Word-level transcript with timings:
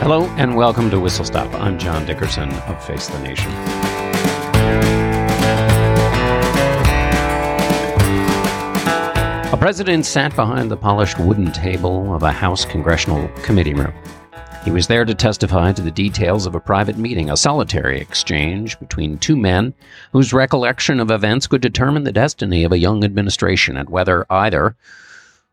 Hello 0.00 0.26
and 0.36 0.54
welcome 0.54 0.90
to 0.90 1.00
Whistle 1.00 1.24
Stop. 1.24 1.52
I'm 1.54 1.76
John 1.76 2.06
Dickerson 2.06 2.50
of 2.52 2.82
Face 2.86 3.08
the 3.08 3.18
Nation. 3.18 3.50
A 9.52 9.56
president 9.58 10.06
sat 10.06 10.34
behind 10.36 10.70
the 10.70 10.76
polished 10.76 11.18
wooden 11.18 11.50
table 11.50 12.14
of 12.14 12.22
a 12.22 12.30
House 12.30 12.64
congressional 12.64 13.26
committee 13.42 13.74
room. 13.74 13.92
He 14.64 14.70
was 14.70 14.86
there 14.86 15.04
to 15.04 15.16
testify 15.16 15.72
to 15.72 15.82
the 15.82 15.90
details 15.90 16.46
of 16.46 16.54
a 16.54 16.60
private 16.60 16.96
meeting, 16.96 17.28
a 17.28 17.36
solitary 17.36 18.00
exchange 18.00 18.78
between 18.78 19.18
two 19.18 19.36
men 19.36 19.74
whose 20.12 20.32
recollection 20.32 21.00
of 21.00 21.10
events 21.10 21.48
could 21.48 21.60
determine 21.60 22.04
the 22.04 22.12
destiny 22.12 22.62
of 22.62 22.70
a 22.70 22.78
young 22.78 23.02
administration 23.02 23.76
and 23.76 23.90
whether 23.90 24.24
either 24.30 24.76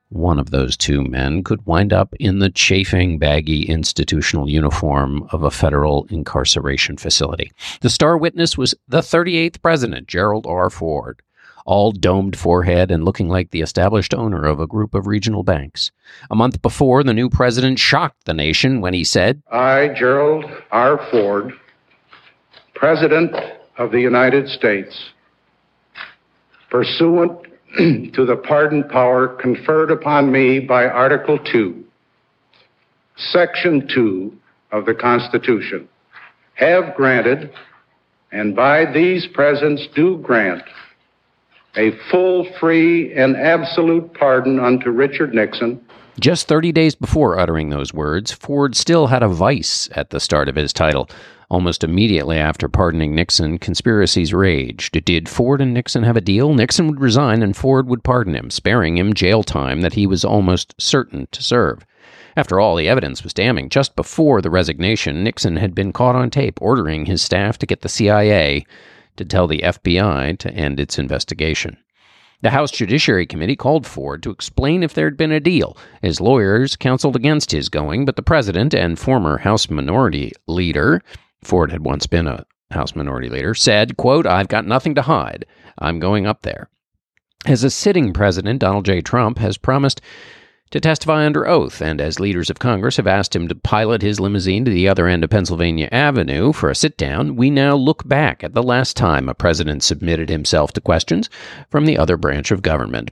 one 0.10 0.40
of 0.40 0.52
those 0.52 0.78
two 0.78 1.04
men 1.04 1.44
could 1.44 1.66
wind 1.66 1.92
up 1.92 2.14
in 2.20 2.40
the 2.40 2.50
chafing, 2.50 3.18
baggy 3.18 3.64
institutional 3.64 4.50
uniform 4.50 5.28
of 5.32 5.44
a 5.44 5.52
federal 5.52 6.06
incarceration 6.10 6.98
facility. 6.98 7.52
The 7.82 7.90
star 7.90 8.18
witness 8.18 8.58
was 8.58 8.76
the 8.88 9.00
38th 9.00 9.62
president, 9.62 10.08
Gerald 10.08 10.46
R. 10.46 10.70
Ford, 10.70 11.22
all 11.66 11.92
domed 11.92 12.38
forehead 12.38 12.92
and 12.92 13.04
looking 13.04 13.28
like 13.28 13.50
the 13.50 13.62
established 13.62 14.14
owner 14.14 14.46
of 14.46 14.60
a 14.60 14.68
group 14.68 14.94
of 14.94 15.08
regional 15.08 15.44
banks. 15.44 15.92
A 16.30 16.36
month 16.36 16.62
before, 16.62 17.04
the 17.04 17.14
new 17.14 17.30
president 17.30 17.80
shocked 17.80 18.26
the 18.26 18.34
nation 18.34 18.82
when 18.82 18.94
he 18.94 19.04
said, 19.04 19.42
I, 19.52 19.90
Gerald 19.98 20.46
R. 20.72 21.00
Ford, 21.10 21.54
President 22.76 23.36
of 23.78 23.92
the 23.92 24.00
United 24.00 24.48
States, 24.48 25.12
pursuant 26.70 27.45
to 28.14 28.26
the 28.26 28.38
pardon 28.38 28.86
power 28.86 29.28
conferred 29.28 29.92
upon 29.92 30.32
me 30.32 30.60
by 30.60 30.86
Article 30.86 31.38
2, 31.38 31.84
Section 33.18 33.86
2 33.94 34.34
of 34.72 34.86
the 34.86 34.94
Constitution, 34.94 35.90
have 36.54 36.96
granted, 36.96 37.52
and 38.32 38.56
by 38.56 38.86
these 38.86 39.28
presents 39.34 39.88
do 39.94 40.18
grant, 40.20 40.64
a 41.76 41.92
full, 42.10 42.48
free, 42.62 43.14
and 43.14 43.36
absolute 43.36 44.14
pardon 44.14 44.58
unto 44.58 44.90
Richard 44.90 45.34
Nixon. 45.34 45.86
Just 46.18 46.48
30 46.48 46.72
days 46.72 46.96
before 46.96 47.38
uttering 47.38 47.72
those 47.72 47.94
words, 47.94 48.32
Ford 48.32 48.78
still 48.78 49.08
had 49.08 49.22
a 49.22 49.28
vice 49.28 49.90
at 49.92 50.12
the 50.12 50.22
start 50.22 50.48
of 50.48 50.56
his 50.56 50.72
title. 50.72 51.10
Almost 51.50 51.84
immediately 51.84 52.38
after 52.38 52.68
pardoning 52.68 53.14
Nixon, 53.14 53.60
conspiracies 53.60 54.34
raged. 54.34 55.04
Did 55.06 55.30
Ford 55.30 55.62
and 55.62 55.74
Nixon 55.74 56.04
have 56.04 56.18
a 56.18 56.22
deal? 56.22 56.54
Nixon 56.54 56.88
would 56.88 57.00
resign 57.00 57.44
and 57.44 57.56
Ford 57.56 57.88
would 57.88 58.04
pardon 58.04 58.36
him, 58.36 58.50
sparing 58.50 58.98
him 58.98 59.14
jail 59.14 59.44
time 59.44 59.82
that 59.82 59.94
he 59.94 60.08
was 60.08 60.26
almost 60.26 60.74
certain 60.80 61.28
to 61.32 61.44
serve. 61.44 61.86
After 62.36 62.60
all, 62.60 62.76
the 62.76 62.90
evidence 62.90 63.24
was 63.24 63.34
damning. 63.34 63.70
Just 63.70 63.96
before 63.96 64.42
the 64.42 64.50
resignation, 64.50 65.24
Nixon 65.24 65.58
had 65.58 65.76
been 65.76 65.94
caught 65.94 66.16
on 66.16 66.30
tape 66.30 66.62
ordering 66.62 67.06
his 67.06 67.22
staff 67.22 67.58
to 67.60 67.66
get 67.66 67.82
the 67.82 67.90
CIA 67.90 68.66
to 69.16 69.24
tell 69.24 69.48
the 69.48 69.62
FBI 69.64 70.38
to 70.40 70.52
end 70.52 70.80
its 70.80 71.00
investigation. 71.00 71.78
The 72.42 72.50
House 72.50 72.72
Judiciary 72.72 73.26
Committee 73.26 73.56
called 73.56 73.88
Ford 73.88 74.22
to 74.24 74.30
explain 74.30 74.84
if 74.84 74.94
there 74.94 75.06
had 75.06 75.18
been 75.18 75.32
a 75.32 75.40
deal. 75.40 75.78
His 76.02 76.20
lawyers 76.20 76.76
counseled 76.76 77.16
against 77.16 77.52
his 77.52 77.70
going, 77.70 78.04
but 78.04 78.18
the 78.18 78.22
president 78.22 78.74
and 78.74 79.00
former 79.00 79.38
House 79.38 79.70
Minority 79.70 80.34
Leader 80.46 81.02
Ford 81.46 81.72
had 81.72 81.86
once 81.86 82.08
been 82.08 82.28
a 82.28 82.46
House 82.72 82.96
Minority 82.96 83.30
Leader, 83.30 83.54
said, 83.54 83.98
quote, 83.98 84.26
I've 84.26 84.48
got 84.48 84.66
nothing 84.66 84.96
to 84.96 85.04
hide. 85.04 85.46
I'm 85.78 86.00
going 86.00 86.26
up 86.26 86.42
there. 86.42 86.70
As 87.46 87.64
a 87.64 87.70
sitting 87.70 88.12
president, 88.12 88.60
Donald 88.60 88.86
J. 88.86 89.02
Trump 89.02 89.38
has 89.38 89.58
promised 89.58 90.02
to 90.72 90.80
testify 90.80 91.26
under 91.26 91.48
oath, 91.48 91.82
and 91.82 92.02
as 92.02 92.20
leaders 92.20 92.50
of 92.50 92.58
Congress 92.58 92.98
have 92.98 93.06
asked 93.06 93.36
him 93.36 93.48
to 93.48 93.56
pilot 93.56 94.02
his 94.02 94.20
limousine 94.20 94.66
to 94.66 94.72
the 94.72 94.88
other 94.88 95.08
end 95.08 95.24
of 95.24 95.30
Pennsylvania 95.30 95.88
Avenue 95.92 96.52
for 96.52 96.70
a 96.70 96.76
sit 96.76 96.98
down, 96.98 97.36
we 97.36 97.52
now 97.52 97.76
look 97.76 98.08
back 98.08 98.44
at 98.44 98.54
the 98.54 98.64
last 98.64 98.98
time 98.98 99.30
a 99.30 99.36
president 99.36 99.84
submitted 99.84 100.28
himself 100.28 100.74
to 100.74 100.82
questions 100.82 101.30
from 101.70 101.86
the 101.86 101.98
other 101.98 102.18
branch 102.18 102.50
of 102.50 102.64
government. 102.64 103.12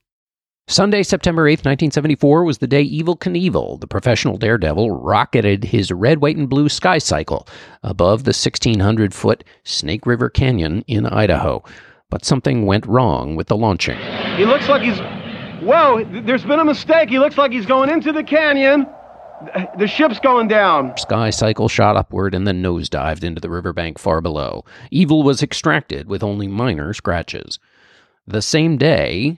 Sunday, 0.71 1.03
September 1.03 1.43
8th, 1.47 1.65
1974, 1.65 2.45
was 2.45 2.59
the 2.59 2.67
day 2.67 2.81
Evel 2.89 3.19
Knievel, 3.19 3.81
the 3.81 3.87
professional 3.87 4.37
daredevil, 4.37 4.89
rocketed 4.89 5.65
his 5.65 5.91
red, 5.91 6.21
white, 6.21 6.37
and 6.37 6.49
blue 6.49 6.69
sky 6.69 6.97
cycle 6.97 7.45
above 7.83 8.23
the 8.23 8.29
1,600 8.29 9.13
foot 9.13 9.43
Snake 9.65 10.05
River 10.05 10.29
Canyon 10.29 10.85
in 10.87 11.05
Idaho. 11.05 11.61
But 12.09 12.23
something 12.23 12.65
went 12.65 12.85
wrong 12.85 13.35
with 13.35 13.47
the 13.47 13.57
launching. 13.57 13.97
He 14.37 14.45
looks 14.45 14.69
like 14.69 14.81
he's. 14.81 14.97
Whoa, 15.61 16.05
there's 16.23 16.45
been 16.45 16.61
a 16.61 16.65
mistake. 16.65 17.09
He 17.09 17.19
looks 17.19 17.37
like 17.37 17.51
he's 17.51 17.65
going 17.65 17.89
into 17.89 18.13
the 18.13 18.23
canyon. 18.23 18.87
The 19.77 19.87
ship's 19.87 20.19
going 20.21 20.47
down. 20.47 20.95
Sky 20.95 21.31
Cycle 21.31 21.67
shot 21.67 21.97
upward 21.97 22.33
and 22.33 22.47
then 22.47 22.63
nosedived 22.63 23.25
into 23.25 23.41
the 23.41 23.49
riverbank 23.49 23.99
far 23.99 24.21
below. 24.21 24.63
Evel 24.93 25.25
was 25.25 25.43
extracted 25.43 26.07
with 26.07 26.23
only 26.23 26.47
minor 26.47 26.93
scratches. 26.93 27.59
The 28.25 28.41
same 28.41 28.77
day, 28.77 29.37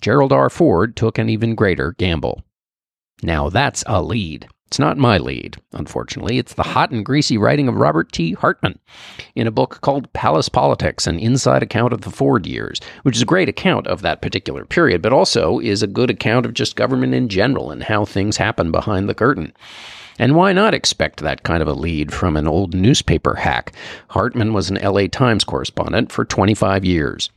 Gerald 0.00 0.32
R. 0.32 0.48
Ford 0.50 0.96
took 0.96 1.18
an 1.18 1.28
even 1.28 1.54
greater 1.54 1.92
gamble. 1.92 2.42
Now 3.22 3.48
that's 3.48 3.82
a 3.86 4.02
lead. 4.02 4.48
It's 4.68 4.78
not 4.78 4.98
my 4.98 5.16
lead, 5.16 5.56
unfortunately. 5.72 6.36
It's 6.36 6.52
the 6.52 6.62
hot 6.62 6.90
and 6.90 7.04
greasy 7.04 7.38
writing 7.38 7.68
of 7.68 7.76
Robert 7.76 8.12
T. 8.12 8.34
Hartman 8.34 8.78
in 9.34 9.46
a 9.46 9.50
book 9.50 9.80
called 9.80 10.12
Palace 10.12 10.50
Politics 10.50 11.06
An 11.06 11.18
Inside 11.18 11.62
Account 11.62 11.94
of 11.94 12.02
the 12.02 12.10
Ford 12.10 12.46
Years, 12.46 12.78
which 13.02 13.16
is 13.16 13.22
a 13.22 13.26
great 13.26 13.48
account 13.48 13.86
of 13.86 14.02
that 14.02 14.20
particular 14.20 14.66
period, 14.66 15.00
but 15.00 15.12
also 15.12 15.58
is 15.58 15.82
a 15.82 15.86
good 15.86 16.10
account 16.10 16.44
of 16.44 16.52
just 16.52 16.76
government 16.76 17.14
in 17.14 17.30
general 17.30 17.70
and 17.70 17.82
how 17.82 18.04
things 18.04 18.36
happen 18.36 18.70
behind 18.70 19.08
the 19.08 19.14
curtain. 19.14 19.54
And 20.18 20.36
why 20.36 20.52
not 20.52 20.74
expect 20.74 21.20
that 21.20 21.44
kind 21.44 21.62
of 21.62 21.68
a 21.68 21.72
lead 21.72 22.12
from 22.12 22.36
an 22.36 22.46
old 22.46 22.74
newspaper 22.74 23.36
hack? 23.36 23.72
Hartman 24.10 24.52
was 24.52 24.68
an 24.68 24.76
LA 24.82 25.06
Times 25.06 25.44
correspondent 25.44 26.12
for 26.12 26.26
25 26.26 26.84
years. 26.84 27.30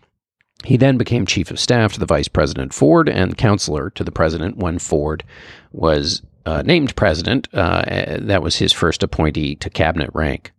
He 0.63 0.78
then 0.78 0.98
became 0.98 1.25
chief 1.25 1.50
of 1.50 1.60
staff 1.60 1.94
to 1.94 2.00
the 2.00 2.06
vice 2.06 2.28
president 2.28 2.74
Ford 2.74 3.10
and 3.10 3.38
counselor 3.38 3.90
to 3.92 4.04
the 4.04 4.12
president 4.12 4.58
when 4.58 4.80
Ford 4.80 5.24
was 5.72 6.22
uh, 6.46 6.62
named 6.63 6.96
president. 6.96 7.48
Uh, 7.54 7.84
that 8.19 8.44
was 8.44 8.58
his 8.58 8.74
first 8.74 9.04
appointee 9.04 9.56
to 9.56 9.69
cabinet 9.69 10.10
rank. 10.13 10.52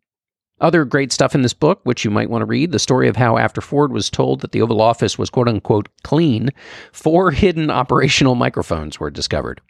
Other 0.61 0.85
great 0.85 1.13
stuff 1.13 1.35
in 1.35 1.43
this 1.43 1.55
book, 1.55 1.81
which 1.83 2.05
you 2.05 2.11
might 2.11 2.31
want 2.31 2.43
to 2.43 2.47
read 2.47 2.71
the 2.71 2.79
story 2.79 3.09
of 3.09 3.17
how, 3.17 3.37
after 3.37 3.61
Ford 3.61 3.91
was 3.91 4.09
told 4.09 4.41
that 4.41 4.53
the 4.53 4.63
Oval 4.63 4.81
Office 4.81 5.19
was 5.19 5.29
quote 5.29 5.49
unquote 5.49 5.89
clean, 6.05 6.51
four 6.93 7.33
hidden 7.33 7.69
operational 7.69 8.37
microphones 8.37 9.01
were 9.01 9.11
discovered. 9.11 9.61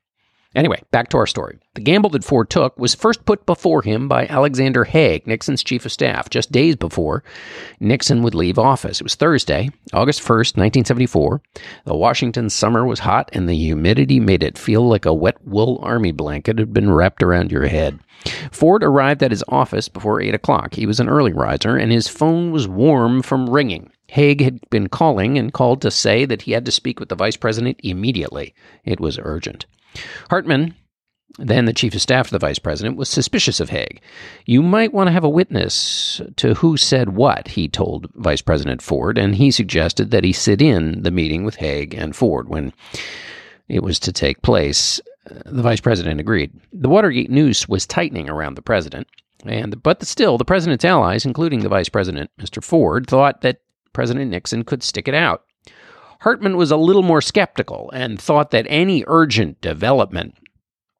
Anyway, 0.54 0.82
back 0.90 1.08
to 1.08 1.16
our 1.16 1.26
story. 1.26 1.58
The 1.74 1.80
gamble 1.80 2.10
that 2.10 2.24
Ford 2.24 2.50
took 2.50 2.78
was 2.78 2.94
first 2.94 3.24
put 3.24 3.46
before 3.46 3.80
him 3.80 4.06
by 4.06 4.26
Alexander 4.26 4.84
Haig, 4.84 5.26
Nixon's 5.26 5.62
chief 5.62 5.86
of 5.86 5.92
staff, 5.92 6.28
just 6.28 6.52
days 6.52 6.76
before 6.76 7.24
Nixon 7.80 8.22
would 8.22 8.34
leave 8.34 8.58
office. 8.58 9.00
It 9.00 9.04
was 9.04 9.14
Thursday, 9.14 9.70
August 9.94 10.20
1st, 10.20 10.56
1974. 10.58 11.40
The 11.86 11.96
Washington 11.96 12.50
summer 12.50 12.84
was 12.84 13.00
hot, 13.00 13.30
and 13.32 13.48
the 13.48 13.56
humidity 13.56 14.20
made 14.20 14.42
it 14.42 14.58
feel 14.58 14.86
like 14.86 15.06
a 15.06 15.14
wet 15.14 15.36
wool 15.46 15.78
army 15.82 16.12
blanket 16.12 16.58
had 16.58 16.74
been 16.74 16.92
wrapped 16.92 17.22
around 17.22 17.50
your 17.50 17.66
head. 17.66 17.98
Ford 18.50 18.84
arrived 18.84 19.22
at 19.22 19.30
his 19.30 19.44
office 19.48 19.88
before 19.88 20.20
8 20.20 20.34
o'clock. 20.34 20.74
He 20.74 20.86
was 20.86 21.00
an 21.00 21.08
early 21.08 21.32
riser, 21.32 21.76
and 21.76 21.90
his 21.90 22.08
phone 22.08 22.52
was 22.52 22.68
warm 22.68 23.22
from 23.22 23.48
ringing. 23.48 23.90
Haig 24.08 24.42
had 24.42 24.60
been 24.68 24.90
calling 24.90 25.38
and 25.38 25.54
called 25.54 25.80
to 25.80 25.90
say 25.90 26.26
that 26.26 26.42
he 26.42 26.52
had 26.52 26.66
to 26.66 26.70
speak 26.70 27.00
with 27.00 27.08
the 27.08 27.14
vice 27.14 27.38
president 27.38 27.80
immediately. 27.82 28.54
It 28.84 29.00
was 29.00 29.18
urgent. 29.22 29.64
Hartman, 30.30 30.74
then 31.38 31.64
the 31.64 31.72
chief 31.72 31.94
of 31.94 32.02
staff 32.02 32.26
to 32.26 32.32
the 32.32 32.38
vice 32.38 32.58
president, 32.58 32.96
was 32.96 33.08
suspicious 33.08 33.60
of 33.60 33.70
Haig. 33.70 34.00
You 34.44 34.62
might 34.62 34.92
want 34.92 35.08
to 35.08 35.12
have 35.12 35.24
a 35.24 35.28
witness 35.28 36.20
to 36.36 36.54
who 36.54 36.76
said 36.76 37.10
what, 37.10 37.48
he 37.48 37.68
told 37.68 38.10
Vice 38.14 38.42
President 38.42 38.82
Ford, 38.82 39.16
and 39.16 39.34
he 39.34 39.50
suggested 39.50 40.10
that 40.10 40.24
he 40.24 40.32
sit 40.32 40.60
in 40.60 41.02
the 41.02 41.10
meeting 41.10 41.44
with 41.44 41.56
Haig 41.56 41.94
and 41.94 42.14
Ford 42.14 42.48
when 42.48 42.72
it 43.68 43.82
was 43.82 43.98
to 44.00 44.12
take 44.12 44.42
place. 44.42 45.00
The 45.46 45.62
vice 45.62 45.80
president 45.80 46.20
agreed. 46.20 46.52
The 46.72 46.88
Watergate 46.88 47.30
noose 47.30 47.68
was 47.68 47.86
tightening 47.86 48.28
around 48.28 48.56
the 48.56 48.62
president, 48.62 49.06
and 49.46 49.82
but 49.82 50.02
still, 50.04 50.36
the 50.36 50.44
president's 50.44 50.84
allies, 50.84 51.24
including 51.24 51.60
the 51.60 51.68
vice 51.68 51.88
president, 51.88 52.30
Mr. 52.40 52.62
Ford, 52.62 53.06
thought 53.06 53.40
that 53.42 53.60
President 53.92 54.30
Nixon 54.30 54.64
could 54.64 54.82
stick 54.82 55.08
it 55.08 55.14
out. 55.14 55.44
Hartman 56.22 56.56
was 56.56 56.70
a 56.70 56.76
little 56.76 57.02
more 57.02 57.20
skeptical 57.20 57.90
and 57.92 58.20
thought 58.20 58.52
that 58.52 58.64
any 58.68 59.02
urgent 59.08 59.60
development 59.60 60.36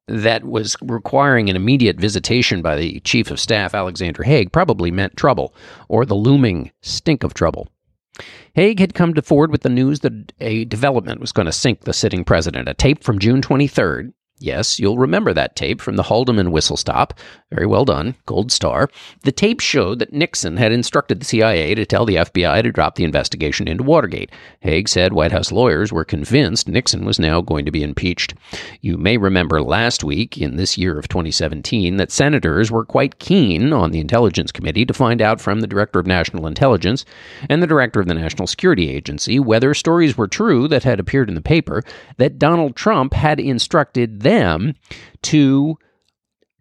that 0.08 0.42
was 0.42 0.76
requiring 0.82 1.48
an 1.48 1.54
immediate 1.54 1.96
visitation 1.96 2.60
by 2.60 2.74
the 2.74 2.98
Chief 3.00 3.30
of 3.30 3.38
Staff, 3.38 3.72
Alexander 3.72 4.24
Haig, 4.24 4.50
probably 4.50 4.90
meant 4.90 5.16
trouble, 5.16 5.54
or 5.88 6.04
the 6.04 6.16
looming 6.16 6.72
stink 6.80 7.22
of 7.22 7.34
trouble. 7.34 7.68
Haig 8.54 8.80
had 8.80 8.94
come 8.94 9.14
to 9.14 9.22
Ford 9.22 9.52
with 9.52 9.62
the 9.62 9.68
news 9.68 10.00
that 10.00 10.32
a 10.40 10.64
development 10.64 11.20
was 11.20 11.30
going 11.30 11.46
to 11.46 11.52
sink 11.52 11.82
the 11.82 11.92
sitting 11.92 12.24
president. 12.24 12.68
A 12.68 12.74
tape 12.74 13.04
from 13.04 13.20
June 13.20 13.40
23rd 13.40 14.12
Yes, 14.38 14.80
you'll 14.80 14.98
remember 14.98 15.32
that 15.32 15.54
tape 15.54 15.80
from 15.80 15.94
the 15.94 16.02
Haldeman 16.02 16.50
whistle 16.50 16.76
stop. 16.76 17.14
Very 17.50 17.66
well 17.66 17.84
done. 17.84 18.16
Gold 18.26 18.50
star. 18.50 18.88
The 19.22 19.30
tape 19.30 19.60
showed 19.60 20.00
that 20.00 20.12
Nixon 20.12 20.56
had 20.56 20.72
instructed 20.72 21.20
the 21.20 21.24
CIA 21.24 21.74
to 21.74 21.84
tell 21.84 22.04
the 22.04 22.16
FBI 22.16 22.62
to 22.62 22.72
drop 22.72 22.96
the 22.96 23.04
investigation 23.04 23.68
into 23.68 23.84
Watergate. 23.84 24.30
Haig 24.60 24.88
said 24.88 25.12
White 25.12 25.32
House 25.32 25.52
lawyers 25.52 25.92
were 25.92 26.04
convinced 26.04 26.66
Nixon 26.66 27.04
was 27.04 27.20
now 27.20 27.40
going 27.40 27.66
to 27.66 27.70
be 27.70 27.84
impeached. 27.84 28.34
You 28.80 28.96
may 28.96 29.16
remember 29.16 29.62
last 29.62 30.02
week, 30.02 30.38
in 30.38 30.56
this 30.56 30.76
year 30.78 30.98
of 30.98 31.08
2017, 31.08 31.98
that 31.98 32.10
senators 32.10 32.70
were 32.70 32.84
quite 32.84 33.18
keen 33.18 33.72
on 33.72 33.92
the 33.92 34.00
Intelligence 34.00 34.50
Committee 34.50 34.86
to 34.86 34.94
find 34.94 35.22
out 35.22 35.40
from 35.40 35.60
the 35.60 35.66
Director 35.68 36.00
of 36.00 36.06
National 36.06 36.46
Intelligence 36.46 37.04
and 37.48 37.62
the 37.62 37.66
Director 37.66 38.00
of 38.00 38.08
the 38.08 38.14
National 38.14 38.46
Security 38.46 38.88
Agency 38.88 39.38
whether 39.38 39.74
stories 39.74 40.16
were 40.16 40.26
true 40.26 40.66
that 40.68 40.84
had 40.84 40.98
appeared 40.98 41.28
in 41.28 41.34
the 41.34 41.42
paper 41.42 41.84
that 42.16 42.38
Donald 42.38 42.74
Trump 42.74 43.12
had 43.12 43.38
instructed 43.38 44.21
them 44.22 44.74
to 45.22 45.76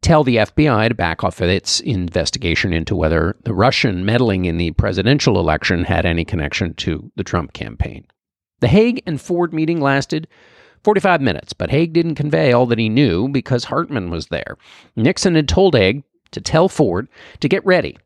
tell 0.02 0.24
the 0.24 0.38
FBI 0.38 0.90
to 0.90 0.96
back 0.96 1.24
off 1.24 1.42
of 1.42 1.50
its 1.50 1.80
investigation 1.80 2.74
into 2.74 2.96
whether 2.96 3.38
the 3.44 3.54
Russian 3.54 4.04
meddling 4.04 4.46
in 4.46 4.58
the 4.58 4.72
presidential 4.72 5.40
election 5.40 5.84
had 5.84 6.06
any 6.06 6.26
connection 6.26 6.74
to 6.76 7.12
the 7.16 7.24
Trump 7.24 7.54
campaign. 7.54 8.06
The 8.60 8.68
Haig 8.68 9.02
and 9.06 9.22
Ford 9.22 9.54
meeting 9.54 9.80
lasted 9.80 10.28
45 10.84 11.22
minutes, 11.22 11.54
but 11.54 11.70
Haig 11.70 11.94
didn't 11.94 12.16
convey 12.16 12.52
all 12.52 12.66
that 12.68 12.80
he 12.80 12.90
knew 12.90 13.28
because 13.30 13.66
Hartman 13.66 14.10
was 14.10 14.28
there. 14.28 14.58
Nixon 14.96 15.36
had 15.36 15.48
told 15.48 15.76
Haig 15.76 16.04
to 16.32 16.42
tell 16.42 16.68
Ford 16.68 17.08
to 17.40 17.48
get 17.48 17.66
ready 17.66 17.98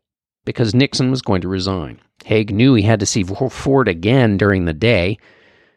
because 0.43 0.75
Nixon 0.75 1.09
was 1.09 1.21
going 1.21 1.41
to 1.41 1.47
resign. 1.47 1.99
Haig 2.25 2.53
knew 2.53 2.73
he 2.73 2.83
had 2.83 2.99
to 2.99 3.05
see 3.05 3.23
Ford 3.23 3.87
again 3.87 4.37
during 4.37 4.65
the 4.65 4.73
day 4.73 5.17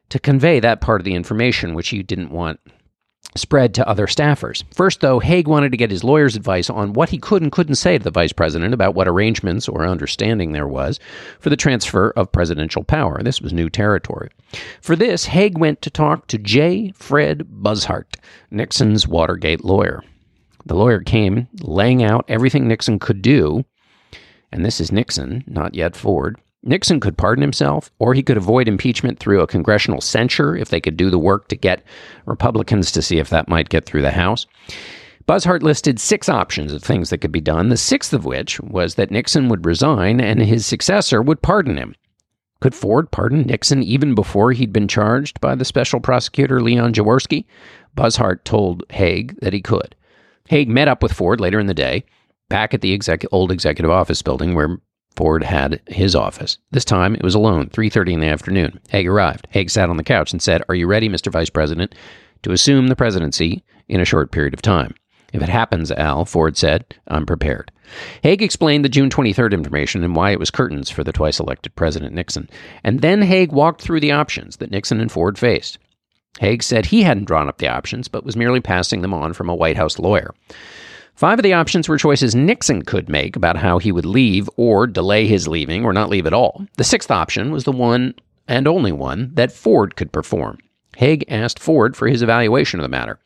to 0.08 0.19
convey 0.19 0.58
that 0.60 0.80
part 0.80 1.00
of 1.00 1.04
the 1.04 1.14
information, 1.14 1.75
which 1.75 1.90
he 1.90 2.02
didn't 2.02 2.30
want 2.30 2.60
spread 3.36 3.75
to 3.75 3.88
other 3.88 4.06
staffers. 4.06 4.64
First, 4.75 5.00
though, 5.00 5.19
Haig 5.20 5.46
wanted 5.46 5.70
to 5.70 5.76
get 5.76 5.90
his 5.90 6.04
lawyer's 6.04 6.36
advice 6.36 6.70
on 6.70 6.92
what 6.92 7.10
he 7.10 7.19
could 7.19 7.42
and 7.42 7.52
couldn't 7.52 7.76
say 7.76 7.98
to 7.98 8.04
the 8.04 8.10
vice 8.10 8.32
president 8.32 8.75
about 8.75 8.94
what 8.94 9.08
arrangements 9.08 9.69
or 9.69 9.86
understanding 9.86 10.52
there 10.52 10.66
was 10.66 10.98
for 11.38 11.50
the 11.50 11.56
transfer 11.56 12.10
of 12.10 12.32
presidential 12.32 12.84
power. 12.84 13.22
This 13.22 13.40
was 13.40 13.52
new 13.52 13.70
territory. 13.70 14.30
For 14.80 14.96
this, 14.96 15.26
Haig 15.26 15.58
went 15.58 15.82
to 15.82 15.90
talk 15.90 16.26
to 16.28 16.38
J. 16.38 16.92
Fred 16.96 17.46
Buzhardt, 17.48 18.16
Nixon's 18.50 19.06
Watergate 19.06 19.64
lawyer. 19.64 20.02
The 20.66 20.76
lawyer 20.76 21.00
came 21.00 21.48
laying 21.60 22.02
out 22.02 22.25
everything 22.28 22.66
Nixon 22.66 22.98
could 22.98 23.22
do, 23.22 23.64
and 24.50 24.64
this 24.64 24.80
is 24.80 24.90
Nixon, 24.92 25.44
not 25.46 25.75
yet 25.75 25.96
Ford, 25.96 26.36
Nixon 26.62 26.99
could 27.00 27.16
pardon 27.16 27.43
himself, 27.43 27.90
or 27.99 28.14
he 28.14 28.22
could 28.22 28.37
avoid 28.37 28.69
impeachment 28.69 29.19
through 29.19 29.40
a 29.40 29.46
congressional 29.46 30.00
censure 30.00 30.56
if 30.56 30.70
they 30.70 30.81
could 30.81 30.96
do 30.96 31.08
the 31.08 31.19
work 31.19 31.49
to 31.49 31.56
get 31.56 31.84
Republicans 32.26 32.90
to 32.93 33.02
see 33.02 33.19
if 33.19 33.31
that 33.31 33.49
might 33.49 33.69
get 33.69 33.87
through 33.87 34.02
the 34.02 34.10
House. 34.10 34.46
Buzhardt 35.26 35.62
listed 35.62 36.00
six 36.00 36.28
options 36.28 36.72
of 36.72 36.82
things 36.82 37.10
that 37.10 37.19
could 37.19 37.31
be 37.31 37.40
done, 37.40 37.69
the 37.69 37.76
sixth 37.76 38.12
of 38.12 38.25
which 38.25 38.60
was 38.60 38.94
that 38.94 39.10
Nixon 39.10 39.49
would 39.49 39.66
resign 39.66 40.20
and 40.20 40.40
his 40.40 40.66
successor 40.66 41.20
would 41.22 41.43
pardon 41.43 41.76
him. 41.76 41.94
Could 42.61 42.75
Ford 42.75 43.11
pardon 43.11 43.43
Nixon 43.43 43.82
even 43.82 44.14
before 44.14 44.52
he'd 44.52 44.72
been 44.72 44.88
charged 44.88 45.40
by 45.40 45.54
the 45.54 45.64
special 45.64 46.00
prosecutor 46.00 46.61
Leon 46.61 46.93
Jaworski? 46.94 47.44
Buzhardt 47.94 48.44
told 48.44 48.84
Haig 48.90 49.38
that 49.40 49.52
he 49.52 49.61
could. 49.61 49.94
Haig 50.49 50.69
met 50.69 50.88
up 50.88 51.02
with 51.02 51.12
Ford 51.12 51.40
later 51.40 51.61
in 51.61 51.66
the 51.66 51.75
day, 51.75 52.04
back 52.49 52.75
at 52.75 52.81
the 52.81 52.94
exec- 52.94 53.25
old 53.31 53.52
executive 53.52 53.90
office 53.90 54.22
building 54.22 54.54
where 54.54 54.78
Ford 55.16 55.43
had 55.43 55.81
his 55.87 56.14
office. 56.14 56.58
This 56.70 56.84
time 56.84 57.14
it 57.14 57.22
was 57.22 57.34
alone, 57.34 57.70
3:30 57.70 58.14
in 58.14 58.20
the 58.20 58.28
afternoon. 58.28 58.81
Haig 58.88 59.08
arrived. 59.08 59.49
Haig 59.50 59.70
sat 59.70 59.90
on 59.90 59.96
the 59.96 60.05
couch 60.05 60.32
and 60.32 60.40
said, 60.40 60.62
"Are 60.69 60.75
you 60.75 60.87
ready, 60.87 61.08
Mr. 61.08 61.31
Vice 61.32 61.50
President, 61.50 61.94
to 62.43 62.52
assume 62.52 62.88
the 62.88 62.96
presidency 62.96 63.64
in 63.88 64.00
a 64.00 64.05
short 64.05 64.31
period 64.31 64.55
of 64.55 64.62
time?" 64.62 64.94
If 65.32 65.43
it 65.43 65.49
happens, 65.49 65.93
Al, 65.93 66.25
Ford 66.25 66.56
said, 66.56 66.87
I'm 67.06 67.26
prepared. 67.26 67.70
Haig 68.22 68.43
explained 68.43 68.84
the 68.84 68.88
June 68.88 69.10
23rd 69.10 69.52
information 69.52 70.02
and 70.02 70.16
why 70.16 70.31
it 70.31 70.38
was 70.38 70.50
curtains 70.50 70.88
for 70.88 71.05
the 71.05 71.12
twice 71.12 71.38
elected 71.38 71.76
President 71.76 72.14
Nixon. 72.14 72.49
And 72.82 73.00
then 73.00 73.22
Haig 73.22 73.52
walked 73.52 73.82
through 73.82 74.00
the 74.00 74.12
options 74.12 74.56
that 74.56 74.70
Nixon 74.70 75.00
and 75.00 75.12
Ford 75.12 75.38
faced. 75.38 75.78
Haig 76.40 76.62
said 76.62 76.87
he 76.87 77.02
hadn't 77.02 77.26
drawn 77.26 77.49
up 77.49 77.58
the 77.58 77.69
options, 77.69 78.08
but 78.08 78.25
was 78.25 78.37
merely 78.37 78.61
passing 78.61 79.02
them 79.02 79.12
on 79.12 79.32
from 79.32 79.49
a 79.49 79.54
White 79.54 79.76
House 79.76 79.99
lawyer. 79.99 80.32
Five 81.18 81.40
of 81.40 81.42
the 81.42 81.54
options 81.54 81.88
were 81.88 81.98
choices 81.98 82.36
Nixon 82.36 82.82
could 82.82 83.08
make 83.08 83.34
about 83.34 83.56
how 83.56 83.78
he 83.78 83.90
would 83.90 84.06
leave 84.06 84.48
or 84.56 84.86
delay 84.86 85.26
his 85.26 85.48
leaving 85.48 85.84
or 85.84 85.92
not 85.92 86.10
leave 86.10 86.28
at 86.28 86.32
all. 86.32 86.64
The 86.76 86.84
sixth 86.84 87.10
option 87.10 87.50
was 87.50 87.64
the 87.64 87.72
one 87.72 88.14
and 88.46 88.68
only 88.68 88.92
one 88.92 89.32
that 89.34 89.50
Ford 89.50 89.96
could 89.96 90.12
perform. 90.12 90.58
Haig 90.96 91.25
asked 91.28 91.58
Ford 91.58 91.96
for 91.96 92.06
his 92.06 92.22
evaluation 92.22 92.78
of 92.78 92.84
the 92.84 92.88
matter. 92.88 93.18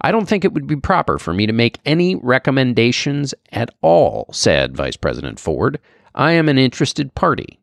I 0.00 0.12
don't 0.12 0.28
think 0.28 0.44
it 0.44 0.52
would 0.52 0.68
be 0.68 0.76
proper 0.76 1.18
for 1.18 1.34
me 1.34 1.44
to 1.46 1.52
make 1.52 1.80
any 1.84 2.14
recommendations 2.14 3.34
at 3.50 3.74
all, 3.82 4.28
said 4.30 4.76
Vice 4.76 4.96
President 4.96 5.40
Ford. 5.40 5.80
I 6.14 6.30
am 6.30 6.48
an 6.48 6.56
interested 6.56 7.16
party. 7.16 7.58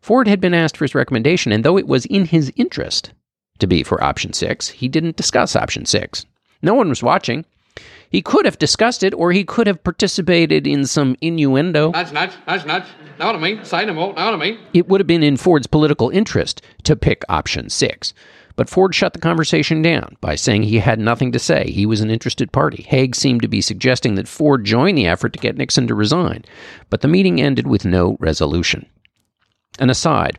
Ford 0.00 0.28
had 0.28 0.40
been 0.40 0.54
asked 0.54 0.76
for 0.76 0.84
his 0.84 0.94
recommendation, 0.94 1.50
and 1.50 1.64
though 1.64 1.76
it 1.76 1.88
was 1.88 2.06
in 2.06 2.26
his 2.26 2.52
interest 2.54 3.12
to 3.58 3.66
be 3.66 3.82
for 3.82 4.00
option 4.00 4.32
six, 4.32 4.68
he 4.68 4.86
didn't 4.86 5.16
discuss 5.16 5.56
option 5.56 5.86
six. 5.86 6.24
No 6.62 6.74
one 6.74 6.88
was 6.88 7.02
watching. 7.02 7.44
He 8.10 8.20
could 8.20 8.44
have 8.44 8.58
discussed 8.58 9.02
it, 9.02 9.14
or 9.14 9.32
he 9.32 9.44
could 9.44 9.66
have 9.66 9.82
participated 9.82 10.66
in 10.66 10.84
some 10.84 11.16
innuendo. 11.20 11.90
Nudge, 11.92 12.12
nudge, 12.12 12.32
nudge, 12.46 12.66
nudge. 12.66 12.84
Know 13.18 13.26
what 13.26 13.36
I 13.36 13.38
mean? 13.38 13.64
Say 13.64 13.86
no 13.86 13.94
more. 13.94 14.12
Know 14.14 14.24
what 14.24 14.34
I 14.34 14.36
mean? 14.36 14.58
It 14.74 14.88
would 14.88 15.00
have 15.00 15.06
been 15.06 15.22
in 15.22 15.36
Ford's 15.36 15.66
political 15.66 16.10
interest 16.10 16.60
to 16.84 16.96
pick 16.96 17.22
option 17.28 17.70
six. 17.70 18.12
But 18.54 18.68
Ford 18.68 18.94
shut 18.94 19.14
the 19.14 19.18
conversation 19.18 19.80
down 19.80 20.16
by 20.20 20.34
saying 20.34 20.64
he 20.64 20.78
had 20.78 20.98
nothing 20.98 21.32
to 21.32 21.38
say. 21.38 21.70
He 21.70 21.86
was 21.86 22.02
an 22.02 22.10
interested 22.10 22.52
party. 22.52 22.82
Haig 22.82 23.16
seemed 23.16 23.40
to 23.42 23.48
be 23.48 23.62
suggesting 23.62 24.14
that 24.16 24.28
Ford 24.28 24.64
join 24.64 24.94
the 24.94 25.06
effort 25.06 25.32
to 25.32 25.38
get 25.38 25.56
Nixon 25.56 25.86
to 25.86 25.94
resign. 25.94 26.44
But 26.90 27.00
the 27.00 27.08
meeting 27.08 27.40
ended 27.40 27.66
with 27.66 27.86
no 27.86 28.16
resolution. 28.20 28.86
An 29.78 29.88
aside 29.88 30.38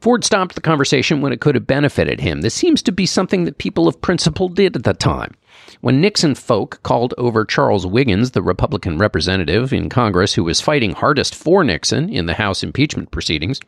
Ford 0.00 0.24
stopped 0.24 0.54
the 0.54 0.60
conversation 0.60 1.20
when 1.20 1.32
it 1.32 1.40
could 1.40 1.54
have 1.54 1.66
benefited 1.66 2.20
him. 2.20 2.40
This 2.40 2.54
seems 2.54 2.82
to 2.82 2.92
be 2.92 3.04
something 3.04 3.44
that 3.44 3.58
people 3.58 3.86
of 3.86 4.00
principle 4.00 4.48
did 4.48 4.76
at 4.76 4.84
the 4.84 4.94
time. 4.94 5.34
When 5.82 6.00
Nixon 6.00 6.36
folk 6.36 6.80
called 6.84 7.12
over 7.18 7.44
Charles 7.44 7.84
Wiggins, 7.84 8.30
the 8.30 8.40
Republican 8.40 8.98
representative 8.98 9.72
in 9.72 9.88
Congress 9.88 10.34
who 10.34 10.44
was 10.44 10.60
fighting 10.60 10.92
hardest 10.92 11.34
for 11.34 11.64
Nixon 11.64 12.08
in 12.08 12.26
the 12.26 12.34
House 12.34 12.62
impeachment 12.62 13.10
proceedings, 13.10 13.58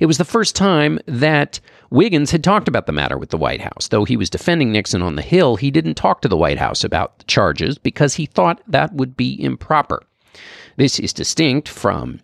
it 0.00 0.06
was 0.06 0.18
the 0.18 0.24
first 0.24 0.56
time 0.56 0.98
that 1.06 1.60
Wiggins 1.90 2.32
had 2.32 2.42
talked 2.42 2.66
about 2.66 2.86
the 2.86 2.92
matter 2.92 3.16
with 3.16 3.30
the 3.30 3.36
White 3.36 3.60
House. 3.60 3.86
Though 3.86 4.04
he 4.04 4.16
was 4.16 4.28
defending 4.28 4.72
Nixon 4.72 5.00
on 5.00 5.14
the 5.14 5.22
Hill, 5.22 5.54
he 5.54 5.70
didn't 5.70 5.94
talk 5.94 6.20
to 6.22 6.28
the 6.28 6.36
White 6.36 6.58
House 6.58 6.82
about 6.82 7.20
the 7.20 7.24
charges 7.26 7.78
because 7.78 8.14
he 8.14 8.26
thought 8.26 8.60
that 8.66 8.92
would 8.92 9.16
be 9.16 9.40
improper. 9.40 10.02
This 10.78 10.98
is 10.98 11.12
distinct 11.12 11.68
from 11.68 12.18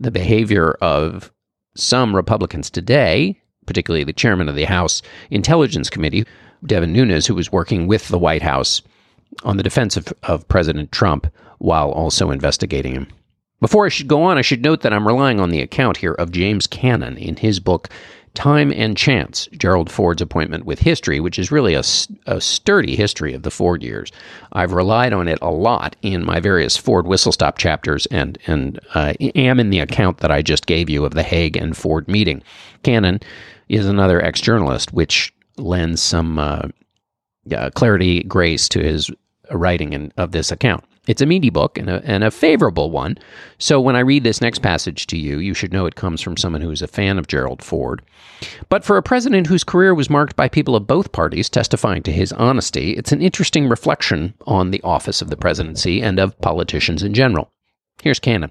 the 0.00 0.10
behavior 0.10 0.78
of 0.80 1.30
some 1.74 2.16
Republicans 2.16 2.70
today 2.70 3.42
particularly 3.66 4.04
the 4.04 4.12
chairman 4.12 4.48
of 4.48 4.54
the 4.56 4.64
House 4.64 5.02
Intelligence 5.30 5.90
Committee, 5.90 6.24
Devin 6.66 6.92
Nunes, 6.92 7.26
who 7.26 7.34
was 7.34 7.52
working 7.52 7.86
with 7.86 8.08
the 8.08 8.18
White 8.18 8.42
House 8.42 8.82
on 9.42 9.56
the 9.56 9.62
defense 9.62 9.96
of, 9.96 10.12
of 10.22 10.46
President 10.48 10.92
Trump 10.92 11.26
while 11.58 11.90
also 11.90 12.30
investigating 12.30 12.94
him. 12.94 13.08
Before 13.60 13.86
I 13.86 13.88
should 13.88 14.08
go 14.08 14.22
on, 14.22 14.36
I 14.36 14.42
should 14.42 14.62
note 14.62 14.82
that 14.82 14.92
I'm 14.92 15.06
relying 15.06 15.40
on 15.40 15.50
the 15.50 15.62
account 15.62 15.96
here 15.98 16.12
of 16.12 16.32
James 16.32 16.66
Cannon 16.66 17.16
in 17.16 17.36
his 17.36 17.60
book 17.60 17.88
Time 18.34 18.72
and 18.72 18.96
Chance, 18.96 19.48
Gerald 19.56 19.90
Ford's 19.90 20.20
appointment 20.20 20.64
with 20.64 20.80
history, 20.80 21.20
which 21.20 21.38
is 21.38 21.52
really 21.52 21.74
a, 21.74 21.82
a, 22.26 22.40
sturdy 22.40 22.96
history 22.96 23.32
of 23.32 23.44
the 23.44 23.50
Ford 23.50 23.82
years. 23.82 24.10
I've 24.52 24.72
relied 24.72 25.12
on 25.12 25.28
it 25.28 25.38
a 25.40 25.50
lot 25.50 25.94
in 26.02 26.24
my 26.24 26.40
various 26.40 26.76
Ford 26.76 27.06
whistle 27.06 27.30
stop 27.30 27.58
chapters 27.58 28.06
and, 28.06 28.36
and 28.48 28.80
uh, 28.94 29.14
am 29.36 29.60
in 29.60 29.70
the 29.70 29.78
account 29.78 30.18
that 30.18 30.32
I 30.32 30.42
just 30.42 30.66
gave 30.66 30.90
you 30.90 31.04
of 31.04 31.14
the 31.14 31.22
Haig 31.22 31.56
and 31.56 31.76
Ford 31.76 32.08
meeting. 32.08 32.42
Cannon 32.82 33.20
is 33.68 33.86
another 33.86 34.20
ex 34.20 34.40
journalist, 34.40 34.92
which 34.92 35.32
lends 35.56 36.02
some 36.02 36.38
uh, 36.38 36.68
uh, 37.54 37.70
clarity, 37.70 38.22
grace 38.24 38.68
to 38.70 38.82
his 38.82 39.10
writing 39.50 39.92
in, 39.92 40.12
of 40.16 40.32
this 40.32 40.50
account. 40.50 40.84
It's 41.06 41.20
a 41.20 41.26
meaty 41.26 41.50
book 41.50 41.76
and 41.76 41.90
a, 41.90 42.02
and 42.04 42.24
a 42.24 42.30
favorable 42.30 42.90
one. 42.90 43.18
So 43.58 43.78
when 43.78 43.94
I 43.94 44.00
read 44.00 44.24
this 44.24 44.40
next 44.40 44.60
passage 44.60 45.06
to 45.08 45.18
you, 45.18 45.38
you 45.38 45.52
should 45.52 45.72
know 45.72 45.84
it 45.84 45.96
comes 45.96 46.22
from 46.22 46.38
someone 46.38 46.62
who 46.62 46.70
is 46.70 46.80
a 46.80 46.86
fan 46.86 47.18
of 47.18 47.26
Gerald 47.26 47.62
Ford. 47.62 48.00
But 48.70 48.84
for 48.84 48.96
a 48.96 49.02
president 49.02 49.46
whose 49.46 49.64
career 49.64 49.94
was 49.94 50.08
marked 50.08 50.34
by 50.34 50.48
people 50.48 50.74
of 50.74 50.86
both 50.86 51.12
parties 51.12 51.50
testifying 51.50 52.02
to 52.04 52.12
his 52.12 52.32
honesty, 52.32 52.92
it's 52.92 53.12
an 53.12 53.20
interesting 53.20 53.68
reflection 53.68 54.32
on 54.46 54.70
the 54.70 54.82
office 54.82 55.20
of 55.20 55.28
the 55.28 55.36
presidency 55.36 56.00
and 56.02 56.18
of 56.18 56.40
politicians 56.40 57.02
in 57.02 57.12
general. 57.12 57.50
Here's 58.02 58.18
Cannon. 58.18 58.50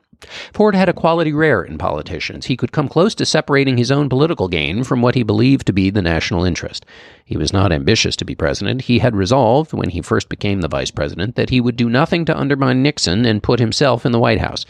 Ford 0.54 0.76
had 0.76 0.90
a 0.90 0.94
quality 0.94 1.34
rare 1.34 1.64
in 1.64 1.78
politicians. 1.78 2.46
He 2.46 2.58
could 2.58 2.72
come 2.72 2.88
close 2.88 3.16
to 3.16 3.26
separating 3.26 3.78
his 3.78 3.92
own 3.92 4.10
political 4.10 4.48
gain 4.48 4.84
from 4.84 5.02
what 5.02 5.16
he 5.16 5.24
believed 5.24 5.68
to 5.68 5.74
be 5.74 5.90
the 5.90 6.02
national 6.02 6.44
interest. 6.44 6.86
He 7.26 7.38
was 7.38 7.54
not 7.54 7.72
ambitious 7.72 8.16
to 8.18 8.26
be 8.26 8.36
president. 8.36 8.82
He 8.82 9.00
had 9.00 9.16
resolved, 9.16 9.74
when 9.74 9.90
he 9.90 10.02
first 10.02 10.30
became 10.30 10.62
the 10.62 10.68
vice 10.68 10.92
president, 10.92 11.36
that 11.36 11.50
he 11.50 11.62
would 11.62 11.76
do 11.76 11.90
nothing 11.90 12.26
to 12.26 12.38
undermine 12.38 12.84
Nixon 12.84 13.26
and 13.26 13.44
put 13.44 13.60
himself 13.60 14.06
in 14.06 14.12
the 14.12 14.20
White 14.20 14.42
House. 14.42 14.66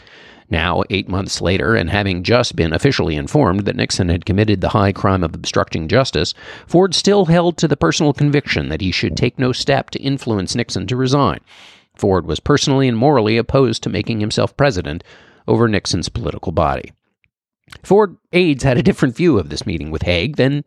Now, 0.50 0.82
eight 0.90 1.08
months 1.08 1.40
later, 1.40 1.74
and 1.74 1.88
having 1.88 2.22
just 2.22 2.54
been 2.54 2.74
officially 2.74 3.16
informed 3.16 3.60
that 3.60 3.76
Nixon 3.76 4.10
had 4.10 4.26
committed 4.26 4.60
the 4.60 4.68
high 4.68 4.92
crime 4.92 5.24
of 5.24 5.34
obstructing 5.34 5.88
justice, 5.88 6.34
Ford 6.66 6.94
still 6.94 7.24
held 7.26 7.56
to 7.56 7.68
the 7.68 7.78
personal 7.78 8.12
conviction 8.12 8.68
that 8.68 8.82
he 8.82 8.90
should 8.90 9.16
take 9.16 9.38
no 9.38 9.52
step 9.52 9.90
to 9.90 9.98
influence 10.00 10.54
Nixon 10.54 10.86
to 10.88 10.96
resign. 10.96 11.40
Ford 11.96 12.26
was 12.26 12.40
personally 12.40 12.88
and 12.88 12.96
morally 12.96 13.38
opposed 13.38 13.82
to 13.84 13.88
making 13.88 14.20
himself 14.20 14.56
president 14.56 15.02
over 15.46 15.68
Nixon's 15.68 16.08
political 16.08 16.52
body. 16.52 16.92
Ford 17.82 18.16
aides 18.32 18.62
had 18.62 18.78
a 18.78 18.82
different 18.82 19.16
view 19.16 19.38
of 19.38 19.48
this 19.48 19.66
meeting 19.66 19.90
with 19.90 20.02
Haig 20.02 20.36
than 20.36 20.64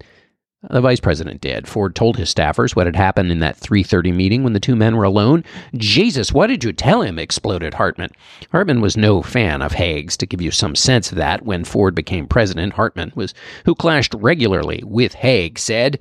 the 0.69 0.81
vice 0.81 0.99
president 0.99 1.39
did. 1.39 1.67
Ford 1.67 1.95
told 1.95 2.17
his 2.17 2.33
staffers 2.33 2.75
what 2.75 2.87
had 2.87 2.95
happened 2.95 3.31
in 3.31 3.39
that 3.39 3.57
3:30 3.57 4.11
meeting 4.11 4.43
when 4.43 4.53
the 4.53 4.59
two 4.59 4.75
men 4.75 4.95
were 4.95 5.03
alone. 5.03 5.43
"Jesus, 5.75 6.33
what 6.33 6.47
did 6.47 6.63
you 6.63 6.73
tell 6.73 7.01
him?" 7.03 7.19
exploded 7.19 7.75
Hartman. 7.75 8.09
Hartman 8.51 8.81
was 8.81 8.97
no 8.97 9.21
fan 9.21 9.61
of 9.61 9.73
Haig's. 9.73 10.17
To 10.17 10.25
give 10.25 10.41
you 10.41 10.51
some 10.51 10.75
sense 10.75 11.11
of 11.11 11.17
that, 11.17 11.45
when 11.45 11.63
Ford 11.63 11.93
became 11.93 12.25
president, 12.25 12.73
Hartman 12.73 13.11
was 13.15 13.33
who 13.65 13.75
clashed 13.75 14.13
regularly 14.15 14.83
with 14.83 15.13
Haig 15.13 15.59
said, 15.59 15.99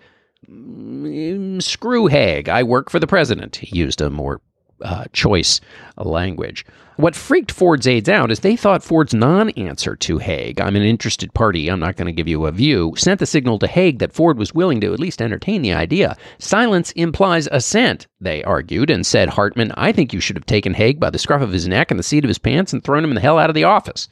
mm, 0.50 1.62
"Screw 1.62 2.06
Haig. 2.06 2.48
I 2.48 2.62
work 2.62 2.90
for 2.90 2.98
the 2.98 3.06
president." 3.06 3.56
He 3.56 3.78
used 3.78 4.00
a 4.00 4.10
more 4.10 4.40
uh, 4.82 5.04
choice 5.12 5.60
language. 5.98 6.64
What 6.96 7.14
freaked 7.14 7.52
Ford's 7.52 7.86
aides 7.86 8.08
out 8.08 8.30
is 8.30 8.40
they 8.40 8.56
thought 8.56 8.82
Ford's 8.82 9.12
non 9.12 9.50
answer 9.50 9.96
to 9.96 10.16
Haig, 10.16 10.58
I'm 10.62 10.76
an 10.76 10.82
interested 10.82 11.34
party, 11.34 11.68
I'm 11.68 11.78
not 11.78 11.96
going 11.96 12.06
to 12.06 12.12
give 12.12 12.26
you 12.26 12.46
a 12.46 12.52
view, 12.52 12.94
sent 12.96 13.20
the 13.20 13.26
signal 13.26 13.58
to 13.58 13.66
Haig 13.66 13.98
that 13.98 14.14
Ford 14.14 14.38
was 14.38 14.54
willing 14.54 14.80
to 14.80 14.94
at 14.94 14.98
least 14.98 15.20
entertain 15.20 15.60
the 15.60 15.74
idea. 15.74 16.16
Silence 16.38 16.92
implies 16.92 17.48
assent, 17.52 18.06
they 18.18 18.42
argued, 18.44 18.88
and 18.88 19.04
said, 19.04 19.28
Hartman, 19.28 19.72
I 19.76 19.92
think 19.92 20.14
you 20.14 20.20
should 20.20 20.36
have 20.36 20.46
taken 20.46 20.72
Haig 20.72 20.98
by 20.98 21.10
the 21.10 21.18
scruff 21.18 21.42
of 21.42 21.52
his 21.52 21.68
neck 21.68 21.90
and 21.90 22.00
the 22.00 22.04
seat 22.04 22.24
of 22.24 22.28
his 22.28 22.38
pants 22.38 22.72
and 22.72 22.82
thrown 22.82 23.04
him 23.04 23.10
in 23.10 23.14
the 23.14 23.20
hell 23.20 23.38
out 23.38 23.50
of 23.50 23.54
the 23.54 23.64
office. 23.64 24.08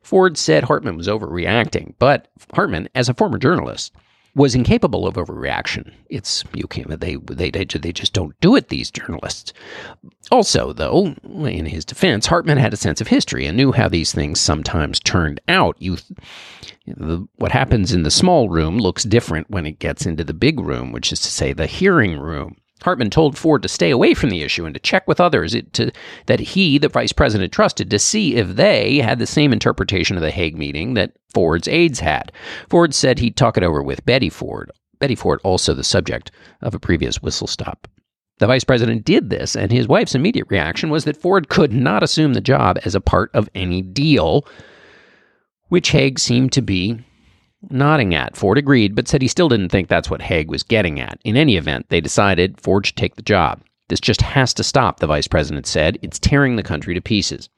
Ford 0.00 0.38
said 0.38 0.62
Hartman 0.62 0.96
was 0.96 1.08
overreacting, 1.08 1.94
but 1.98 2.28
Hartman, 2.54 2.88
as 2.94 3.08
a 3.08 3.14
former 3.14 3.38
journalist, 3.38 3.92
was 4.34 4.54
incapable 4.54 5.06
of 5.06 5.14
overreaction. 5.14 5.92
It's 6.08 6.44
you 6.54 6.66
can't 6.66 6.88
they 7.00 7.16
they 7.16 7.50
they 7.50 7.64
just 7.92 8.12
don't 8.12 8.38
do 8.40 8.56
it. 8.56 8.68
These 8.68 8.90
journalists. 8.90 9.52
Also, 10.30 10.72
though, 10.72 11.14
in 11.24 11.66
his 11.66 11.84
defense, 11.84 12.26
Hartman 12.26 12.56
had 12.58 12.72
a 12.72 12.78
sense 12.78 13.00
of 13.00 13.08
history 13.08 13.44
and 13.44 13.56
knew 13.56 13.72
how 13.72 13.88
these 13.88 14.12
things 14.12 14.40
sometimes 14.40 14.98
turned 15.00 15.40
out. 15.48 15.76
You, 15.78 15.98
the, 16.86 17.26
what 17.36 17.52
happens 17.52 17.92
in 17.92 18.02
the 18.02 18.10
small 18.10 18.48
room 18.48 18.78
looks 18.78 19.02
different 19.04 19.50
when 19.50 19.66
it 19.66 19.78
gets 19.78 20.06
into 20.06 20.24
the 20.24 20.32
big 20.32 20.58
room, 20.58 20.92
which 20.92 21.12
is 21.12 21.20
to 21.20 21.28
say, 21.28 21.52
the 21.52 21.66
hearing 21.66 22.18
room. 22.18 22.56
Hartman 22.82 23.10
told 23.10 23.38
Ford 23.38 23.62
to 23.62 23.68
stay 23.68 23.90
away 23.90 24.14
from 24.14 24.30
the 24.30 24.42
issue 24.42 24.64
and 24.64 24.74
to 24.74 24.80
check 24.80 25.06
with 25.08 25.20
others 25.20 25.54
it, 25.54 25.72
to, 25.74 25.90
that 26.26 26.40
he, 26.40 26.78
the 26.78 26.88
vice 26.88 27.12
president, 27.12 27.52
trusted 27.52 27.90
to 27.90 27.98
see 27.98 28.36
if 28.36 28.56
they 28.56 28.98
had 28.98 29.18
the 29.18 29.26
same 29.26 29.52
interpretation 29.52 30.16
of 30.16 30.22
the 30.22 30.30
Haig 30.30 30.56
meeting 30.56 30.94
that 30.94 31.12
Ford's 31.32 31.68
aides 31.68 32.00
had. 32.00 32.32
Ford 32.68 32.94
said 32.94 33.18
he'd 33.18 33.36
talk 33.36 33.56
it 33.56 33.62
over 33.62 33.82
with 33.82 34.04
Betty 34.04 34.28
Ford. 34.28 34.70
Betty 34.98 35.14
Ford, 35.14 35.40
also 35.42 35.74
the 35.74 35.84
subject 35.84 36.30
of 36.60 36.74
a 36.74 36.78
previous 36.78 37.22
whistle 37.22 37.46
stop. 37.46 37.88
The 38.38 38.46
vice 38.46 38.64
president 38.64 39.04
did 39.04 39.30
this, 39.30 39.54
and 39.54 39.70
his 39.70 39.86
wife's 39.86 40.14
immediate 40.14 40.46
reaction 40.48 40.90
was 40.90 41.04
that 41.04 41.16
Ford 41.16 41.48
could 41.48 41.72
not 41.72 42.02
assume 42.02 42.34
the 42.34 42.40
job 42.40 42.78
as 42.84 42.94
a 42.94 43.00
part 43.00 43.30
of 43.34 43.48
any 43.54 43.82
deal, 43.82 44.46
which 45.68 45.90
Haig 45.90 46.18
seemed 46.18 46.52
to 46.52 46.62
be 46.62 47.04
nodding 47.70 48.14
at. 48.14 48.36
Ford 48.36 48.58
agreed, 48.58 48.94
but 48.94 49.08
said 49.08 49.22
he 49.22 49.28
still 49.28 49.48
didn't 49.48 49.70
think 49.70 49.88
that's 49.88 50.10
what 50.10 50.22
Haig 50.22 50.50
was 50.50 50.62
getting 50.62 51.00
at. 51.00 51.18
In 51.24 51.36
any 51.36 51.56
event, 51.56 51.86
they 51.88 52.00
decided 52.00 52.60
Ford 52.60 52.86
should 52.86 52.96
take 52.96 53.16
the 53.16 53.22
job. 53.22 53.62
This 53.88 54.00
just 54.00 54.22
has 54.22 54.54
to 54.54 54.64
stop, 54.64 55.00
the 55.00 55.06
vice 55.06 55.28
president 55.28 55.66
said. 55.66 55.98
It's 56.02 56.18
tearing 56.18 56.56
the 56.56 56.62
country 56.62 56.94
to 56.94 57.00
pieces. 57.00 57.48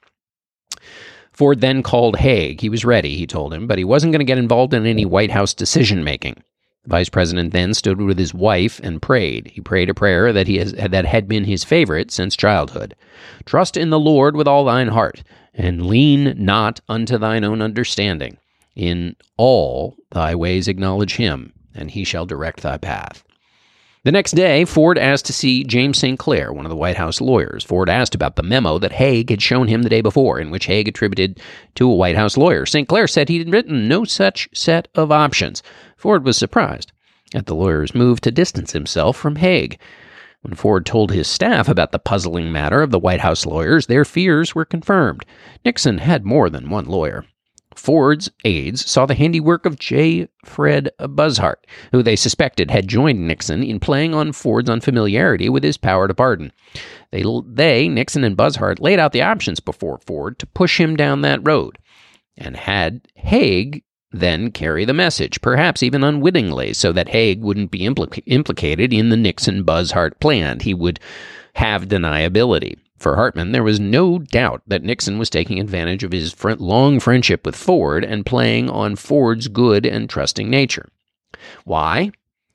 Ford 1.33 1.61
then 1.61 1.83
called 1.83 2.17
Haig. 2.17 2.61
He 2.61 2.69
was 2.69 2.85
ready, 2.85 3.17
he 3.17 3.27
told 3.27 3.53
him, 3.53 3.67
but 3.67 3.79
he 3.79 3.85
wasn't 3.85 4.13
going 4.13 4.21
to 4.21 4.25
get 4.25 4.39
involved 4.39 4.75
in 4.75 4.87
any 4.87 5.05
White 5.05 5.33
House 5.33 5.55
decision 5.55 6.05
making. 6.05 6.43
The 6.85 6.91
vice 6.91 7.09
president 7.09 7.53
then 7.53 7.73
stood 7.73 8.01
with 8.01 8.19
his 8.19 8.35
wife 8.35 8.79
and 8.85 9.01
prayed. 9.01 9.49
He 9.49 9.61
prayed 9.61 9.91
a 9.91 9.95
prayer 9.95 10.33
that 10.33 10.47
he 10.47 10.59
has, 10.59 10.73
that 10.75 11.07
had 11.07 11.27
been 11.27 11.45
his 11.45 11.65
favorite 11.65 12.11
since 12.11 12.37
childhood. 12.37 12.95
Trust 13.47 13.77
in 13.77 13.91
the 13.91 13.99
Lord 13.99 14.37
with 14.37 14.47
all 14.47 14.65
thine 14.65 14.89
heart, 14.89 15.23
and 15.55 15.87
lean 15.87 16.35
not 16.37 16.81
unto 16.89 17.17
thine 17.17 17.43
own 17.43 17.63
understanding. 17.63 18.37
In 18.76 19.16
all 19.37 19.97
thy 20.11 20.35
ways 20.35 20.69
acknowledge 20.69 21.16
him, 21.16 21.52
and 21.75 21.90
he 21.90 22.04
shall 22.04 22.26
direct 22.26 22.62
thy 22.62 22.76
path. 22.76 23.25
The 24.04 24.12
next 24.12 24.33
day, 24.33 24.66
Ford 24.66 24.99
asked 24.99 25.25
to 25.26 25.33
see 25.33 25.64
James 25.64 25.97
St. 25.99 26.19
Clair, 26.19 26.52
one 26.52 26.66
of 26.66 26.71
the 26.71 26.76
White 26.76 26.97
House 26.97 27.23
lawyers. 27.23 27.64
Ford 27.64 27.88
asked 27.88 28.14
about 28.14 28.37
the 28.37 28.43
memo 28.43 28.78
that 28.78 28.93
Haig 28.93 29.31
had 29.31 29.40
shown 29.40 29.66
him 29.66 29.83
the 29.83 29.88
day 29.88 30.02
before, 30.02 30.38
in 30.38 30.50
which 30.50 30.66
Haig 30.66 30.87
attributed 30.87 31.40
to 31.76 31.90
a 31.90 31.95
White 31.95 32.16
House 32.16 32.37
lawyer. 32.37 32.66
St. 32.66 32.87
Clair 32.87 33.07
said 33.07 33.31
he 33.31 33.38
had 33.38 33.50
written 33.50 33.88
no 33.88 34.04
such 34.04 34.47
set 34.52 34.88
of 34.95 35.11
options. 35.11 35.62
Ford 35.97 36.23
was 36.23 36.37
surprised 36.37 36.93
at 37.35 37.47
the 37.47 37.54
lawyer's 37.54 37.95
move 37.95 38.21
to 38.21 38.31
distance 38.31 38.73
himself 38.73 39.16
from 39.16 39.37
Haig. 39.37 39.78
When 40.43 40.54
Ford 40.54 40.85
told 40.85 41.11
his 41.11 41.26
staff 41.26 41.66
about 41.71 41.90
the 41.90 41.99
puzzling 41.99 42.52
matter 42.52 42.83
of 42.83 42.90
the 42.90 42.99
White 42.99 43.21
House 43.21 43.47
lawyers, 43.47 43.87
their 43.87 44.04
fears 44.04 44.54
were 44.54 44.66
confirmed. 44.66 45.25
Nixon 45.64 45.97
had 45.97 46.26
more 46.26 46.50
than 46.50 46.69
one 46.69 46.85
lawyer. 46.85 47.25
Ford's 47.75 48.31
aides 48.45 48.88
saw 48.88 49.07
the 49.07 49.14
handiwork 49.14 49.66
of 49.66 49.78
J. 49.78 50.28
Fred 50.45 50.90
Buzhardt, 50.99 51.66
who 51.93 52.02
they 52.02 52.16
suspected 52.16 52.71
had 52.71 52.88
joined 52.88 53.26
Nixon 53.26 53.62
in 53.62 53.81
playing 53.81 54.14
on 54.14 54.33
Ford's 54.33 54.71
unfamiliarity 54.71 55.49
with 55.49 55.62
his 55.62 55.76
power 55.76 56.09
to 56.09 56.14
pardon. 56.14 56.52
They, 57.11 57.25
they, 57.47 57.88
Nixon 57.88 58.25
and 58.25 58.37
Buzhardt, 58.37 58.81
laid 58.81 58.99
out 58.99 59.12
the 59.12 59.23
options 59.23 59.61
before 59.61 59.99
Ford 59.99 60.38
to 60.38 60.47
push 60.47 60.81
him 60.81 60.97
down 60.97 61.23
that 61.23 61.47
road, 61.47 61.78
and 62.37 62.57
had 62.57 63.02
Haig 63.14 63.83
then 64.12 64.52
carry 64.52 64.85
the 64.85 64.95
message, 64.95 65.40
perhaps 65.40 65.83
even 65.83 66.04
unwittingly, 66.04 66.73
so 66.73 66.93
that 66.93 67.09
Haig 67.09 67.43
wouldn't 67.43 67.71
be 67.71 67.81
implica- 67.81 68.23
implicated 68.26 68.93
in 68.93 69.09
the 69.09 69.16
Nixon 69.16 69.64
Buzhardt 69.64 70.21
plan. 70.21 70.61
He 70.61 70.73
would 70.73 71.00
have 71.54 71.88
deniability. 71.88 72.78
For 73.05 73.17
Hartman, 73.17 73.53
there 73.53 73.63
was 73.63 73.79
no 73.79 74.19
doubt 74.19 74.63
that 74.67 74.83
Nixon 74.83 75.19
was 75.19 75.29
taking 75.29 75.61
advantage 75.61 76.05
of 76.05 76.13
his 76.13 76.35
long 76.43 76.99
friendship 76.99 77.45
with 77.45 77.55
Ford 77.55 78.03
and 78.03 78.25
playing 78.25 78.71
on 78.71 78.97
Ford's 78.97 79.47
good 79.47 79.85
and 79.85 80.09
trusting 80.09 80.49
nature. 80.49 80.89
Why? 81.65 82.13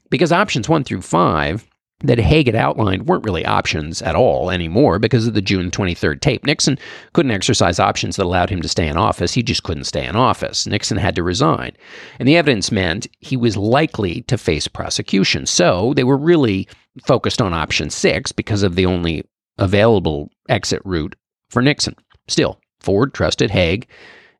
Because 0.09 0.31
options 0.31 0.67
one 0.67 0.83
through 0.83 1.03
five 1.03 1.67
that 1.99 2.17
Haig 2.17 2.47
had 2.47 2.55
outlined 2.55 3.05
weren't 3.05 3.25
really 3.25 3.45
options 3.45 4.01
at 4.01 4.15
all 4.15 4.49
anymore 4.49 4.97
because 4.97 5.27
of 5.27 5.35
the 5.35 5.41
June 5.43 5.69
23rd 5.69 6.19
tape. 6.19 6.43
Nixon 6.47 6.79
couldn't 7.13 7.29
exercise 7.29 7.79
options 7.79 8.15
that 8.15 8.25
allowed 8.25 8.49
him 8.49 8.63
to 8.63 8.67
stay 8.67 8.87
in 8.87 8.97
office. 8.97 9.35
He 9.35 9.43
just 9.43 9.61
couldn't 9.61 9.83
stay 9.83 10.07
in 10.07 10.15
office. 10.15 10.65
Nixon 10.65 10.97
had 10.97 11.13
to 11.13 11.21
resign. 11.21 11.73
And 12.17 12.27
the 12.27 12.37
evidence 12.37 12.71
meant 12.71 13.05
he 13.19 13.37
was 13.37 13.55
likely 13.55 14.23
to 14.23 14.35
face 14.35 14.67
prosecution. 14.67 15.45
So 15.45 15.93
they 15.93 16.03
were 16.03 16.17
really 16.17 16.67
focused 17.05 17.39
on 17.39 17.53
option 17.53 17.91
six 17.91 18.31
because 18.31 18.63
of 18.63 18.73
the 18.73 18.87
only 18.87 19.25
available 19.59 20.31
exit 20.49 20.81
route 20.83 21.15
for 21.49 21.61
Nixon. 21.61 21.95
Still, 22.27 22.59
Ford 22.79 23.13
trusted 23.13 23.51
Haig 23.51 23.87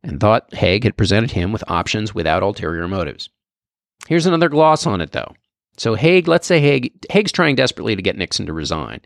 and 0.03 0.19
thought 0.19 0.53
Haig 0.53 0.83
had 0.83 0.97
presented 0.97 1.31
him 1.31 1.51
with 1.51 1.63
options 1.67 2.13
without 2.13 2.43
ulterior 2.43 2.87
motives. 2.87 3.29
Here's 4.07 4.25
another 4.25 4.49
gloss 4.49 4.85
on 4.85 5.01
it, 5.01 5.11
though. 5.11 5.33
So 5.77 5.95
Haig, 5.95 6.27
let's 6.27 6.47
say 6.47 6.59
Haig, 6.59 6.91
Haig's 7.09 7.31
trying 7.31 7.55
desperately 7.55 7.95
to 7.95 8.01
get 8.01 8.17
Nixon 8.17 8.45
to 8.45 8.53
resign 8.53 9.01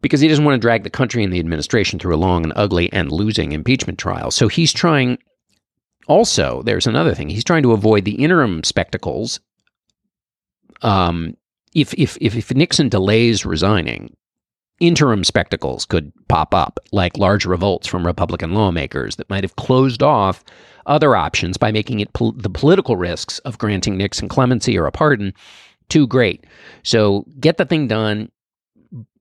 because 0.00 0.20
he 0.20 0.28
doesn't 0.28 0.44
want 0.44 0.54
to 0.54 0.64
drag 0.64 0.84
the 0.84 0.90
country 0.90 1.24
and 1.24 1.32
the 1.32 1.40
administration 1.40 1.98
through 1.98 2.14
a 2.14 2.18
long 2.18 2.44
and 2.44 2.52
ugly 2.56 2.92
and 2.92 3.10
losing 3.10 3.52
impeachment 3.52 3.98
trial. 3.98 4.30
So 4.30 4.48
he's 4.48 4.72
trying. 4.72 5.18
Also, 6.06 6.62
there's 6.62 6.86
another 6.86 7.14
thing. 7.14 7.28
He's 7.28 7.44
trying 7.44 7.64
to 7.64 7.72
avoid 7.72 8.04
the 8.04 8.22
interim 8.22 8.62
spectacles. 8.62 9.40
Um, 10.82 11.36
if 11.74 11.92
if 11.94 12.16
if, 12.20 12.36
if 12.36 12.54
Nixon 12.54 12.88
delays 12.88 13.44
resigning, 13.44 14.16
interim 14.80 15.24
spectacles 15.24 15.84
could 15.84 16.12
pop 16.28 16.54
up, 16.54 16.78
like 16.92 17.16
large 17.16 17.46
revolts 17.46 17.86
from 17.86 18.06
Republican 18.06 18.54
lawmakers 18.54 19.16
that 19.16 19.30
might 19.30 19.44
have 19.44 19.56
closed 19.56 20.02
off 20.02 20.44
other 20.86 21.16
options 21.16 21.56
by 21.56 21.72
making 21.72 22.00
it 22.00 22.12
pol- 22.12 22.32
the 22.32 22.50
political 22.50 22.96
risks 22.96 23.38
of 23.40 23.58
granting 23.58 23.96
Nixon 23.96 24.28
clemency 24.28 24.78
or 24.78 24.86
a 24.86 24.92
pardon 24.92 25.32
too 25.88 26.06
great. 26.06 26.44
So 26.82 27.24
get 27.40 27.56
the 27.56 27.64
thing 27.64 27.88
done 27.88 28.30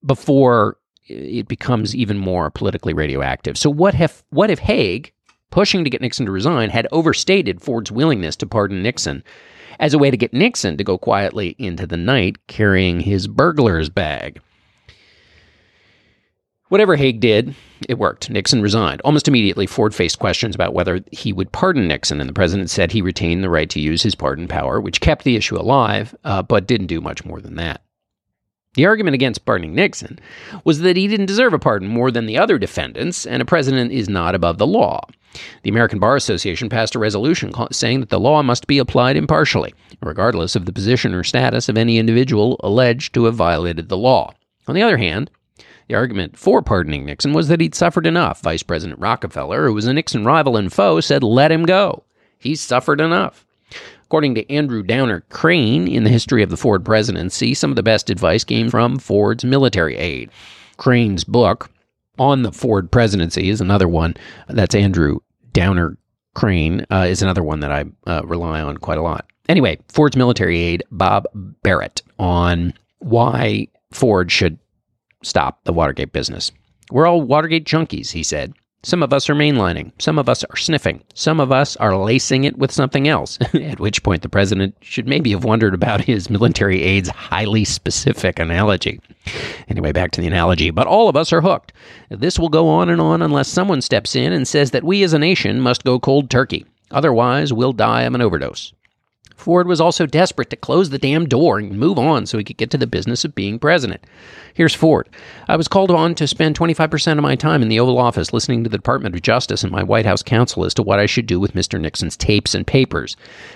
before 0.05 0.77
it 1.07 1.47
becomes 1.47 1.95
even 1.95 2.17
more 2.17 2.49
politically 2.49 2.93
radioactive. 2.93 3.57
So 3.57 3.69
what 3.69 3.99
if 3.99 4.23
what 4.29 4.49
if 4.49 4.59
Haig, 4.59 5.13
pushing 5.51 5.83
to 5.83 5.89
get 5.89 6.01
Nixon 6.01 6.25
to 6.25 6.31
resign, 6.31 6.69
had 6.69 6.87
overstated 6.91 7.61
Ford's 7.61 7.91
willingness 7.91 8.35
to 8.37 8.47
pardon 8.47 8.83
Nixon 8.83 9.23
as 9.79 9.93
a 9.93 9.97
way 9.97 10.09
to 10.09 10.17
get 10.17 10.33
Nixon 10.33 10.77
to 10.77 10.83
go 10.83 10.97
quietly 10.97 11.55
into 11.59 11.85
the 11.85 11.97
night 11.97 12.47
carrying 12.47 12.99
his 12.99 13.27
burglar's 13.27 13.89
bag? 13.89 14.39
Whatever 16.69 16.95
Haig 16.95 17.19
did, 17.19 17.53
it 17.87 17.99
worked. 17.99 18.29
Nixon 18.29 18.61
resigned. 18.61 18.99
Almost 19.01 19.27
immediately, 19.27 19.67
Ford 19.67 19.93
faced 19.93 20.17
questions 20.17 20.55
about 20.55 20.73
whether 20.73 21.01
he 21.11 21.31
would 21.31 21.51
pardon 21.51 21.87
Nixon, 21.87 22.19
and 22.19 22.27
the 22.27 22.33
president 22.33 22.71
said 22.71 22.91
he 22.91 23.03
retained 23.03 23.43
the 23.43 23.51
right 23.51 23.69
to 23.69 23.79
use 23.79 24.01
his 24.01 24.15
pardon 24.15 24.47
power, 24.47 24.81
which 24.81 24.99
kept 24.99 25.23
the 25.23 25.35
issue 25.35 25.57
alive, 25.57 26.15
uh, 26.23 26.41
but 26.41 26.65
didn't 26.65 26.87
do 26.87 27.01
much 27.01 27.23
more 27.23 27.39
than 27.39 27.55
that. 27.55 27.81
The 28.73 28.87
argument 28.87 29.13
against 29.13 29.45
pardoning 29.45 29.75
Nixon 29.75 30.19
was 30.63 30.79
that 30.79 30.97
he 30.97 31.07
didn't 31.07 31.27
deserve 31.27 31.53
a 31.53 31.59
pardon 31.59 31.87
more 31.87 32.09
than 32.11 32.25
the 32.25 32.37
other 32.37 32.57
defendants, 32.57 33.27
and 33.27 33.41
a 33.41 33.45
president 33.45 33.91
is 33.91 34.09
not 34.09 34.35
above 34.35 34.57
the 34.57 34.67
law. 34.67 35.01
The 35.63 35.69
American 35.69 35.99
Bar 35.99 36.15
Association 36.15 36.67
passed 36.67 36.95
a 36.95 36.99
resolution 36.99 37.53
saying 37.71 37.99
that 37.99 38.09
the 38.09 38.19
law 38.19 38.41
must 38.41 38.67
be 38.67 38.79
applied 38.79 39.17
impartially, 39.17 39.73
regardless 40.01 40.55
of 40.55 40.65
the 40.65 40.73
position 40.73 41.13
or 41.13 41.23
status 41.23 41.69
of 41.69 41.77
any 41.77 41.97
individual 41.97 42.59
alleged 42.63 43.13
to 43.13 43.25
have 43.25 43.35
violated 43.35 43.87
the 43.87 43.97
law. 43.97 44.33
On 44.67 44.75
the 44.75 44.81
other 44.81 44.97
hand, 44.97 45.29
the 45.87 45.95
argument 45.95 46.37
for 46.37 46.61
pardoning 46.61 47.05
Nixon 47.05 47.33
was 47.33 47.47
that 47.47 47.61
he'd 47.61 47.75
suffered 47.75 48.07
enough. 48.07 48.41
Vice 48.41 48.63
President 48.63 48.99
Rockefeller, 48.99 49.67
who 49.67 49.73
was 49.73 49.85
a 49.85 49.93
Nixon 49.93 50.25
rival 50.25 50.57
and 50.57 50.71
foe, 50.71 50.99
said, 50.99 51.23
let 51.23 51.51
him 51.51 51.63
go. 51.63 52.03
He's 52.37 52.61
suffered 52.61 53.01
enough. 53.01 53.45
According 54.03 54.35
to 54.35 54.51
Andrew 54.51 54.83
Downer 54.83 55.21
Crain, 55.29 55.87
in 55.87 56.03
the 56.03 56.09
history 56.09 56.43
of 56.43 56.49
the 56.49 56.57
Ford 56.57 56.85
presidency, 56.85 57.53
some 57.53 57.71
of 57.71 57.75
the 57.75 57.83
best 57.83 58.09
advice 58.09 58.43
came 58.43 58.69
from 58.69 58.99
Ford's 58.99 59.43
military 59.43 59.95
aide. 59.95 60.29
Crain's 60.77 61.23
book 61.23 61.69
on 62.19 62.43
the 62.43 62.51
Ford 62.51 62.91
presidency 62.91 63.49
is 63.49 63.61
another 63.61 63.87
one. 63.87 64.15
That's 64.47 64.75
Andrew 64.75 65.19
Downer 65.53 65.97
Crain, 66.33 66.85
uh, 66.91 67.05
is 67.07 67.21
another 67.21 67.43
one 67.43 67.61
that 67.61 67.71
I 67.71 67.85
uh, 68.05 68.21
rely 68.25 68.61
on 68.61 68.77
quite 68.77 68.97
a 68.97 69.03
lot. 69.03 69.25
Anyway, 69.49 69.79
Ford's 69.89 70.17
military 70.17 70.59
aide, 70.59 70.83
Bob 70.91 71.25
Barrett, 71.63 72.01
on 72.19 72.73
why 72.99 73.67
Ford 73.91 74.31
should 74.31 74.57
stop 75.25 75.63
the 75.63 75.73
Watergate 75.73 76.13
business. 76.13 76.51
We're 76.91 77.07
all 77.07 77.21
Watergate 77.21 77.65
junkies, 77.65 78.11
he 78.11 78.23
said. 78.23 78.53
Some 78.83 79.01
of 79.01 79.11
us 79.11 79.31
are 79.31 79.35
mainlining. 79.35 79.91
Some 79.99 80.19
of 80.19 80.29
us 80.29 80.43
are 80.43 80.57
sniffing. 80.57 81.01
Some 81.15 81.39
of 81.39 81.51
us 81.51 81.75
are 81.77 81.97
lacing 81.97 82.43
it 82.43 82.55
with 82.55 82.71
something 82.71 83.07
else. 83.07 83.39
At 83.55 83.79
which 83.79 84.03
point, 84.03 84.21
the 84.21 84.29
president 84.29 84.75
should 84.81 85.07
maybe 85.07 85.31
have 85.31 85.43
wondered 85.43 85.73
about 85.73 86.01
his 86.01 86.29
military 86.29 86.83
aide's 86.83 87.09
highly 87.09 87.65
specific 87.65 88.37
analogy. 88.37 88.99
Anyway, 89.69 89.91
back 89.91 90.11
to 90.11 90.21
the 90.21 90.27
analogy. 90.27 90.69
But 90.69 90.85
all 90.85 91.09
of 91.09 91.15
us 91.15 91.33
are 91.33 91.41
hooked. 91.41 91.73
This 92.09 92.37
will 92.37 92.49
go 92.49 92.69
on 92.69 92.89
and 92.89 93.01
on 93.01 93.23
unless 93.23 93.47
someone 93.47 93.81
steps 93.81 94.15
in 94.15 94.31
and 94.31 94.47
says 94.47 94.69
that 94.69 94.83
we 94.83 95.01
as 95.01 95.13
a 95.13 95.19
nation 95.19 95.61
must 95.61 95.83
go 95.83 95.99
cold 95.99 96.29
turkey. 96.29 96.63
Otherwise, 96.91 97.51
we'll 97.51 97.73
die 97.73 98.03
of 98.03 98.13
an 98.13 98.21
overdose. 98.21 98.71
Ford 99.35 99.67
was 99.67 99.81
also 99.81 100.05
desperate 100.05 100.49
to 100.49 100.55
close 100.55 100.89
the 100.89 100.97
damn 100.97 101.27
door 101.27 101.59
and 101.59 101.77
move 101.77 101.99
on 101.99 102.25
so 102.25 102.37
he 102.37 102.43
could 102.43 102.57
get 102.57 102.71
to 102.71 102.77
the 102.77 102.87
business 102.87 103.25
of 103.25 103.35
being 103.35 103.59
president. 103.59 104.03
Here's 104.53 104.73
Ford. 104.73 105.09
I 105.47 105.55
was 105.55 105.67
called 105.67 105.91
on 105.91 106.15
to 106.15 106.27
spend 106.27 106.57
25% 106.57 107.17
of 107.17 107.21
my 107.21 107.35
time 107.35 107.61
in 107.61 107.69
the 107.69 107.79
Oval 107.79 107.97
Office 107.97 108.33
listening 108.33 108.63
to 108.63 108.69
the 108.69 108.77
Department 108.77 109.13
of 109.13 109.21
Justice 109.21 109.63
and 109.63 109.71
my 109.71 109.83
White 109.83 110.05
House 110.05 110.23
counsel 110.23 110.65
as 110.65 110.73
to 110.75 110.83
what 110.83 110.99
I 110.99 111.05
should 111.05 111.27
do 111.27 111.39
with 111.39 111.53
Mr. 111.53 111.79
Nixon's 111.79 112.17
tapes 112.17 112.55
and 112.55 112.65
papers. 112.65 113.15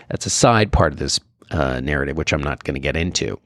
That's 0.09 0.25
a 0.25 0.29
side 0.29 0.71
part 0.71 0.93
of 0.93 0.99
this 0.99 1.19
uh, 1.51 1.79
narrative, 1.79 2.17
which 2.17 2.33
I'm 2.33 2.43
not 2.43 2.63
going 2.63 2.75
to 2.75 2.81
get 2.81 2.95
into. 2.95 3.39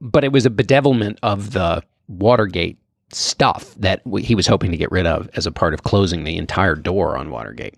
But 0.00 0.24
it 0.24 0.32
was 0.32 0.46
a 0.46 0.50
bedevilment 0.50 1.18
of 1.22 1.52
the 1.52 1.82
Watergate 2.08 2.78
stuff 3.12 3.74
that 3.74 4.02
he 4.20 4.34
was 4.34 4.46
hoping 4.46 4.70
to 4.70 4.76
get 4.76 4.90
rid 4.90 5.06
of 5.06 5.28
as 5.34 5.46
a 5.46 5.52
part 5.52 5.74
of 5.74 5.82
closing 5.82 6.24
the 6.24 6.36
entire 6.36 6.74
door 6.74 7.16
on 7.16 7.30
Watergate. 7.30 7.74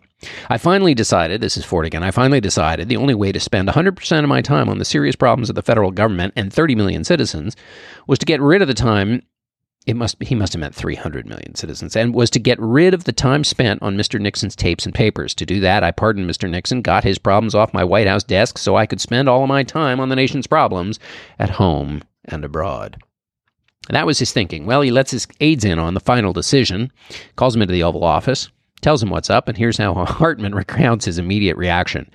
I 0.48 0.58
finally 0.58 0.94
decided, 0.94 1.40
this 1.40 1.56
is 1.56 1.64
Ford 1.64 1.86
again, 1.86 2.02
I 2.02 2.10
finally 2.10 2.40
decided 2.40 2.88
the 2.88 2.96
only 2.96 3.14
way 3.14 3.32
to 3.32 3.40
spend 3.40 3.68
100% 3.68 4.22
of 4.22 4.28
my 4.28 4.42
time 4.42 4.68
on 4.68 4.78
the 4.78 4.84
serious 4.84 5.16
problems 5.16 5.48
of 5.48 5.56
the 5.56 5.62
federal 5.62 5.90
government 5.90 6.32
and 6.36 6.52
30 6.52 6.74
million 6.74 7.04
citizens 7.04 7.56
was 8.06 8.18
to 8.18 8.26
get 8.26 8.40
rid 8.40 8.62
of 8.62 8.68
the 8.68 8.74
time 8.74 9.22
it 9.86 9.96
must 9.96 10.22
he 10.22 10.34
must 10.34 10.52
have 10.52 10.60
meant 10.60 10.74
300 10.74 11.26
million 11.26 11.54
citizens 11.54 11.96
and 11.96 12.14
was 12.14 12.30
to 12.30 12.38
get 12.38 12.60
rid 12.60 12.94
of 12.94 13.04
the 13.04 13.12
time 13.12 13.42
spent 13.42 13.82
on 13.82 13.96
Mr. 13.96 14.20
Nixon's 14.20 14.54
tapes 14.54 14.86
and 14.86 14.94
papers. 14.94 15.34
To 15.34 15.46
do 15.46 15.60
that, 15.60 15.82
I 15.82 15.90
pardoned 15.90 16.30
Mr. 16.30 16.48
Nixon, 16.48 16.82
got 16.82 17.04
his 17.04 17.18
problems 17.18 17.54
off 17.54 17.74
my 17.74 17.82
White 17.82 18.06
House 18.06 18.22
desk 18.22 18.58
so 18.58 18.76
I 18.76 18.86
could 18.86 19.00
spend 19.00 19.28
all 19.28 19.42
of 19.42 19.48
my 19.48 19.64
time 19.64 19.98
on 19.98 20.08
the 20.08 20.16
nation's 20.16 20.46
problems 20.46 21.00
at 21.38 21.50
home 21.50 22.02
and 22.24 22.44
abroad. 22.44 22.96
And 23.88 23.96
that 23.96 24.06
was 24.06 24.20
his 24.20 24.32
thinking. 24.32 24.66
Well, 24.66 24.82
he 24.82 24.92
lets 24.92 25.10
his 25.10 25.26
aides 25.40 25.64
in 25.64 25.80
on 25.80 25.94
the 25.94 26.00
final 26.00 26.32
decision, 26.32 26.92
calls 27.34 27.56
him 27.56 27.62
into 27.62 27.72
the 27.72 27.82
Oval 27.82 28.04
Office, 28.04 28.48
tells 28.82 29.02
him 29.02 29.10
what's 29.10 29.30
up, 29.30 29.48
and 29.48 29.56
here's 29.56 29.78
how 29.78 29.94
Hartman 30.04 30.54
recounts 30.54 31.06
his 31.06 31.18
immediate 31.18 31.56
reaction. 31.56 32.10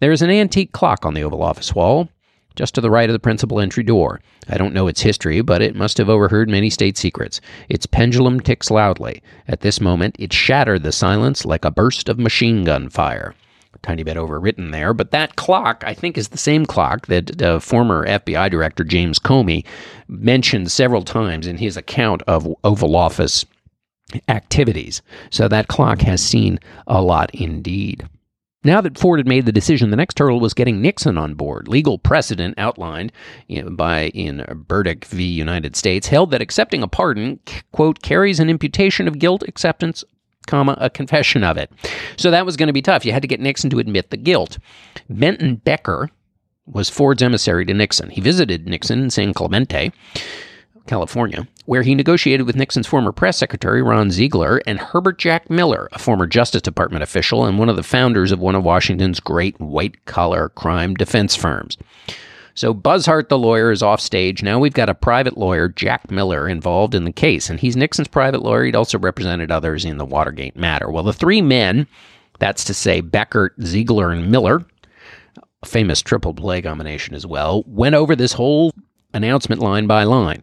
There 0.00 0.12
is 0.12 0.22
an 0.22 0.30
antique 0.30 0.72
clock 0.72 1.04
on 1.04 1.14
the 1.14 1.22
Oval 1.22 1.42
Office 1.42 1.74
wall, 1.74 2.08
just 2.54 2.74
to 2.74 2.80
the 2.80 2.90
right 2.90 3.08
of 3.08 3.14
the 3.14 3.18
principal 3.18 3.60
entry 3.60 3.82
door. 3.82 4.20
I 4.48 4.58
don't 4.58 4.74
know 4.74 4.88
its 4.88 5.00
history, 5.00 5.40
but 5.40 5.62
it 5.62 5.76
must 5.76 5.98
have 5.98 6.08
overheard 6.08 6.48
many 6.48 6.70
state 6.70 6.98
secrets. 6.98 7.40
Its 7.68 7.86
pendulum 7.86 8.40
ticks 8.40 8.70
loudly. 8.70 9.22
At 9.48 9.60
this 9.60 9.80
moment, 9.80 10.16
it 10.18 10.32
shattered 10.32 10.82
the 10.82 10.92
silence 10.92 11.44
like 11.44 11.64
a 11.64 11.70
burst 11.70 12.08
of 12.08 12.18
machine 12.18 12.64
gun 12.64 12.88
fire. 12.88 13.34
Tiny 13.82 14.04
bit 14.04 14.16
overwritten 14.16 14.70
there, 14.70 14.94
but 14.94 15.10
that 15.10 15.34
clock, 15.34 15.82
I 15.84 15.92
think, 15.92 16.16
is 16.16 16.28
the 16.28 16.38
same 16.38 16.66
clock 16.66 17.08
that 17.08 17.42
uh, 17.42 17.58
former 17.58 18.06
FBI 18.06 18.48
Director 18.48 18.84
James 18.84 19.18
Comey 19.18 19.64
mentioned 20.06 20.70
several 20.70 21.02
times 21.02 21.48
in 21.48 21.56
his 21.56 21.76
account 21.76 22.22
of 22.28 22.46
Oval 22.62 22.94
Office 22.94 23.44
activities. 24.28 25.02
So 25.30 25.48
that 25.48 25.68
clock 25.68 26.00
has 26.02 26.22
seen 26.22 26.58
a 26.86 27.02
lot 27.02 27.34
indeed. 27.34 28.08
Now 28.64 28.80
that 28.80 28.96
Ford 28.96 29.18
had 29.18 29.26
made 29.26 29.44
the 29.44 29.52
decision, 29.52 29.90
the 29.90 29.96
next 29.96 30.18
hurdle 30.18 30.38
was 30.38 30.54
getting 30.54 30.80
Nixon 30.80 31.18
on 31.18 31.34
board. 31.34 31.66
Legal 31.66 31.98
precedent 31.98 32.54
outlined 32.58 33.10
by 33.70 34.08
in 34.10 34.44
Burdick 34.68 35.04
v. 35.06 35.24
United 35.24 35.74
States 35.74 36.06
held 36.06 36.30
that 36.30 36.40
accepting 36.40 36.82
a 36.82 36.88
pardon, 36.88 37.40
quote, 37.72 38.02
carries 38.02 38.38
an 38.38 38.48
imputation 38.48 39.08
of 39.08 39.18
guilt, 39.18 39.42
acceptance, 39.48 40.04
comma, 40.46 40.76
a 40.80 40.88
confession 40.88 41.42
of 41.42 41.56
it. 41.56 41.72
So 42.16 42.30
that 42.30 42.46
was 42.46 42.56
going 42.56 42.68
to 42.68 42.72
be 42.72 42.82
tough. 42.82 43.04
You 43.04 43.12
had 43.12 43.22
to 43.22 43.28
get 43.28 43.40
Nixon 43.40 43.70
to 43.70 43.80
admit 43.80 44.10
the 44.10 44.16
guilt. 44.16 44.58
Benton 45.10 45.56
Becker 45.56 46.08
was 46.66 46.88
Ford's 46.88 47.22
emissary 47.22 47.64
to 47.64 47.74
Nixon. 47.74 48.10
He 48.10 48.20
visited 48.20 48.68
Nixon 48.68 49.02
in 49.02 49.10
San 49.10 49.34
Clemente 49.34 49.92
California, 50.86 51.46
where 51.66 51.82
he 51.82 51.94
negotiated 51.94 52.46
with 52.46 52.56
Nixon's 52.56 52.86
former 52.86 53.12
press 53.12 53.38
secretary, 53.38 53.82
Ron 53.82 54.10
Ziegler, 54.10 54.60
and 54.66 54.78
Herbert 54.78 55.18
Jack 55.18 55.48
Miller, 55.48 55.88
a 55.92 55.98
former 55.98 56.26
Justice 56.26 56.62
Department 56.62 57.02
official 57.02 57.44
and 57.44 57.58
one 57.58 57.68
of 57.68 57.76
the 57.76 57.82
founders 57.82 58.32
of 58.32 58.40
one 58.40 58.54
of 58.54 58.64
Washington's 58.64 59.20
great 59.20 59.58
white 59.60 60.04
collar 60.04 60.48
crime 60.50 60.94
defense 60.94 61.36
firms. 61.36 61.78
So 62.54 62.74
Buzhardt, 62.74 63.28
the 63.28 63.38
lawyer, 63.38 63.70
is 63.70 63.82
off 63.82 64.00
stage. 64.00 64.42
Now 64.42 64.58
we've 64.58 64.74
got 64.74 64.90
a 64.90 64.94
private 64.94 65.38
lawyer, 65.38 65.68
Jack 65.68 66.10
Miller, 66.10 66.48
involved 66.48 66.94
in 66.94 67.04
the 67.04 67.12
case, 67.12 67.48
and 67.48 67.58
he's 67.58 67.76
Nixon's 67.76 68.08
private 68.08 68.42
lawyer. 68.42 68.64
He'd 68.64 68.76
also 68.76 68.98
represented 68.98 69.50
others 69.50 69.84
in 69.84 69.96
the 69.96 70.04
Watergate 70.04 70.56
matter. 70.56 70.90
Well, 70.90 71.04
the 71.04 71.14
three 71.14 71.40
men, 71.40 71.86
that's 72.38 72.64
to 72.64 72.74
say 72.74 73.00
Becker, 73.00 73.54
Ziegler, 73.62 74.10
and 74.10 74.30
Miller, 74.30 74.66
a 75.62 75.66
famous 75.66 76.02
triple 76.02 76.34
play 76.34 76.60
combination 76.60 77.14
as 77.14 77.26
well, 77.26 77.62
went 77.66 77.94
over 77.94 78.14
this 78.14 78.34
whole 78.34 78.72
announcement 79.14 79.62
line 79.62 79.86
by 79.86 80.04
line 80.04 80.42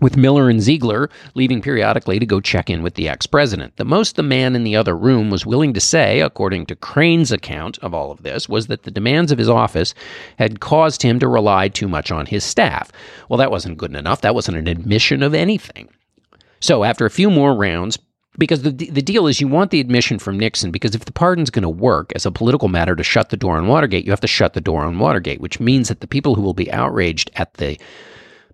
with 0.00 0.16
Miller 0.16 0.48
and 0.48 0.60
Ziegler 0.60 1.10
leaving 1.34 1.60
periodically 1.60 2.18
to 2.18 2.26
go 2.26 2.40
check 2.40 2.70
in 2.70 2.82
with 2.82 2.94
the 2.94 3.08
ex 3.08 3.26
president. 3.26 3.76
The 3.76 3.84
most 3.84 4.16
the 4.16 4.22
man 4.22 4.54
in 4.54 4.64
the 4.64 4.76
other 4.76 4.96
room 4.96 5.30
was 5.30 5.46
willing 5.46 5.72
to 5.74 5.80
say, 5.80 6.20
according 6.20 6.66
to 6.66 6.76
Crain's 6.76 7.32
account 7.32 7.78
of 7.78 7.94
all 7.94 8.10
of 8.10 8.22
this, 8.22 8.48
was 8.48 8.66
that 8.68 8.84
the 8.84 8.90
demands 8.90 9.32
of 9.32 9.38
his 9.38 9.48
office 9.48 9.94
had 10.38 10.60
caused 10.60 11.02
him 11.02 11.18
to 11.18 11.28
rely 11.28 11.68
too 11.68 11.88
much 11.88 12.10
on 12.10 12.26
his 12.26 12.44
staff. 12.44 12.92
Well, 13.28 13.38
that 13.38 13.50
wasn't 13.50 13.78
good 13.78 13.94
enough. 13.94 14.20
That 14.20 14.34
wasn't 14.34 14.58
an 14.58 14.68
admission 14.68 15.22
of 15.22 15.34
anything. 15.34 15.88
So, 16.60 16.84
after 16.84 17.06
a 17.06 17.10
few 17.10 17.30
more 17.30 17.54
rounds, 17.54 17.98
because 18.38 18.62
the 18.62 18.70
the 18.70 19.02
deal 19.02 19.26
is 19.26 19.40
you 19.40 19.48
want 19.48 19.70
the 19.70 19.80
admission 19.80 20.18
from 20.18 20.38
Nixon 20.38 20.70
because 20.70 20.94
if 20.94 21.04
the 21.04 21.12
pardon's 21.12 21.50
going 21.50 21.64
to 21.64 21.68
work 21.68 22.12
as 22.14 22.24
a 22.24 22.30
political 22.30 22.68
matter 22.68 22.94
to 22.94 23.02
shut 23.02 23.30
the 23.30 23.36
door 23.36 23.56
on 23.56 23.66
Watergate, 23.66 24.04
you 24.04 24.12
have 24.12 24.20
to 24.20 24.28
shut 24.28 24.54
the 24.54 24.60
door 24.60 24.84
on 24.84 24.98
Watergate, 24.98 25.40
which 25.40 25.60
means 25.60 25.88
that 25.88 26.00
the 26.00 26.06
people 26.06 26.34
who 26.34 26.42
will 26.42 26.54
be 26.54 26.72
outraged 26.72 27.30
at 27.34 27.54
the 27.54 27.78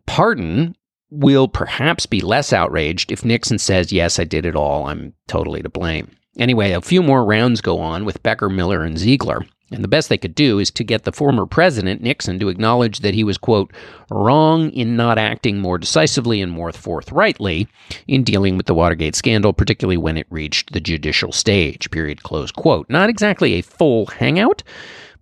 pardon 0.06 0.74
will 1.14 1.48
perhaps 1.48 2.06
be 2.06 2.20
less 2.20 2.52
outraged 2.52 3.12
if 3.12 3.24
Nixon 3.24 3.58
says, 3.58 3.92
"Yes, 3.92 4.18
I 4.18 4.24
did 4.24 4.44
it 4.44 4.56
all. 4.56 4.86
I'm 4.86 5.14
totally 5.28 5.62
to 5.62 5.68
blame." 5.68 6.10
Anyway, 6.38 6.72
a 6.72 6.80
few 6.80 7.02
more 7.02 7.24
rounds 7.24 7.60
go 7.60 7.78
on 7.78 8.04
with 8.04 8.22
Becker, 8.22 8.50
Miller, 8.50 8.82
and 8.82 8.98
Ziegler. 8.98 9.46
And 9.70 9.82
the 9.82 9.88
best 9.88 10.08
they 10.08 10.18
could 10.18 10.34
do 10.34 10.58
is 10.58 10.70
to 10.72 10.84
get 10.84 11.04
the 11.04 11.12
former 11.12 11.46
president, 11.46 12.02
Nixon, 12.02 12.38
to 12.38 12.48
acknowledge 12.48 13.00
that 13.00 13.14
he 13.14 13.24
was, 13.24 13.38
quote, 13.38 13.72
wrong 14.10 14.70
in 14.70 14.94
not 14.94 15.16
acting 15.16 15.58
more 15.58 15.78
decisively 15.78 16.42
and 16.42 16.52
more 16.52 16.70
forthrightly 16.72 17.66
in 18.06 18.24
dealing 18.24 18.56
with 18.56 18.66
the 18.66 18.74
Watergate 18.74 19.16
scandal, 19.16 19.52
particularly 19.52 19.96
when 19.96 20.16
it 20.16 20.26
reached 20.28 20.72
the 20.72 20.80
judicial 20.80 21.32
stage, 21.32 21.90
period, 21.90 22.22
close 22.22 22.52
quote. 22.52 22.88
Not 22.90 23.08
exactly 23.08 23.54
a 23.54 23.62
full 23.62 24.06
hangout, 24.06 24.62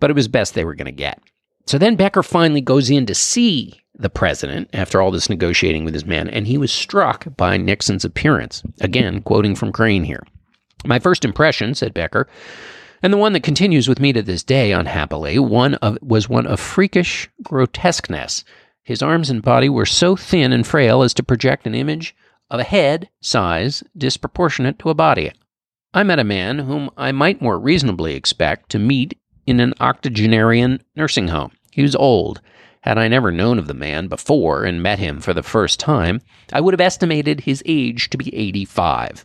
but 0.00 0.10
it 0.10 0.16
was 0.16 0.28
best 0.28 0.54
they 0.54 0.64
were 0.64 0.74
going 0.74 0.86
to 0.86 0.92
get. 0.92 1.20
So 1.66 1.78
then 1.78 1.96
Becker 1.96 2.24
finally 2.24 2.60
goes 2.60 2.90
in 2.90 3.06
to 3.06 3.14
see 3.14 3.81
the 4.02 4.10
president 4.10 4.68
after 4.72 5.00
all 5.00 5.10
this 5.10 5.30
negotiating 5.30 5.84
with 5.84 5.94
his 5.94 6.04
men, 6.04 6.28
and 6.28 6.46
he 6.46 6.58
was 6.58 6.72
struck 6.72 7.26
by 7.36 7.56
Nixon's 7.56 8.04
appearance. 8.04 8.62
Again, 8.80 9.22
quoting 9.22 9.54
from 9.54 9.72
Crain 9.72 10.04
here. 10.04 10.22
My 10.84 10.98
first 10.98 11.24
impression, 11.24 11.74
said 11.74 11.94
Becker, 11.94 12.28
and 13.02 13.12
the 13.12 13.18
one 13.18 13.32
that 13.32 13.42
continues 13.42 13.88
with 13.88 14.00
me 14.00 14.12
to 14.12 14.22
this 14.22 14.44
day, 14.44 14.72
unhappily, 14.72 15.38
one 15.38 15.74
of, 15.76 15.98
was 16.02 16.28
one 16.28 16.46
of 16.46 16.60
freakish 16.60 17.28
grotesqueness. 17.42 18.44
His 18.84 19.02
arms 19.02 19.30
and 19.30 19.42
body 19.42 19.68
were 19.68 19.86
so 19.86 20.16
thin 20.16 20.52
and 20.52 20.66
frail 20.66 21.02
as 21.02 21.14
to 21.14 21.22
project 21.22 21.66
an 21.66 21.74
image 21.74 22.14
of 22.50 22.60
a 22.60 22.64
head 22.64 23.08
size 23.20 23.82
disproportionate 23.96 24.78
to 24.80 24.90
a 24.90 24.94
body. 24.94 25.32
I 25.94 26.02
met 26.04 26.18
a 26.18 26.24
man 26.24 26.60
whom 26.60 26.90
I 26.96 27.12
might 27.12 27.42
more 27.42 27.58
reasonably 27.58 28.14
expect 28.14 28.70
to 28.70 28.78
meet 28.78 29.18
in 29.46 29.60
an 29.60 29.74
octogenarian 29.80 30.82
nursing 30.96 31.28
home. 31.28 31.52
He 31.70 31.82
was 31.82 31.96
old. 31.96 32.40
Had 32.82 32.98
I 32.98 33.06
never 33.06 33.30
known 33.30 33.60
of 33.60 33.68
the 33.68 33.74
man 33.74 34.08
before 34.08 34.64
and 34.64 34.82
met 34.82 34.98
him 34.98 35.20
for 35.20 35.32
the 35.32 35.44
first 35.44 35.78
time, 35.78 36.20
I 36.52 36.60
would 36.60 36.74
have 36.74 36.80
estimated 36.80 37.42
his 37.42 37.62
age 37.64 38.10
to 38.10 38.18
be 38.18 38.34
85. 38.34 39.24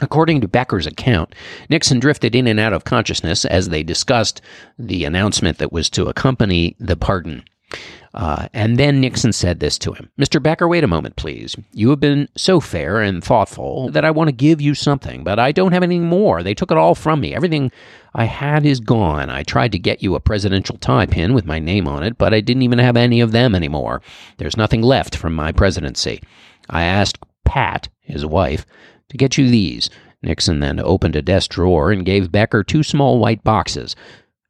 According 0.00 0.40
to 0.40 0.48
Becker's 0.48 0.86
account, 0.86 1.34
Nixon 1.68 1.98
drifted 1.98 2.34
in 2.34 2.46
and 2.46 2.60
out 2.60 2.72
of 2.72 2.84
consciousness 2.84 3.44
as 3.44 3.68
they 3.68 3.82
discussed 3.82 4.40
the 4.78 5.04
announcement 5.04 5.58
that 5.58 5.72
was 5.72 5.90
to 5.90 6.06
accompany 6.06 6.76
the 6.78 6.96
pardon. 6.96 7.42
Uh, 8.14 8.48
and 8.54 8.78
then 8.78 9.00
Nixon 9.00 9.32
said 9.32 9.60
this 9.60 9.78
to 9.78 9.92
him 9.92 10.10
Mr. 10.18 10.42
Becker, 10.42 10.66
wait 10.66 10.82
a 10.82 10.88
moment, 10.88 11.16
please. 11.16 11.54
You 11.72 11.90
have 11.90 12.00
been 12.00 12.28
so 12.36 12.58
fair 12.60 13.00
and 13.00 13.22
thoughtful 13.22 13.90
that 13.90 14.04
I 14.04 14.10
want 14.10 14.28
to 14.28 14.32
give 14.32 14.60
you 14.60 14.74
something, 14.74 15.22
but 15.22 15.38
I 15.38 15.52
don't 15.52 15.72
have 15.72 15.82
anything 15.82 16.06
more. 16.06 16.42
They 16.42 16.54
took 16.54 16.70
it 16.70 16.78
all 16.78 16.94
from 16.94 17.20
me. 17.20 17.34
Everything 17.34 17.70
I 18.14 18.24
had 18.24 18.64
is 18.64 18.80
gone. 18.80 19.28
I 19.28 19.42
tried 19.42 19.72
to 19.72 19.78
get 19.78 20.02
you 20.02 20.14
a 20.14 20.20
presidential 20.20 20.78
tie 20.78 21.06
pin 21.06 21.34
with 21.34 21.44
my 21.44 21.58
name 21.58 21.86
on 21.86 22.02
it, 22.02 22.16
but 22.16 22.32
I 22.32 22.40
didn't 22.40 22.62
even 22.62 22.78
have 22.78 22.96
any 22.96 23.20
of 23.20 23.32
them 23.32 23.54
anymore. 23.54 24.00
There's 24.38 24.56
nothing 24.56 24.82
left 24.82 25.14
from 25.14 25.34
my 25.34 25.52
presidency. 25.52 26.22
I 26.70 26.84
asked 26.84 27.18
Pat, 27.44 27.88
his 28.00 28.24
wife, 28.24 28.64
to 29.08 29.16
get 29.16 29.38
you 29.38 29.48
these. 29.48 29.90
Nixon 30.22 30.60
then 30.60 30.80
opened 30.80 31.16
a 31.16 31.22
desk 31.22 31.50
drawer 31.50 31.92
and 31.92 32.04
gave 32.04 32.32
Becker 32.32 32.64
two 32.64 32.82
small 32.82 33.18
white 33.18 33.44
boxes. 33.44 33.94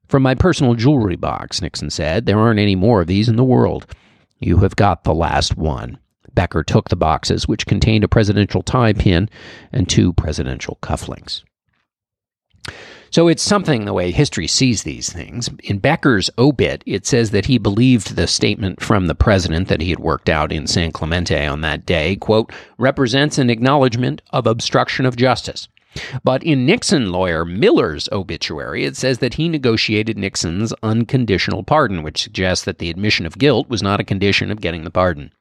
From 0.09 0.23
my 0.23 0.35
personal 0.35 0.75
jewelry 0.75 1.17
box, 1.17 1.61
Nixon 1.61 1.91
said, 1.91 2.25
there 2.25 2.39
aren't 2.39 2.61
any 2.61 2.75
more 2.75 3.03
of 3.03 3.07
these 3.07 3.29
in 3.29 3.37
the 3.37 3.45
world. 3.45 3.87
You 4.39 4.59
have 4.59 4.77
got 4.77 5.05
the 5.05 5.15
last 5.15 5.57
one. 5.57 5.99
Becker 6.33 6.63
took 6.63 6.89
the 6.89 6.97
boxes, 6.97 7.47
which 7.47 7.67
contained 7.67 8.05
a 8.05 8.09
presidential 8.09 8.63
tie 8.63 8.93
pin 8.93 9.29
and 9.73 9.89
two 9.89 10.13
presidential 10.13 10.79
cufflinks. 10.81 11.43
So 13.11 13.29
it's 13.29 13.43
something 13.43 13.85
the 13.85 13.93
way 13.93 14.11
history 14.11 14.47
sees 14.47 14.83
these 14.83 15.13
things. 15.13 15.49
In 15.65 15.79
Becker's 15.79 16.31
obit, 16.39 16.83
it 16.87 17.07
says 17.07 17.31
that 17.31 17.47
he 17.47 17.59
believed 17.59 18.17
the 18.17 18.27
statement 18.27 18.83
from 18.83 19.07
the 19.07 19.15
president 19.15 19.69
that 19.69 19.81
he 19.81 19.91
had 19.91 20.01
worked 20.01 20.29
out 20.29 20.53
in 20.53 20.67
San 20.67 20.93
Clemente 20.93 21.47
on 21.47 21.63
that 21.63 21.87
day, 21.87 22.17
quote, 22.17 22.53
represents 22.77 23.39
an 23.39 23.51
acknowledgement 23.51 24.21
of 24.31 24.47
obstruction 24.47 25.07
of 25.07 25.17
justice. 25.17 25.69
But 26.23 26.43
in 26.43 26.67
Nixon 26.67 27.11
lawyer 27.11 27.45
Miller's 27.45 28.09
obituary, 28.13 28.85
it 28.85 28.97
says 28.97 29.19
that 29.19 29.35
he 29.35 29.49
negotiated 29.49 30.19
Nixon's 30.19 30.75
unconditional 30.83 31.63
pardon, 31.63 32.03
which 32.03 32.23
suggests 32.23 32.65
that 32.67 32.79
the 32.79 32.91
admission 32.91 33.25
of 33.25 33.39
guilt 33.39 33.69
was 33.69 33.83
not 33.83 34.01
a 34.01 34.05
condition 34.05 34.51
of 34.51 34.61
getting 34.61 34.85
the 34.85 34.91
pardon. 34.91 35.33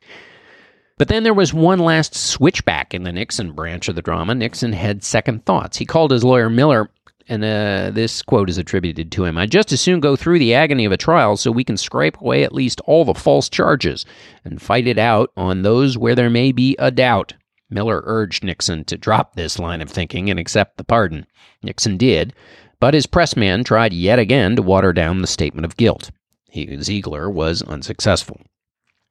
But 0.97 1.09
then 1.09 1.23
there 1.23 1.33
was 1.33 1.53
one 1.53 1.79
last 1.79 2.15
switchback 2.15 2.93
in 2.93 3.03
the 3.03 3.11
Nixon 3.11 3.51
branch 3.51 3.87
of 3.87 3.95
the 3.95 4.01
drama. 4.01 4.33
Nixon 4.33 4.73
had 4.73 5.03
second 5.03 5.45
thoughts. 5.45 5.77
He 5.77 5.85
called 5.85 6.11
his 6.11 6.23
lawyer 6.23 6.49
Miller 6.49 6.89
and 7.29 7.43
uh, 7.43 7.91
this 7.93 8.21
quote 8.21 8.49
is 8.49 8.57
attributed 8.57 9.11
to 9.11 9.25
him. 9.25 9.37
I 9.37 9.45
just 9.45 9.71
as 9.71 9.81
soon 9.81 9.99
go 9.99 10.15
through 10.15 10.39
the 10.39 10.53
agony 10.53 10.85
of 10.85 10.91
a 10.91 10.97
trial 10.97 11.37
so 11.37 11.51
we 11.51 11.63
can 11.63 11.77
scrape 11.77 12.19
away 12.21 12.43
at 12.43 12.53
least 12.53 12.81
all 12.81 13.05
the 13.05 13.13
false 13.13 13.49
charges 13.49 14.05
and 14.45 14.61
fight 14.61 14.87
it 14.87 14.97
out 14.97 15.31
on 15.35 15.61
those 15.61 15.97
where 15.97 16.15
there 16.15 16.29
may 16.29 16.51
be 16.51 16.75
a 16.79 16.91
doubt. 16.91 17.33
Miller 17.69 18.01
urged 18.05 18.43
Nixon 18.43 18.85
to 18.85 18.97
drop 18.97 19.35
this 19.35 19.59
line 19.59 19.81
of 19.81 19.89
thinking 19.89 20.29
and 20.29 20.39
accept 20.39 20.77
the 20.77 20.83
pardon. 20.83 21.25
Nixon 21.61 21.97
did, 21.97 22.33
but 22.79 22.93
his 22.93 23.07
pressman 23.07 23.63
tried 23.65 23.93
yet 23.93 24.19
again 24.19 24.55
to 24.55 24.61
water 24.61 24.93
down 24.93 25.21
the 25.21 25.27
statement 25.27 25.65
of 25.65 25.75
guilt. 25.75 26.11
He, 26.49 26.81
Ziegler 26.81 27.29
was 27.29 27.61
unsuccessful. 27.61 28.41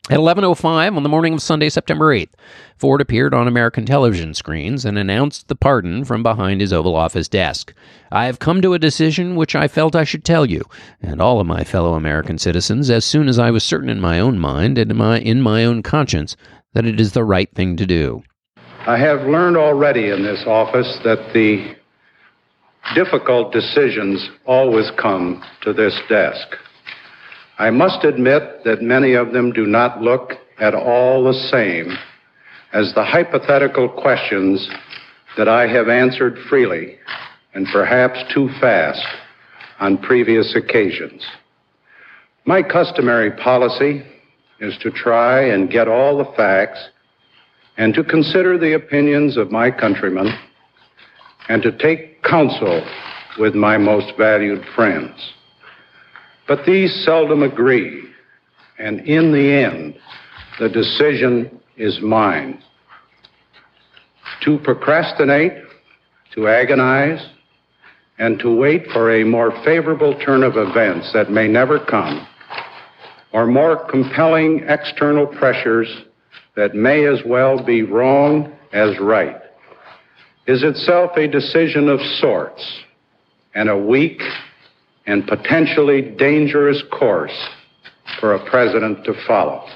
At 0.08 0.18
11:05 0.18 0.96
on 0.96 1.02
the 1.02 1.08
morning 1.08 1.34
of 1.34 1.42
Sunday, 1.42 1.68
September 1.68 2.14
8th, 2.14 2.30
Ford 2.76 3.00
appeared 3.00 3.34
on 3.34 3.48
American 3.48 3.84
television 3.84 4.34
screens 4.34 4.84
and 4.84 4.96
announced 4.96 5.48
the 5.48 5.56
pardon 5.56 6.04
from 6.04 6.22
behind 6.22 6.60
his 6.60 6.72
Oval 6.72 6.94
Office 6.94 7.26
desk. 7.26 7.74
I 8.12 8.26
have 8.26 8.38
come 8.38 8.62
to 8.62 8.74
a 8.74 8.78
decision 8.78 9.34
which 9.34 9.56
I 9.56 9.66
felt 9.66 9.96
I 9.96 10.04
should 10.04 10.24
tell 10.24 10.46
you 10.46 10.62
and 11.02 11.20
all 11.20 11.40
of 11.40 11.48
my 11.48 11.64
fellow 11.64 11.94
American 11.94 12.38
citizens 12.38 12.88
as 12.88 13.04
soon 13.04 13.26
as 13.26 13.40
I 13.40 13.50
was 13.50 13.64
certain 13.64 13.88
in 13.88 14.00
my 14.00 14.20
own 14.20 14.38
mind 14.38 14.78
and 14.78 14.92
in 14.92 14.96
my, 14.96 15.18
in 15.18 15.42
my 15.42 15.64
own 15.64 15.82
conscience 15.82 16.36
that 16.72 16.86
it 16.86 17.00
is 17.00 17.10
the 17.10 17.24
right 17.24 17.52
thing 17.52 17.76
to 17.76 17.84
do. 17.84 18.22
I 18.86 18.98
have 18.98 19.26
learned 19.26 19.56
already 19.56 20.10
in 20.10 20.22
this 20.22 20.44
office 20.46 21.00
that 21.02 21.32
the 21.34 21.74
difficult 22.94 23.52
decisions 23.52 24.30
always 24.46 24.88
come 24.96 25.42
to 25.62 25.72
this 25.72 25.98
desk. 26.08 26.56
I 27.58 27.70
must 27.70 28.04
admit 28.04 28.64
that 28.64 28.82
many 28.82 29.14
of 29.14 29.32
them 29.32 29.52
do 29.52 29.66
not 29.66 30.02
look 30.02 30.32
at 30.58 30.74
all 30.74 31.24
the 31.24 31.32
same 31.50 31.96
as 32.72 32.92
the 32.94 33.04
hypothetical 33.04 33.88
questions 33.88 34.68
that 35.36 35.48
I 35.48 35.66
have 35.66 35.88
answered 35.88 36.38
freely 36.48 36.96
and 37.54 37.66
perhaps 37.72 38.18
too 38.32 38.50
fast 38.60 39.04
on 39.80 39.98
previous 39.98 40.54
occasions. 40.54 41.24
My 42.44 42.62
customary 42.62 43.30
policy 43.30 44.02
is 44.60 44.76
to 44.82 44.90
try 44.90 45.42
and 45.42 45.70
get 45.70 45.88
all 45.88 46.18
the 46.18 46.32
facts 46.36 46.78
and 47.78 47.94
to 47.94 48.04
consider 48.04 48.58
the 48.58 48.74
opinions 48.74 49.36
of 49.36 49.50
my 49.50 49.70
countrymen 49.70 50.28
and 51.48 51.62
to 51.62 51.72
take 51.72 52.22
counsel 52.22 52.86
with 53.38 53.54
my 53.54 53.78
most 53.78 54.16
valued 54.16 54.64
friends. 54.74 55.32
But 56.48 56.64
these 56.64 57.04
seldom 57.04 57.42
agree, 57.42 58.04
and 58.78 59.00
in 59.00 59.32
the 59.32 59.52
end, 59.52 59.96
the 60.60 60.68
decision 60.68 61.60
is 61.76 62.00
mine. 62.00 62.62
To 64.44 64.58
procrastinate, 64.58 65.54
to 66.34 66.48
agonize, 66.48 67.24
and 68.18 68.38
to 68.38 68.54
wait 68.54 68.86
for 68.92 69.12
a 69.12 69.24
more 69.24 69.50
favorable 69.64 70.18
turn 70.24 70.42
of 70.42 70.56
events 70.56 71.12
that 71.12 71.30
may 71.30 71.48
never 71.48 71.78
come, 71.78 72.26
or 73.32 73.46
more 73.46 73.84
compelling 73.90 74.64
external 74.68 75.26
pressures 75.26 75.88
that 76.54 76.74
may 76.74 77.06
as 77.06 77.20
well 77.26 77.62
be 77.62 77.82
wrong 77.82 78.52
as 78.72 78.98
right, 79.00 79.36
is 80.46 80.62
itself 80.62 81.10
a 81.16 81.26
decision 81.26 81.88
of 81.88 82.00
sorts 82.20 82.82
and 83.54 83.68
a 83.68 83.76
weak 83.76 84.22
and 85.06 85.26
potentially 85.26 86.02
dangerous 86.02 86.82
course 86.90 87.48
for 88.20 88.34
a 88.34 88.44
president 88.50 89.04
to 89.04 89.14
follow. 89.26 89.66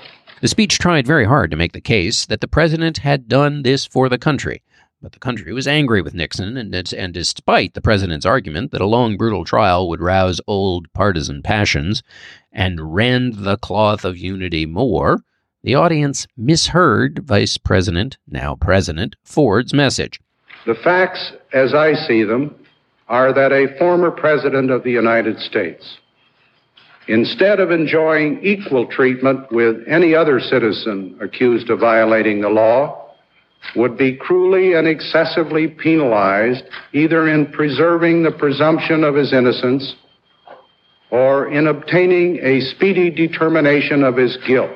The 0.40 0.48
speech 0.48 0.78
tried 0.78 1.06
very 1.06 1.24
hard 1.26 1.50
to 1.50 1.56
make 1.56 1.72
the 1.72 1.80
case 1.80 2.26
that 2.26 2.40
the 2.40 2.48
president 2.48 2.98
had 2.98 3.28
done 3.28 3.62
this 3.62 3.84
for 3.86 4.08
the 4.08 4.18
country, 4.18 4.62
But 5.02 5.12
the 5.12 5.18
country 5.18 5.54
was 5.54 5.66
angry 5.66 6.02
with 6.02 6.14
Nixon, 6.14 6.58
and, 6.58 6.74
and 6.74 7.14
despite 7.14 7.72
the 7.72 7.80
president's 7.80 8.26
argument 8.26 8.70
that 8.72 8.82
a 8.82 8.86
long, 8.86 9.16
brutal 9.16 9.46
trial 9.46 9.88
would 9.88 10.02
rouse 10.02 10.42
old 10.46 10.92
partisan 10.92 11.42
passions 11.42 12.02
and 12.52 12.94
rend 12.94 13.36
the 13.44 13.56
cloth 13.56 14.04
of 14.04 14.18
unity 14.18 14.66
more, 14.66 15.22
the 15.62 15.74
audience 15.74 16.26
misheard 16.36 17.20
Vice 17.24 17.56
President, 17.56 18.18
now 18.28 18.56
President, 18.56 19.16
Ford's 19.24 19.72
message. 19.72 20.20
The 20.66 20.74
facts, 20.74 21.32
as 21.54 21.72
I 21.72 21.94
see 21.94 22.22
them, 22.22 22.54
are 23.10 23.32
that 23.32 23.52
a 23.52 23.76
former 23.76 24.10
President 24.10 24.70
of 24.70 24.84
the 24.84 24.90
United 24.92 25.40
States, 25.40 25.98
instead 27.08 27.58
of 27.58 27.72
enjoying 27.72 28.40
equal 28.42 28.86
treatment 28.86 29.50
with 29.50 29.82
any 29.88 30.14
other 30.14 30.38
citizen 30.38 31.18
accused 31.20 31.70
of 31.70 31.80
violating 31.80 32.40
the 32.40 32.48
law, 32.48 32.96
would 33.74 33.98
be 33.98 34.16
cruelly 34.16 34.74
and 34.74 34.86
excessively 34.86 35.66
penalized 35.66 36.62
either 36.92 37.28
in 37.28 37.46
preserving 37.46 38.22
the 38.22 38.30
presumption 38.30 39.02
of 39.02 39.16
his 39.16 39.32
innocence 39.32 39.96
or 41.10 41.48
in 41.50 41.66
obtaining 41.66 42.38
a 42.42 42.60
speedy 42.60 43.10
determination 43.10 44.04
of 44.04 44.16
his 44.16 44.38
guilt 44.46 44.70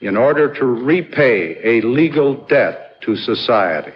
in 0.00 0.16
order 0.16 0.54
to 0.54 0.64
repay 0.64 1.58
a 1.64 1.84
legal 1.84 2.34
debt 2.46 3.00
to 3.02 3.16
society. 3.16 3.92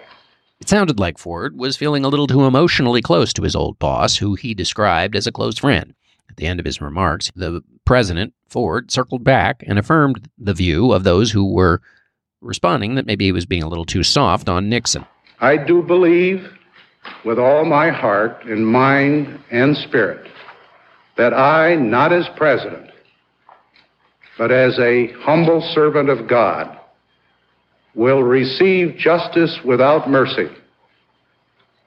It 0.61 0.69
sounded 0.69 0.99
like 0.99 1.17
Ford 1.17 1.57
was 1.57 1.75
feeling 1.75 2.05
a 2.05 2.07
little 2.07 2.27
too 2.27 2.45
emotionally 2.45 3.01
close 3.01 3.33
to 3.33 3.41
his 3.41 3.55
old 3.55 3.79
boss, 3.79 4.17
who 4.17 4.35
he 4.35 4.53
described 4.53 5.15
as 5.15 5.25
a 5.25 5.31
close 5.31 5.57
friend. 5.57 5.95
At 6.29 6.37
the 6.37 6.45
end 6.45 6.59
of 6.59 6.67
his 6.67 6.79
remarks, 6.79 7.31
the 7.35 7.63
president, 7.83 8.35
Ford, 8.47 8.91
circled 8.91 9.23
back 9.23 9.63
and 9.65 9.79
affirmed 9.79 10.29
the 10.37 10.53
view 10.53 10.91
of 10.91 11.03
those 11.03 11.31
who 11.31 11.51
were 11.51 11.81
responding 12.41 12.93
that 12.93 13.07
maybe 13.07 13.25
he 13.25 13.31
was 13.31 13.47
being 13.47 13.63
a 13.63 13.67
little 13.67 13.85
too 13.85 14.03
soft 14.03 14.47
on 14.47 14.69
Nixon. 14.69 15.03
I 15.39 15.57
do 15.57 15.81
believe 15.81 16.47
with 17.25 17.39
all 17.39 17.65
my 17.65 17.89
heart 17.89 18.45
and 18.45 18.65
mind 18.65 19.39
and 19.49 19.75
spirit 19.75 20.29
that 21.17 21.33
I, 21.33 21.73
not 21.73 22.13
as 22.13 22.29
president, 22.37 22.91
but 24.37 24.51
as 24.51 24.77
a 24.77 25.11
humble 25.13 25.61
servant 25.73 26.09
of 26.09 26.27
God, 26.27 26.77
will 27.95 28.23
receive 28.23 28.97
justice 28.97 29.59
without 29.65 30.09
mercy 30.09 30.47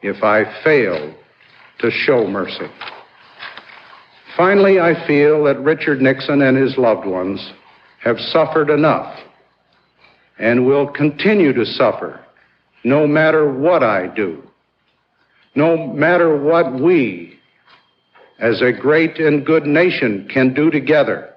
if 0.03 0.23
I 0.23 0.45
fail 0.63 1.15
to 1.79 1.91
show 1.91 2.27
mercy. 2.27 2.67
Finally, 4.37 4.81
I 4.81 5.07
feel 5.07 5.45
that 5.45 5.61
Richard 5.61 6.03
Nixon 6.03 6.43
and 6.43 6.57
his 6.57 6.77
loved 6.77 7.07
ones 7.07 7.53
have 8.03 8.19
suffered 8.19 8.69
enough 8.69 9.19
and 10.39 10.67
will 10.67 10.87
continue 10.87 11.53
to 11.53 11.65
suffer 11.65 12.21
no 12.83 13.07
matter 13.07 13.51
what 13.51 13.83
I 13.83 14.09
do, 14.09 14.43
no 15.55 15.87
matter 15.87 16.37
what 16.37 16.75
we 16.75 17.39
as 18.41 18.61
a 18.61 18.73
great 18.73 19.19
and 19.19 19.47
good 19.47 19.65
nation 19.65 20.29
can 20.33 20.53
do 20.53 20.71
together 20.71 21.31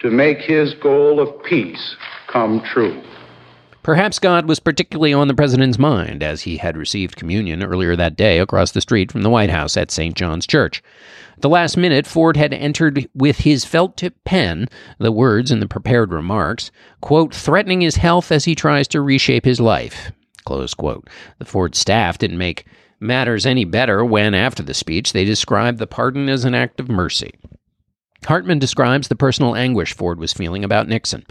to 0.00 0.10
make 0.10 0.38
his 0.38 0.74
goal 0.74 1.20
of 1.20 1.42
peace 1.42 1.96
come 2.32 2.62
true. 2.72 3.02
Perhaps 3.82 4.18
God 4.18 4.46
was 4.46 4.60
particularly 4.60 5.14
on 5.14 5.28
the 5.28 5.34
president's 5.34 5.78
mind 5.78 6.22
as 6.22 6.42
he 6.42 6.58
had 6.58 6.76
received 6.76 7.16
communion 7.16 7.62
earlier 7.62 7.96
that 7.96 8.16
day 8.16 8.38
across 8.38 8.72
the 8.72 8.80
street 8.80 9.10
from 9.10 9.22
the 9.22 9.30
White 9.30 9.50
House 9.50 9.76
at 9.76 9.90
St. 9.90 10.14
John's 10.14 10.46
Church. 10.46 10.82
At 11.36 11.42
the 11.42 11.48
last 11.48 11.76
minute, 11.76 12.06
Ford 12.06 12.36
had 12.36 12.52
entered 12.52 13.08
with 13.14 13.38
his 13.38 13.64
felt 13.64 13.96
tip 13.96 14.16
pen 14.24 14.68
the 14.98 15.12
words 15.12 15.50
in 15.50 15.60
the 15.60 15.68
prepared 15.68 16.12
remarks, 16.12 16.70
quote, 17.00 17.34
threatening 17.34 17.80
his 17.80 17.96
health 17.96 18.32
as 18.32 18.44
he 18.44 18.54
tries 18.54 18.88
to 18.88 19.00
reshape 19.00 19.44
his 19.44 19.60
life, 19.60 20.12
close 20.44 20.74
quote. 20.74 21.08
The 21.38 21.44
Ford 21.44 21.74
staff 21.74 22.18
didn't 22.18 22.38
make 22.38 22.66
matters 23.00 23.46
any 23.46 23.64
better 23.64 24.04
when, 24.04 24.34
after 24.34 24.62
the 24.62 24.74
speech, 24.74 25.12
they 25.12 25.24
described 25.24 25.78
the 25.78 25.86
pardon 25.86 26.28
as 26.28 26.44
an 26.44 26.54
act 26.54 26.80
of 26.80 26.88
mercy. 26.88 27.32
Hartman 28.26 28.58
describes 28.58 29.08
the 29.08 29.14
personal 29.14 29.54
anguish 29.54 29.94
Ford 29.94 30.18
was 30.18 30.32
feeling 30.32 30.64
about 30.64 30.88
Nixon. 30.88 31.24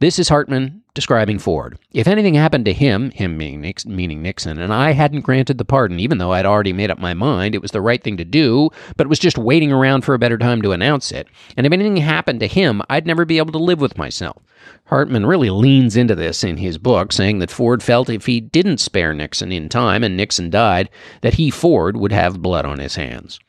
This 0.00 0.18
is 0.18 0.28
Hartman 0.28 0.82
describing 0.94 1.38
Ford. 1.38 1.78
If 1.92 2.08
anything 2.08 2.34
happened 2.34 2.64
to 2.64 2.72
him, 2.72 3.12
him 3.12 3.36
meaning 3.36 4.22
Nixon, 4.22 4.58
and 4.58 4.72
I 4.72 4.92
hadn't 4.92 5.20
granted 5.20 5.58
the 5.58 5.64
pardon, 5.64 6.00
even 6.00 6.18
though 6.18 6.32
I'd 6.32 6.44
already 6.44 6.72
made 6.72 6.90
up 6.90 6.98
my 6.98 7.14
mind 7.14 7.54
it 7.54 7.62
was 7.62 7.70
the 7.70 7.80
right 7.80 8.02
thing 8.02 8.16
to 8.16 8.24
do, 8.24 8.70
but 8.96 9.06
was 9.06 9.18
just 9.18 9.38
waiting 9.38 9.70
around 9.70 10.02
for 10.02 10.14
a 10.14 10.18
better 10.18 10.38
time 10.38 10.60
to 10.62 10.72
announce 10.72 11.12
it, 11.12 11.28
and 11.56 11.66
if 11.66 11.72
anything 11.72 11.96
happened 11.96 12.40
to 12.40 12.48
him, 12.48 12.82
I'd 12.90 13.06
never 13.06 13.24
be 13.24 13.38
able 13.38 13.52
to 13.52 13.58
live 13.58 13.80
with 13.80 13.96
myself. 13.96 14.42
Hartman 14.86 15.24
really 15.24 15.50
leans 15.50 15.96
into 15.96 16.14
this 16.14 16.42
in 16.42 16.56
his 16.56 16.78
book, 16.78 17.12
saying 17.12 17.38
that 17.38 17.50
Ford 17.50 17.82
felt 17.82 18.10
if 18.10 18.26
he 18.26 18.40
didn't 18.40 18.78
spare 18.78 19.14
Nixon 19.14 19.52
in 19.52 19.68
time 19.68 20.02
and 20.02 20.16
Nixon 20.16 20.50
died, 20.50 20.90
that 21.20 21.34
he, 21.34 21.50
Ford, 21.50 21.96
would 21.96 22.12
have 22.12 22.42
blood 22.42 22.66
on 22.66 22.80
his 22.80 22.96
hands. 22.96 23.40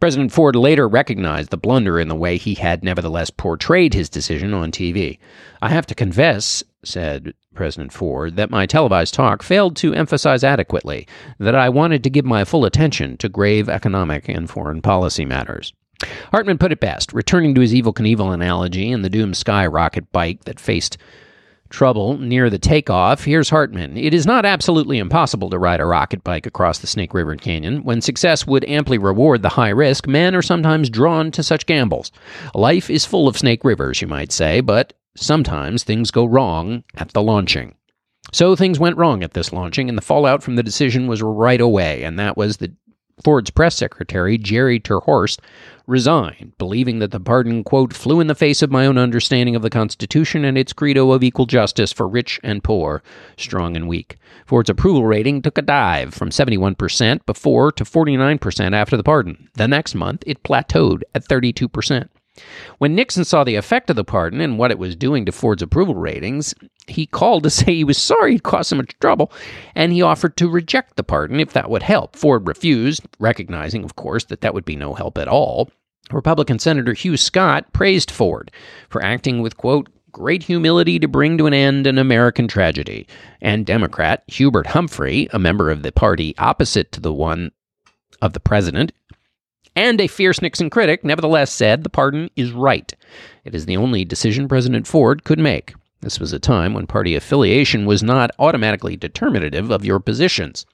President 0.00 0.32
Ford 0.32 0.56
later 0.56 0.88
recognized 0.88 1.50
the 1.50 1.56
blunder 1.56 1.98
in 1.98 2.08
the 2.08 2.14
way 2.14 2.36
he 2.36 2.54
had 2.54 2.82
nevertheless 2.82 3.30
portrayed 3.30 3.94
his 3.94 4.08
decision 4.08 4.52
on 4.52 4.70
TV. 4.70 5.18
I 5.62 5.70
have 5.70 5.86
to 5.86 5.94
confess, 5.94 6.62
said 6.84 7.34
President 7.54 7.92
Ford, 7.92 8.36
that 8.36 8.50
my 8.50 8.66
televised 8.66 9.14
talk 9.14 9.42
failed 9.42 9.76
to 9.76 9.94
emphasize 9.94 10.44
adequately 10.44 11.06
that 11.38 11.54
I 11.54 11.68
wanted 11.68 12.02
to 12.04 12.10
give 12.10 12.24
my 12.24 12.44
full 12.44 12.64
attention 12.64 13.16
to 13.18 13.28
grave 13.28 13.68
economic 13.68 14.28
and 14.28 14.50
foreign 14.50 14.82
policy 14.82 15.24
matters. 15.24 15.72
Hartman 16.32 16.58
put 16.58 16.72
it 16.72 16.80
best, 16.80 17.12
returning 17.12 17.54
to 17.54 17.60
his 17.60 17.72
Evel 17.72 17.94
Knievel 17.94 18.34
analogy 18.34 18.90
and 18.90 19.04
the 19.04 19.10
doomed 19.10 19.36
skyrocket 19.36 20.10
bike 20.12 20.44
that 20.44 20.60
faced 20.60 20.98
trouble 21.74 22.16
near 22.16 22.48
the 22.48 22.58
takeoff, 22.58 23.24
here's 23.24 23.50
Hartman. 23.50 23.96
It 23.96 24.14
is 24.14 24.24
not 24.24 24.46
absolutely 24.46 24.98
impossible 24.98 25.50
to 25.50 25.58
ride 25.58 25.80
a 25.80 25.84
rocket 25.84 26.24
bike 26.24 26.46
across 26.46 26.78
the 26.78 26.86
Snake 26.86 27.12
River 27.12 27.36
Canyon. 27.36 27.82
When 27.82 28.00
success 28.00 28.46
would 28.46 28.64
amply 28.66 28.96
reward 28.96 29.42
the 29.42 29.50
high 29.50 29.70
risk, 29.70 30.06
men 30.06 30.34
are 30.34 30.42
sometimes 30.42 30.88
drawn 30.88 31.30
to 31.32 31.42
such 31.42 31.66
gambles. 31.66 32.12
Life 32.54 32.88
is 32.88 33.04
full 33.04 33.28
of 33.28 33.36
snake 33.36 33.64
rivers, 33.64 34.00
you 34.00 34.06
might 34.06 34.32
say, 34.32 34.60
but 34.60 34.92
sometimes 35.16 35.82
things 35.82 36.10
go 36.10 36.24
wrong 36.24 36.84
at 36.94 37.12
the 37.12 37.22
launching. 37.22 37.74
So 38.32 38.56
things 38.56 38.78
went 38.78 38.96
wrong 38.96 39.22
at 39.22 39.34
this 39.34 39.52
launching, 39.52 39.88
and 39.88 39.98
the 39.98 40.02
fallout 40.02 40.42
from 40.42 40.56
the 40.56 40.62
decision 40.62 41.08
was 41.08 41.22
right 41.22 41.60
away, 41.60 42.04
and 42.04 42.18
that 42.18 42.36
was 42.36 42.58
that 42.58 42.72
Ford's 43.22 43.50
press 43.50 43.76
secretary, 43.76 44.38
Jerry 44.38 44.80
Terhorst, 44.80 45.40
resigned, 45.86 46.52
believing 46.58 46.98
that 46.98 47.10
the 47.10 47.20
pardon, 47.20 47.64
quote, 47.64 47.92
flew 47.92 48.20
in 48.20 48.26
the 48.26 48.34
face 48.34 48.62
of 48.62 48.70
my 48.70 48.86
own 48.86 48.98
understanding 48.98 49.54
of 49.54 49.62
the 49.62 49.70
Constitution 49.70 50.44
and 50.44 50.56
its 50.56 50.72
credo 50.72 51.12
of 51.12 51.22
equal 51.22 51.46
justice 51.46 51.92
for 51.92 52.08
rich 52.08 52.40
and 52.42 52.64
poor, 52.64 53.02
strong 53.36 53.76
and 53.76 53.88
weak. 53.88 54.16
Ford's 54.46 54.70
approval 54.70 55.06
rating 55.06 55.42
took 55.42 55.58
a 55.58 55.62
dive 55.62 56.14
from 56.14 56.30
71% 56.30 57.26
before 57.26 57.72
to 57.72 57.84
49% 57.84 58.72
after 58.74 58.96
the 58.96 59.02
pardon. 59.02 59.48
The 59.54 59.68
next 59.68 59.94
month, 59.94 60.22
it 60.26 60.42
plateaued 60.42 61.02
at 61.14 61.26
32%. 61.26 62.08
When 62.78 62.94
Nixon 62.94 63.24
saw 63.24 63.44
the 63.44 63.54
effect 63.54 63.90
of 63.90 63.96
the 63.96 64.04
pardon 64.04 64.40
and 64.40 64.58
what 64.58 64.70
it 64.70 64.78
was 64.78 64.96
doing 64.96 65.24
to 65.24 65.32
Ford's 65.32 65.62
approval 65.62 65.94
ratings, 65.94 66.54
he 66.86 67.06
called 67.06 67.44
to 67.44 67.50
say 67.50 67.74
he 67.74 67.84
was 67.84 67.98
sorry 67.98 68.32
he'd 68.32 68.42
caused 68.42 68.70
so 68.70 68.76
much 68.76 68.98
trouble, 68.98 69.32
and 69.74 69.92
he 69.92 70.02
offered 70.02 70.36
to 70.38 70.48
reject 70.48 70.96
the 70.96 71.04
pardon 71.04 71.40
if 71.40 71.52
that 71.52 71.70
would 71.70 71.82
help. 71.82 72.16
Ford 72.16 72.46
refused, 72.48 73.02
recognizing, 73.18 73.84
of 73.84 73.96
course, 73.96 74.24
that 74.24 74.40
that 74.40 74.54
would 74.54 74.64
be 74.64 74.76
no 74.76 74.94
help 74.94 75.18
at 75.18 75.28
all. 75.28 75.70
Republican 76.12 76.58
Senator 76.58 76.92
Hugh 76.92 77.16
Scott 77.16 77.72
praised 77.72 78.10
Ford 78.10 78.50
for 78.90 79.02
acting 79.02 79.40
with, 79.40 79.56
quote, 79.56 79.88
great 80.12 80.44
humility 80.44 80.98
to 80.98 81.08
bring 81.08 81.36
to 81.38 81.46
an 81.46 81.54
end 81.54 81.86
an 81.86 81.98
American 81.98 82.46
tragedy. 82.46 83.06
And 83.40 83.66
Democrat 83.66 84.22
Hubert 84.28 84.68
Humphrey, 84.68 85.28
a 85.32 85.38
member 85.38 85.70
of 85.70 85.82
the 85.82 85.92
party 85.92 86.34
opposite 86.38 86.92
to 86.92 87.00
the 87.00 87.12
one 87.12 87.50
of 88.22 88.32
the 88.32 88.40
president, 88.40 88.92
and 89.76 90.00
a 90.00 90.06
fierce 90.06 90.40
Nixon 90.40 90.70
critic, 90.70 91.04
nevertheless 91.04 91.52
said 91.52 91.82
the 91.82 91.90
pardon 91.90 92.30
is 92.36 92.52
right. 92.52 92.92
It 93.44 93.54
is 93.54 93.66
the 93.66 93.76
only 93.76 94.04
decision 94.04 94.48
President 94.48 94.86
Ford 94.86 95.24
could 95.24 95.38
make. 95.38 95.74
This 96.00 96.20
was 96.20 96.32
a 96.32 96.38
time 96.38 96.74
when 96.74 96.86
party 96.86 97.14
affiliation 97.14 97.86
was 97.86 98.02
not 98.02 98.30
automatically 98.38 98.96
determinative 98.96 99.70
of 99.70 99.84
your 99.84 100.00
positions. 100.00 100.66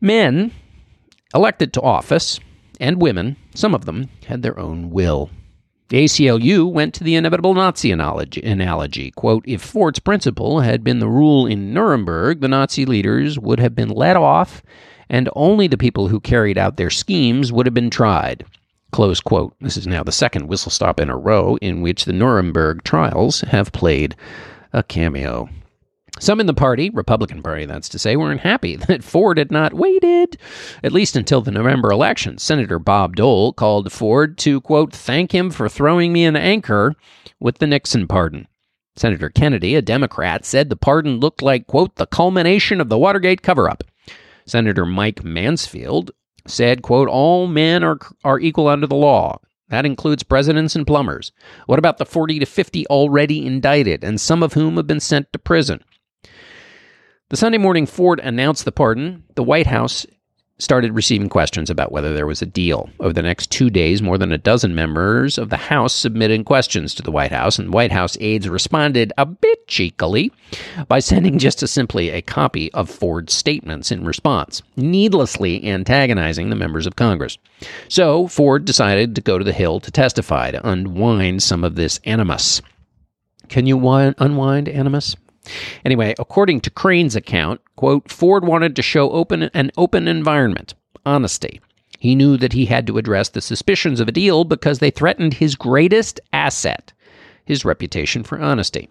Men 0.00 0.52
elected 1.34 1.72
to 1.72 1.82
office, 1.82 2.40
and 2.80 3.00
women, 3.00 3.36
some 3.54 3.74
of 3.74 3.84
them, 3.84 4.08
had 4.26 4.42
their 4.42 4.58
own 4.58 4.90
will. 4.90 5.30
The 5.88 6.04
ACLU 6.04 6.70
went 6.70 6.94
to 6.94 7.04
the 7.04 7.14
inevitable 7.14 7.54
Nazi 7.54 7.92
analogy, 7.92 8.42
analogy. 8.42 9.12
Quote, 9.12 9.44
if 9.46 9.62
Ford's 9.62 10.00
principle 10.00 10.60
had 10.60 10.82
been 10.82 10.98
the 10.98 11.08
rule 11.08 11.46
in 11.46 11.72
Nuremberg, 11.72 12.40
the 12.40 12.48
Nazi 12.48 12.84
leaders 12.84 13.38
would 13.38 13.60
have 13.60 13.76
been 13.76 13.90
let 13.90 14.16
off 14.16 14.64
and 15.08 15.28
only 15.36 15.66
the 15.66 15.78
people 15.78 16.08
who 16.08 16.20
carried 16.20 16.58
out 16.58 16.76
their 16.76 16.90
schemes 16.90 17.52
would 17.52 17.66
have 17.66 17.74
been 17.74 17.90
tried. 17.90 18.44
Close 18.92 19.20
quote. 19.20 19.54
This 19.60 19.76
is 19.76 19.86
now 19.86 20.02
the 20.02 20.12
second 20.12 20.48
whistle 20.48 20.70
stop 20.70 21.00
in 21.00 21.10
a 21.10 21.16
row 21.16 21.56
in 21.56 21.82
which 21.82 22.04
the 22.04 22.12
Nuremberg 22.12 22.82
trials 22.82 23.40
have 23.42 23.72
played 23.72 24.16
a 24.72 24.82
cameo. 24.82 25.48
Some 26.18 26.40
in 26.40 26.46
the 26.46 26.54
party, 26.54 26.88
Republican 26.88 27.42
Party, 27.42 27.66
that's 27.66 27.90
to 27.90 27.98
say, 27.98 28.16
weren't 28.16 28.40
happy 28.40 28.76
that 28.88 29.04
Ford 29.04 29.36
had 29.38 29.50
not 29.50 29.74
waited, 29.74 30.38
at 30.82 30.92
least 30.92 31.14
until 31.16 31.42
the 31.42 31.50
November 31.50 31.90
election. 31.90 32.38
Senator 32.38 32.78
Bob 32.78 33.16
Dole 33.16 33.52
called 33.52 33.92
Ford 33.92 34.38
to, 34.38 34.60
quote, 34.62 34.94
thank 34.94 35.34
him 35.34 35.50
for 35.50 35.68
throwing 35.68 36.12
me 36.12 36.24
an 36.24 36.36
anchor 36.36 36.94
with 37.38 37.58
the 37.58 37.66
Nixon 37.66 38.06
pardon. 38.06 38.48
Senator 38.96 39.28
Kennedy, 39.28 39.74
a 39.74 39.82
Democrat, 39.82 40.46
said 40.46 40.70
the 40.70 40.76
pardon 40.76 41.20
looked 41.20 41.42
like, 41.42 41.66
quote, 41.66 41.96
the 41.96 42.06
culmination 42.06 42.80
of 42.80 42.88
the 42.88 42.98
Watergate 42.98 43.42
cover 43.42 43.68
up. 43.68 43.84
Senator 44.46 44.86
Mike 44.86 45.24
Mansfield 45.24 46.10
said, 46.46 46.82
quote, 46.82 47.08
all 47.08 47.46
men 47.46 47.82
are, 47.82 47.98
are 48.24 48.40
equal 48.40 48.68
under 48.68 48.86
the 48.86 48.94
law. 48.94 49.40
That 49.68 49.84
includes 49.84 50.22
presidents 50.22 50.76
and 50.76 50.86
plumbers. 50.86 51.32
What 51.66 51.78
about 51.80 51.98
the 51.98 52.06
40 52.06 52.38
to 52.38 52.46
50 52.46 52.86
already 52.86 53.44
indicted, 53.44 54.04
and 54.04 54.20
some 54.20 54.42
of 54.42 54.52
whom 54.52 54.76
have 54.76 54.86
been 54.86 55.00
sent 55.00 55.32
to 55.32 55.38
prison? 55.40 55.82
The 57.30 57.36
Sunday 57.36 57.58
morning 57.58 57.86
Ford 57.86 58.20
announced 58.20 58.64
the 58.64 58.70
pardon. 58.70 59.24
The 59.34 59.42
White 59.42 59.66
House 59.66 60.06
started 60.58 60.94
receiving 60.94 61.28
questions 61.28 61.68
about 61.68 61.92
whether 61.92 62.14
there 62.14 62.26
was 62.26 62.40
a 62.40 62.46
deal. 62.46 62.88
Over 63.00 63.12
the 63.12 63.22
next 63.22 63.50
two 63.50 63.68
days, 63.68 64.00
more 64.00 64.16
than 64.16 64.32
a 64.32 64.38
dozen 64.38 64.74
members 64.74 65.36
of 65.36 65.50
the 65.50 65.56
House 65.56 65.94
submitted 65.94 66.46
questions 66.46 66.94
to 66.94 67.02
the 67.02 67.10
White 67.10 67.32
House, 67.32 67.58
and 67.58 67.74
White 67.74 67.92
House 67.92 68.16
aides 68.20 68.48
responded 68.48 69.12
a 69.18 69.26
bit 69.26 69.68
cheekily 69.68 70.32
by 70.88 70.98
sending 70.98 71.38
just 71.38 71.62
a, 71.62 71.66
simply 71.66 72.08
a 72.08 72.22
copy 72.22 72.72
of 72.72 72.88
Ford's 72.88 73.34
statements 73.34 73.92
in 73.92 74.04
response, 74.04 74.62
needlessly 74.76 75.66
antagonizing 75.68 76.48
the 76.48 76.56
members 76.56 76.86
of 76.86 76.96
Congress. 76.96 77.36
So 77.88 78.26
Ford 78.26 78.64
decided 78.64 79.14
to 79.14 79.20
go 79.20 79.38
to 79.38 79.44
the 79.44 79.52
Hill 79.52 79.80
to 79.80 79.90
testify 79.90 80.50
to 80.50 80.68
unwind 80.68 81.42
some 81.42 81.64
of 81.64 81.74
this 81.74 82.00
animus. 82.04 82.62
Can 83.48 83.66
you 83.66 83.76
unwind 83.86 84.68
animus? 84.68 85.16
Anyway, 85.84 86.14
according 86.18 86.60
to 86.60 86.70
Crain's 86.70 87.16
account, 87.16 87.60
quote, 87.76 88.10
Ford 88.10 88.44
wanted 88.44 88.76
to 88.76 88.82
show 88.82 89.10
open 89.10 89.44
an 89.54 89.70
open 89.76 90.08
environment, 90.08 90.74
honesty. 91.04 91.60
He 91.98 92.14
knew 92.14 92.36
that 92.36 92.52
he 92.52 92.66
had 92.66 92.86
to 92.86 92.98
address 92.98 93.30
the 93.30 93.40
suspicions 93.40 94.00
of 94.00 94.08
a 94.08 94.12
deal 94.12 94.44
because 94.44 94.78
they 94.78 94.90
threatened 94.90 95.34
his 95.34 95.54
greatest 95.54 96.20
asset, 96.32 96.92
his 97.44 97.64
reputation 97.64 98.22
for 98.22 98.40
honesty. 98.40 98.88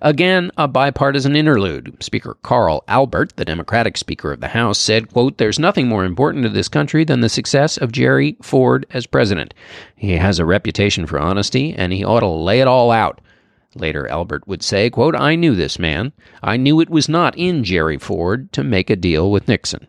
Again, 0.00 0.50
a 0.56 0.68
bipartisan 0.68 1.34
interlude. 1.34 1.96
Speaker 2.00 2.36
Carl 2.42 2.84
Albert, 2.86 3.34
the 3.36 3.44
Democratic 3.44 3.96
Speaker 3.96 4.32
of 4.32 4.40
the 4.40 4.48
House, 4.48 4.78
said, 4.78 5.12
quote, 5.12 5.38
There's 5.38 5.58
nothing 5.58 5.88
more 5.88 6.04
important 6.04 6.44
to 6.44 6.48
this 6.48 6.68
country 6.68 7.04
than 7.04 7.20
the 7.20 7.28
success 7.28 7.76
of 7.76 7.92
Jerry 7.92 8.36
Ford 8.42 8.86
as 8.90 9.06
president. 9.06 9.54
He 9.96 10.12
has 10.12 10.38
a 10.38 10.44
reputation 10.44 11.06
for 11.06 11.18
honesty, 11.18 11.74
and 11.74 11.92
he 11.92 12.04
ought 12.04 12.20
to 12.20 12.28
lay 12.28 12.60
it 12.60 12.68
all 12.68 12.90
out. 12.90 13.20
Later, 13.76 14.08
Albert 14.08 14.46
would 14.48 14.62
say, 14.62 14.90
quote, 14.90 15.14
I 15.14 15.34
knew 15.34 15.54
this 15.54 15.78
man. 15.78 16.12
I 16.42 16.56
knew 16.56 16.80
it 16.80 16.90
was 16.90 17.08
not 17.08 17.36
in 17.36 17.64
Jerry 17.64 17.98
Ford 17.98 18.52
to 18.52 18.64
make 18.64 18.90
a 18.90 18.96
deal 18.96 19.30
with 19.30 19.48
Nixon. 19.48 19.88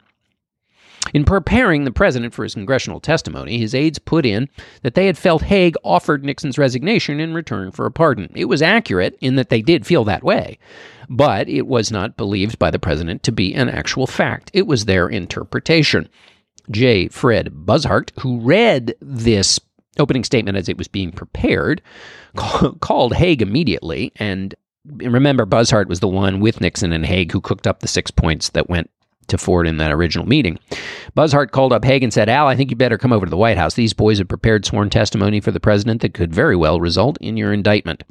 In 1.14 1.24
preparing 1.24 1.84
the 1.84 1.92
president 1.92 2.34
for 2.34 2.44
his 2.44 2.54
congressional 2.54 3.00
testimony, 3.00 3.58
his 3.58 3.74
aides 3.74 4.00
put 4.00 4.26
in 4.26 4.50
that 4.82 4.94
they 4.94 5.06
had 5.06 5.18
felt 5.18 5.44
Haig 5.44 5.76
offered 5.84 6.24
Nixon's 6.24 6.58
resignation 6.58 7.20
in 7.20 7.34
return 7.34 7.72
for 7.72 7.86
a 7.86 7.92
pardon. 7.92 8.30
It 8.36 8.46
was 8.46 8.62
accurate 8.62 9.18
in 9.22 9.36
that 9.36 9.50
they 9.50 9.62
did 9.62 9.86
feel 9.86 10.04
that 10.06 10.24
way, 10.24 10.60
but 11.10 11.48
it 11.48 11.66
was 11.66 11.92
not 11.92 12.18
believed 12.18 12.60
by 12.60 12.72
the 12.72 12.80
president 12.80 13.24
to 13.24 13.32
be 13.32 13.54
an 13.54 13.70
actual 13.70 14.08
fact. 14.08 14.52
It 14.54 14.68
was 14.68 14.86
their 14.86 15.08
interpretation. 15.08 16.10
J. 16.70 17.08
Fred 17.08 17.66
Buzhardt, 17.66 18.12
who 18.20 18.42
read 18.42 18.96
this 19.00 19.60
opening 20.00 20.24
statement 20.24 20.58
as 20.58 20.70
it 20.70 20.78
was 20.78 20.88
being 20.88 21.12
prepared, 21.12 21.82
called 22.36 23.14
Haig 23.14 23.42
immediately. 23.42 24.12
And 24.18 24.56
remember, 24.86 25.46
Buzhardt 25.46 25.90
was 25.90 26.00
the 26.00 26.08
one 26.08 26.40
with 26.40 26.62
Nixon 26.62 26.94
and 26.94 27.06
Haig 27.06 27.32
who 27.32 27.42
cooked 27.42 27.68
up 27.68 27.80
the 27.80 27.88
six 27.88 28.12
points 28.12 28.50
that 28.50 28.70
went 28.70 28.90
to 29.28 29.38
Ford 29.38 29.68
in 29.68 29.78
that 29.78 29.92
original 29.92 30.26
meeting. 30.26 30.58
Buzhardt 31.14 31.52
called 31.52 31.74
up 31.74 31.84
Haig 31.84 32.04
and 32.04 32.14
said, 32.14 32.30
Al, 32.30 32.48
I 32.48 32.56
think 32.56 32.70
you 32.70 32.78
better 32.78 32.98
come 32.98 33.12
over 33.12 33.26
to 33.26 33.30
the 33.30 33.38
White 33.38 33.58
House. 33.58 33.74
These 33.74 33.94
boys 33.94 34.20
have 34.20 34.28
prepared 34.28 34.66
sworn 34.66 34.90
testimony 34.90 35.42
for 35.42 35.52
the 35.52 35.60
president 35.60 36.02
that 36.02 36.14
could 36.14 36.34
very 36.34 36.56
well 36.56 36.80
result 36.80 37.18
in 37.20 37.38
your 37.38 37.54
indictment. 37.54 38.04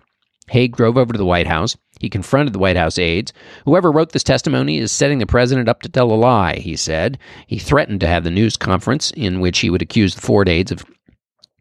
Haig 0.49 0.77
drove 0.77 0.96
over 0.96 1.12
to 1.12 1.18
the 1.18 1.27
White 1.27 1.46
House. 1.46 1.77
He 1.99 2.09
confronted 2.09 2.53
the 2.53 2.59
White 2.59 2.77
House 2.77 2.99
aides. 2.99 3.33
Whoever 3.64 3.90
wrote 3.90 4.12
this 4.12 4.22
testimony 4.22 4.79
is 4.79 4.92
setting 4.92 5.18
the 5.18 5.27
president 5.27 5.68
up 5.68 5.83
to 5.83 5.88
tell 5.88 6.12
a 6.12 6.14
lie, 6.14 6.57
he 6.57 6.77
said. 6.77 7.18
He 7.46 7.59
threatened 7.59 8.01
to 8.01 8.07
have 8.07 8.22
the 8.22 8.31
news 8.31 8.57
conference 8.57 9.11
in 9.12 9.40
which 9.40 9.61
he 9.61 9.70
would 9.70 9.83
accuse 9.83 10.14
the 10.14 10.20
Ford 10.20 10.49
aides 10.49 10.70
of 10.70 10.85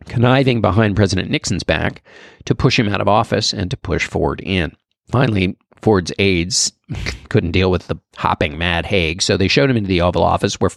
conniving 0.07 0.61
behind 0.61 0.95
President 0.95 1.29
Nixon's 1.29 1.63
back 1.63 2.03
to 2.45 2.55
push 2.55 2.79
him 2.79 2.89
out 2.89 3.01
of 3.01 3.07
office 3.07 3.53
and 3.53 3.69
to 3.71 3.77
push 3.77 4.07
Ford 4.07 4.41
in. 4.41 4.75
Finally, 5.11 5.57
Ford's 5.81 6.11
aides 6.19 6.71
couldn't 7.29 7.51
deal 7.51 7.71
with 7.71 7.87
the 7.87 7.97
hopping 8.15 8.57
mad 8.57 8.85
Haig, 8.85 9.21
so 9.21 9.37
they 9.37 9.47
showed 9.47 9.69
him 9.69 9.77
into 9.77 9.87
the 9.87 10.01
Oval 10.01 10.23
Office 10.23 10.59
where 10.59 10.71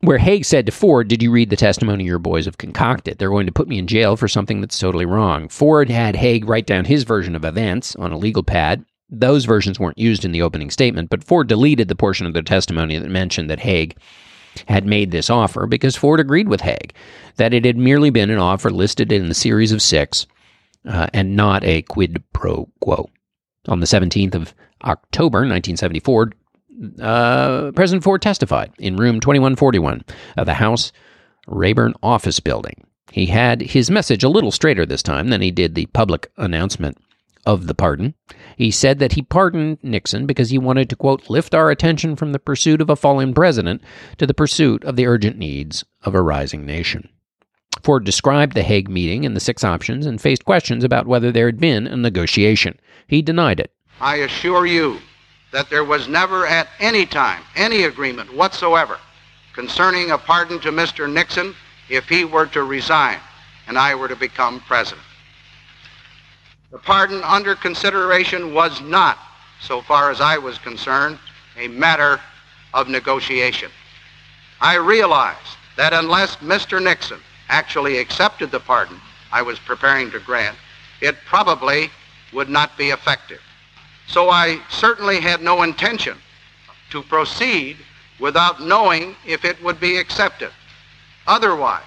where 0.00 0.18
Haig 0.18 0.44
said 0.44 0.66
to 0.66 0.72
Ford, 0.72 1.08
Did 1.08 1.22
you 1.22 1.30
read 1.30 1.50
the 1.50 1.56
testimony 1.56 2.04
your 2.04 2.18
boys 2.18 2.44
have 2.44 2.58
concocted? 2.58 3.18
They're 3.18 3.30
going 3.30 3.46
to 3.46 3.52
put 3.52 3.68
me 3.68 3.78
in 3.78 3.86
jail 3.86 4.16
for 4.16 4.28
something 4.28 4.60
that's 4.60 4.78
totally 4.78 5.06
wrong. 5.06 5.48
Ford 5.48 5.88
had 5.88 6.14
Haig 6.14 6.46
write 6.46 6.66
down 6.66 6.84
his 6.84 7.04
version 7.04 7.34
of 7.34 7.44
events 7.44 7.96
on 7.96 8.12
a 8.12 8.18
legal 8.18 8.42
pad. 8.42 8.84
Those 9.08 9.44
versions 9.44 9.80
weren't 9.80 9.98
used 9.98 10.24
in 10.24 10.32
the 10.32 10.42
opening 10.42 10.70
statement, 10.70 11.08
but 11.08 11.24
Ford 11.24 11.46
deleted 11.46 11.88
the 11.88 11.94
portion 11.94 12.26
of 12.26 12.34
the 12.34 12.42
testimony 12.42 12.98
that 12.98 13.10
mentioned 13.10 13.48
that 13.48 13.60
Haig 13.60 13.96
had 14.66 14.86
made 14.86 15.10
this 15.10 15.30
offer 15.30 15.66
because 15.66 15.96
Ford 15.96 16.20
agreed 16.20 16.48
with 16.48 16.60
Haig 16.60 16.94
that 17.36 17.54
it 17.54 17.64
had 17.64 17.76
merely 17.76 18.10
been 18.10 18.30
an 18.30 18.38
offer 18.38 18.70
listed 18.70 19.12
in 19.12 19.28
the 19.28 19.34
series 19.34 19.72
of 19.72 19.82
six 19.82 20.26
uh, 20.86 21.08
and 21.12 21.36
not 21.36 21.64
a 21.64 21.82
quid 21.82 22.22
pro 22.32 22.68
quo. 22.80 23.08
On 23.66 23.80
the 23.80 23.86
17th 23.86 24.34
of 24.34 24.54
October 24.84 25.38
1974, 25.38 26.32
uh, 27.00 27.70
President 27.72 28.04
Ford 28.04 28.20
testified 28.20 28.72
in 28.78 28.96
room 28.96 29.20
2141 29.20 30.04
of 30.36 30.46
the 30.46 30.54
House 30.54 30.92
Rayburn 31.46 31.94
Office 32.02 32.40
Building. 32.40 32.84
He 33.12 33.26
had 33.26 33.60
his 33.60 33.90
message 33.90 34.24
a 34.24 34.28
little 34.28 34.50
straighter 34.50 34.84
this 34.84 35.02
time 35.02 35.28
than 35.28 35.40
he 35.40 35.50
did 35.50 35.74
the 35.74 35.86
public 35.86 36.30
announcement 36.36 36.98
of 37.46 37.66
the 37.66 37.74
pardon. 37.74 38.14
He 38.56 38.70
said 38.70 38.98
that 38.98 39.12
he 39.12 39.22
pardoned 39.22 39.78
Nixon 39.82 40.26
because 40.26 40.50
he 40.50 40.58
wanted 40.58 40.88
to, 40.90 40.96
quote, 40.96 41.28
lift 41.28 41.54
our 41.54 41.70
attention 41.70 42.16
from 42.16 42.32
the 42.32 42.38
pursuit 42.38 42.80
of 42.80 42.90
a 42.90 42.96
fallen 42.96 43.34
president 43.34 43.82
to 44.18 44.26
the 44.26 44.34
pursuit 44.34 44.84
of 44.84 44.96
the 44.96 45.06
urgent 45.06 45.36
needs 45.36 45.84
of 46.02 46.14
a 46.14 46.22
rising 46.22 46.64
nation. 46.64 47.08
Ford 47.82 48.04
described 48.04 48.54
the 48.54 48.62
Haig 48.62 48.88
meeting 48.88 49.26
and 49.26 49.36
the 49.36 49.40
six 49.40 49.64
options 49.64 50.06
and 50.06 50.20
faced 50.20 50.44
questions 50.44 50.84
about 50.84 51.06
whether 51.06 51.30
there 51.30 51.46
had 51.46 51.58
been 51.58 51.86
a 51.86 51.96
negotiation. 51.96 52.78
He 53.06 53.20
denied 53.20 53.60
it. 53.60 53.72
I 54.00 54.16
assure 54.16 54.66
you 54.66 55.00
that 55.52 55.70
there 55.70 55.84
was 55.84 56.08
never 56.08 56.46
at 56.46 56.68
any 56.80 57.06
time 57.06 57.42
any 57.54 57.84
agreement 57.84 58.34
whatsoever 58.34 58.98
concerning 59.54 60.10
a 60.10 60.18
pardon 60.18 60.60
to 60.60 60.72
Mr. 60.72 61.10
Nixon 61.12 61.54
if 61.88 62.08
he 62.08 62.24
were 62.24 62.46
to 62.46 62.64
resign 62.64 63.18
and 63.66 63.78
I 63.78 63.94
were 63.94 64.08
to 64.08 64.16
become 64.16 64.60
president. 64.60 65.03
The 66.74 66.80
pardon 66.80 67.22
under 67.22 67.54
consideration 67.54 68.52
was 68.52 68.80
not, 68.80 69.16
so 69.60 69.80
far 69.80 70.10
as 70.10 70.20
I 70.20 70.38
was 70.38 70.58
concerned, 70.58 71.20
a 71.56 71.68
matter 71.68 72.20
of 72.74 72.88
negotiation. 72.88 73.70
I 74.60 74.74
realized 74.74 75.56
that 75.76 75.92
unless 75.92 76.34
Mr. 76.38 76.82
Nixon 76.82 77.20
actually 77.48 77.98
accepted 77.98 78.50
the 78.50 78.58
pardon 78.58 79.00
I 79.30 79.40
was 79.40 79.60
preparing 79.60 80.10
to 80.10 80.18
grant, 80.18 80.56
it 81.00 81.14
probably 81.24 81.92
would 82.32 82.48
not 82.48 82.76
be 82.76 82.90
effective. 82.90 83.40
So 84.08 84.30
I 84.30 84.60
certainly 84.68 85.20
had 85.20 85.42
no 85.42 85.62
intention 85.62 86.18
to 86.90 87.04
proceed 87.04 87.76
without 88.18 88.60
knowing 88.60 89.14
if 89.24 89.44
it 89.44 89.62
would 89.62 89.78
be 89.78 89.98
accepted. 89.98 90.50
Otherwise, 91.28 91.82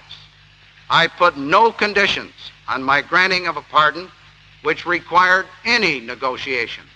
I 0.89 1.07
put 1.07 1.35
no 1.35 1.73
conditions 1.73 2.31
on 2.69 2.81
my 2.81 3.01
granting 3.01 3.47
of 3.47 3.57
a 3.57 3.61
pardon 3.63 4.09
which 4.63 4.85
required 4.85 5.45
any 5.65 5.99
negotiations. 5.99 6.89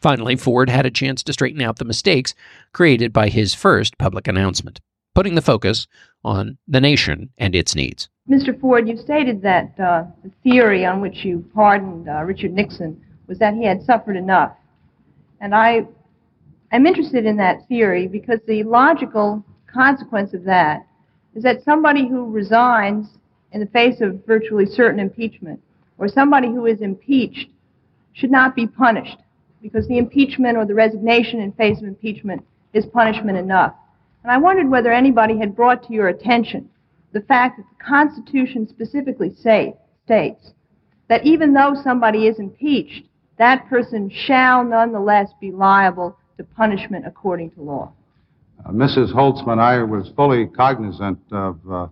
Finally, 0.00 0.36
Ford 0.36 0.68
had 0.68 0.84
a 0.84 0.90
chance 0.90 1.22
to 1.22 1.32
straighten 1.32 1.62
out 1.62 1.78
the 1.78 1.84
mistakes 1.84 2.34
created 2.72 3.12
by 3.12 3.28
his 3.28 3.54
first 3.54 3.96
public 3.98 4.26
announcement, 4.26 4.80
putting 5.14 5.36
the 5.36 5.42
focus 5.42 5.86
on 6.24 6.58
the 6.66 6.80
nation 6.80 7.30
and 7.38 7.54
its 7.54 7.74
needs. 7.74 8.08
Mr. 8.28 8.58
Ford, 8.60 8.88
you 8.88 8.96
stated 8.96 9.42
that 9.42 9.78
uh, 9.78 10.04
the 10.24 10.30
theory 10.42 10.84
on 10.84 11.00
which 11.00 11.24
you 11.24 11.44
pardoned 11.54 12.08
uh, 12.08 12.22
Richard 12.24 12.52
Nixon 12.52 13.00
was 13.28 13.38
that 13.38 13.54
he 13.54 13.64
had 13.64 13.82
suffered 13.82 14.16
enough. 14.16 14.52
And 15.40 15.54
I 15.54 15.86
am 16.72 16.86
interested 16.86 17.24
in 17.24 17.36
that 17.36 17.66
theory 17.68 18.08
because 18.08 18.40
the 18.46 18.62
logical 18.64 19.44
consequence 19.72 20.34
of 20.34 20.44
that 20.44 20.86
is 21.34 21.42
that 21.42 21.64
somebody 21.64 22.08
who 22.08 22.30
resigns 22.30 23.06
in 23.52 23.60
the 23.60 23.66
face 23.66 24.00
of 24.00 24.24
virtually 24.26 24.66
certain 24.66 25.00
impeachment 25.00 25.60
or 25.98 26.08
somebody 26.08 26.48
who 26.48 26.66
is 26.66 26.80
impeached 26.80 27.48
should 28.12 28.30
not 28.30 28.54
be 28.54 28.66
punished 28.66 29.18
because 29.62 29.86
the 29.86 29.98
impeachment 29.98 30.56
or 30.56 30.66
the 30.66 30.74
resignation 30.74 31.40
in 31.40 31.52
face 31.52 31.78
of 31.78 31.84
impeachment 31.84 32.44
is 32.72 32.84
punishment 32.86 33.38
enough. 33.38 33.74
And 34.22 34.32
I 34.32 34.38
wondered 34.38 34.68
whether 34.68 34.92
anybody 34.92 35.38
had 35.38 35.56
brought 35.56 35.86
to 35.86 35.92
your 35.92 36.08
attention 36.08 36.68
the 37.12 37.20
fact 37.20 37.58
that 37.58 37.66
the 37.68 37.84
Constitution 37.84 38.66
specifically 38.68 39.34
say, 39.34 39.74
states 40.04 40.52
that 41.08 41.24
even 41.24 41.52
though 41.52 41.74
somebody 41.82 42.26
is 42.26 42.38
impeached, 42.38 43.06
that 43.38 43.68
person 43.68 44.10
shall 44.10 44.64
nonetheless 44.64 45.28
be 45.40 45.50
liable 45.50 46.16
to 46.38 46.44
punishment 46.44 47.06
according 47.06 47.50
to 47.50 47.62
law. 47.62 47.92
Uh, 48.64 48.70
Mrs. 48.70 49.12
Holtzman, 49.12 49.58
I 49.58 49.82
was 49.82 50.10
fully 50.16 50.46
cognizant 50.46 51.18
of 51.30 51.58
uh, 51.70 51.88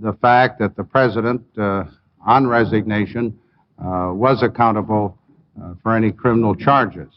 the 0.00 0.14
fact 0.14 0.58
that 0.58 0.76
the 0.76 0.84
President 0.84 1.42
uh, 1.58 1.84
on 2.26 2.46
resignation 2.46 3.38
uh, 3.78 4.10
was 4.12 4.42
accountable 4.42 5.16
uh, 5.60 5.74
for 5.82 5.96
any 5.96 6.12
criminal 6.12 6.54
charges. 6.54 7.08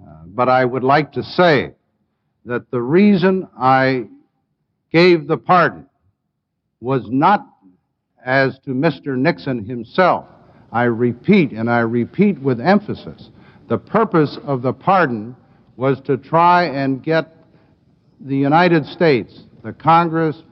Uh, 0.00 0.12
but 0.26 0.48
I 0.48 0.64
would 0.64 0.84
like 0.84 1.12
to 1.12 1.22
say 1.22 1.72
that 2.44 2.70
the 2.70 2.80
reason 2.80 3.48
I 3.58 4.06
gave 4.92 5.26
the 5.26 5.36
pardon 5.36 5.86
was 6.80 7.02
not 7.08 7.46
as 8.24 8.58
to 8.60 8.70
Mr. 8.70 9.16
Nixon 9.16 9.64
himself. 9.64 10.26
I 10.72 10.84
repeat, 10.84 11.52
and 11.52 11.70
I 11.70 11.80
repeat 11.80 12.38
with 12.40 12.60
emphasis, 12.60 13.30
the 13.68 13.78
purpose 13.78 14.38
of 14.44 14.62
the 14.62 14.72
pardon 14.72 15.34
was 15.76 16.00
to 16.02 16.16
try 16.16 16.64
and 16.64 17.02
get 17.02 17.34
the 18.20 18.36
United 18.36 18.86
States, 18.86 19.44
the 19.62 19.72
Congress, 19.72 20.42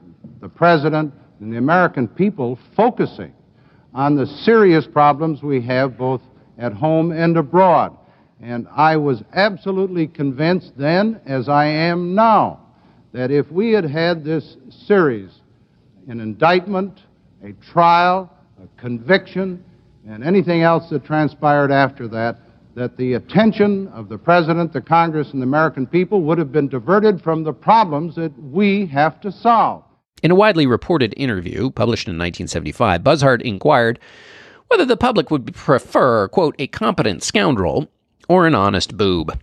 the 0.41 0.49
President, 0.49 1.13
and 1.39 1.51
the 1.51 1.57
American 1.57 2.07
people 2.07 2.57
focusing 2.75 3.33
on 3.95 4.15
the 4.15 4.25
serious 4.25 4.85
problems 4.85 5.41
we 5.41 5.61
have 5.61 5.97
both 5.97 6.21
at 6.57 6.73
home 6.73 7.13
and 7.13 7.37
abroad. 7.37 7.97
And 8.41 8.67
I 8.75 8.97
was 8.97 9.23
absolutely 9.33 10.05
convinced 10.05 10.73
then, 10.77 11.21
as 11.25 11.47
I 11.47 11.65
am 11.65 12.13
now, 12.13 12.59
that 13.13 13.31
if 13.31 13.49
we 13.49 13.71
had 13.71 13.85
had 13.85 14.25
this 14.25 14.57
series, 14.85 15.31
an 16.09 16.19
indictment, 16.19 16.99
a 17.41 17.53
trial, 17.71 18.29
a 18.61 18.81
conviction, 18.81 19.63
and 20.05 20.25
anything 20.25 20.61
else 20.61 20.89
that 20.89 21.05
transpired 21.05 21.71
after 21.71 22.09
that, 22.09 22.39
that 22.75 22.97
the 22.97 23.13
attention 23.13 23.87
of 23.87 24.09
the 24.09 24.17
President, 24.17 24.73
the 24.73 24.81
Congress, 24.81 25.31
and 25.31 25.41
the 25.41 25.45
American 25.45 25.87
people 25.87 26.21
would 26.23 26.37
have 26.37 26.51
been 26.51 26.67
diverted 26.67 27.21
from 27.21 27.45
the 27.45 27.53
problems 27.53 28.13
that 28.15 28.37
we 28.43 28.85
have 28.87 29.21
to 29.21 29.31
solve. 29.31 29.84
In 30.23 30.31
a 30.31 30.35
widely 30.35 30.65
reported 30.65 31.13
interview 31.17 31.69
published 31.69 32.07
in 32.07 32.13
1975, 32.13 33.03
Buzhardt 33.03 33.43
inquired 33.43 33.99
whether 34.69 34.85
the 34.85 34.97
public 34.97 35.29
would 35.29 35.53
prefer, 35.53 36.27
quote, 36.29 36.55
a 36.57 36.65
competent 36.65 37.21
scoundrel 37.21 37.89
or 38.27 38.47
an 38.47 38.55
honest 38.55 38.97
boob. 38.97 39.37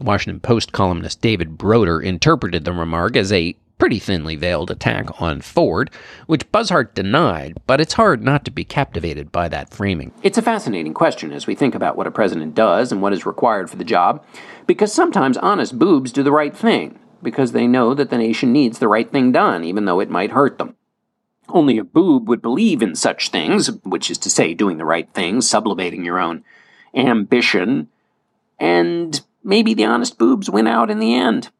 Washington 0.00 0.38
Post 0.38 0.70
columnist 0.70 1.20
David 1.20 1.58
Broder 1.58 2.00
interpreted 2.00 2.64
the 2.64 2.72
remark 2.72 3.16
as 3.16 3.32
a 3.32 3.56
pretty 3.78 3.98
thinly 3.98 4.36
veiled 4.36 4.70
attack 4.70 5.20
on 5.20 5.40
Ford, 5.40 5.90
which 6.26 6.50
Buzhardt 6.52 6.94
denied, 6.94 7.56
but 7.66 7.80
it's 7.80 7.94
hard 7.94 8.22
not 8.22 8.44
to 8.44 8.50
be 8.50 8.64
captivated 8.64 9.32
by 9.32 9.48
that 9.48 9.72
framing. 9.72 10.12
It's 10.22 10.38
a 10.38 10.42
fascinating 10.42 10.94
question 10.94 11.32
as 11.32 11.46
we 11.46 11.54
think 11.54 11.74
about 11.74 11.96
what 11.96 12.06
a 12.06 12.12
president 12.12 12.54
does 12.54 12.92
and 12.92 13.00
what 13.00 13.12
is 13.12 13.26
required 13.26 13.70
for 13.70 13.76
the 13.76 13.84
job, 13.84 14.24
because 14.66 14.92
sometimes 14.92 15.36
honest 15.38 15.78
boobs 15.78 16.12
do 16.12 16.22
the 16.22 16.32
right 16.32 16.56
thing, 16.56 16.98
because 17.22 17.52
they 17.52 17.66
know 17.66 17.94
that 17.94 18.10
the 18.10 18.18
nation 18.18 18.52
needs 18.52 18.78
the 18.78 18.88
right 18.88 19.10
thing 19.10 19.32
done, 19.32 19.64
even 19.64 19.84
though 19.84 20.00
it 20.00 20.10
might 20.10 20.32
hurt 20.32 20.58
them. 20.58 20.74
Only 21.48 21.78
a 21.78 21.84
boob 21.84 22.28
would 22.28 22.42
believe 22.42 22.82
in 22.82 22.94
such 22.94 23.30
things, 23.30 23.68
which 23.82 24.10
is 24.10 24.18
to 24.18 24.30
say, 24.30 24.54
doing 24.54 24.76
the 24.76 24.84
right 24.84 25.08
thing, 25.14 25.40
sublimating 25.40 26.04
your 26.04 26.18
own 26.18 26.44
ambition, 26.94 27.88
and 28.58 29.20
maybe 29.42 29.72
the 29.72 29.84
honest 29.84 30.18
boobs 30.18 30.50
win 30.50 30.66
out 30.66 30.90
in 30.90 30.98
the 30.98 31.14
end. 31.14 31.50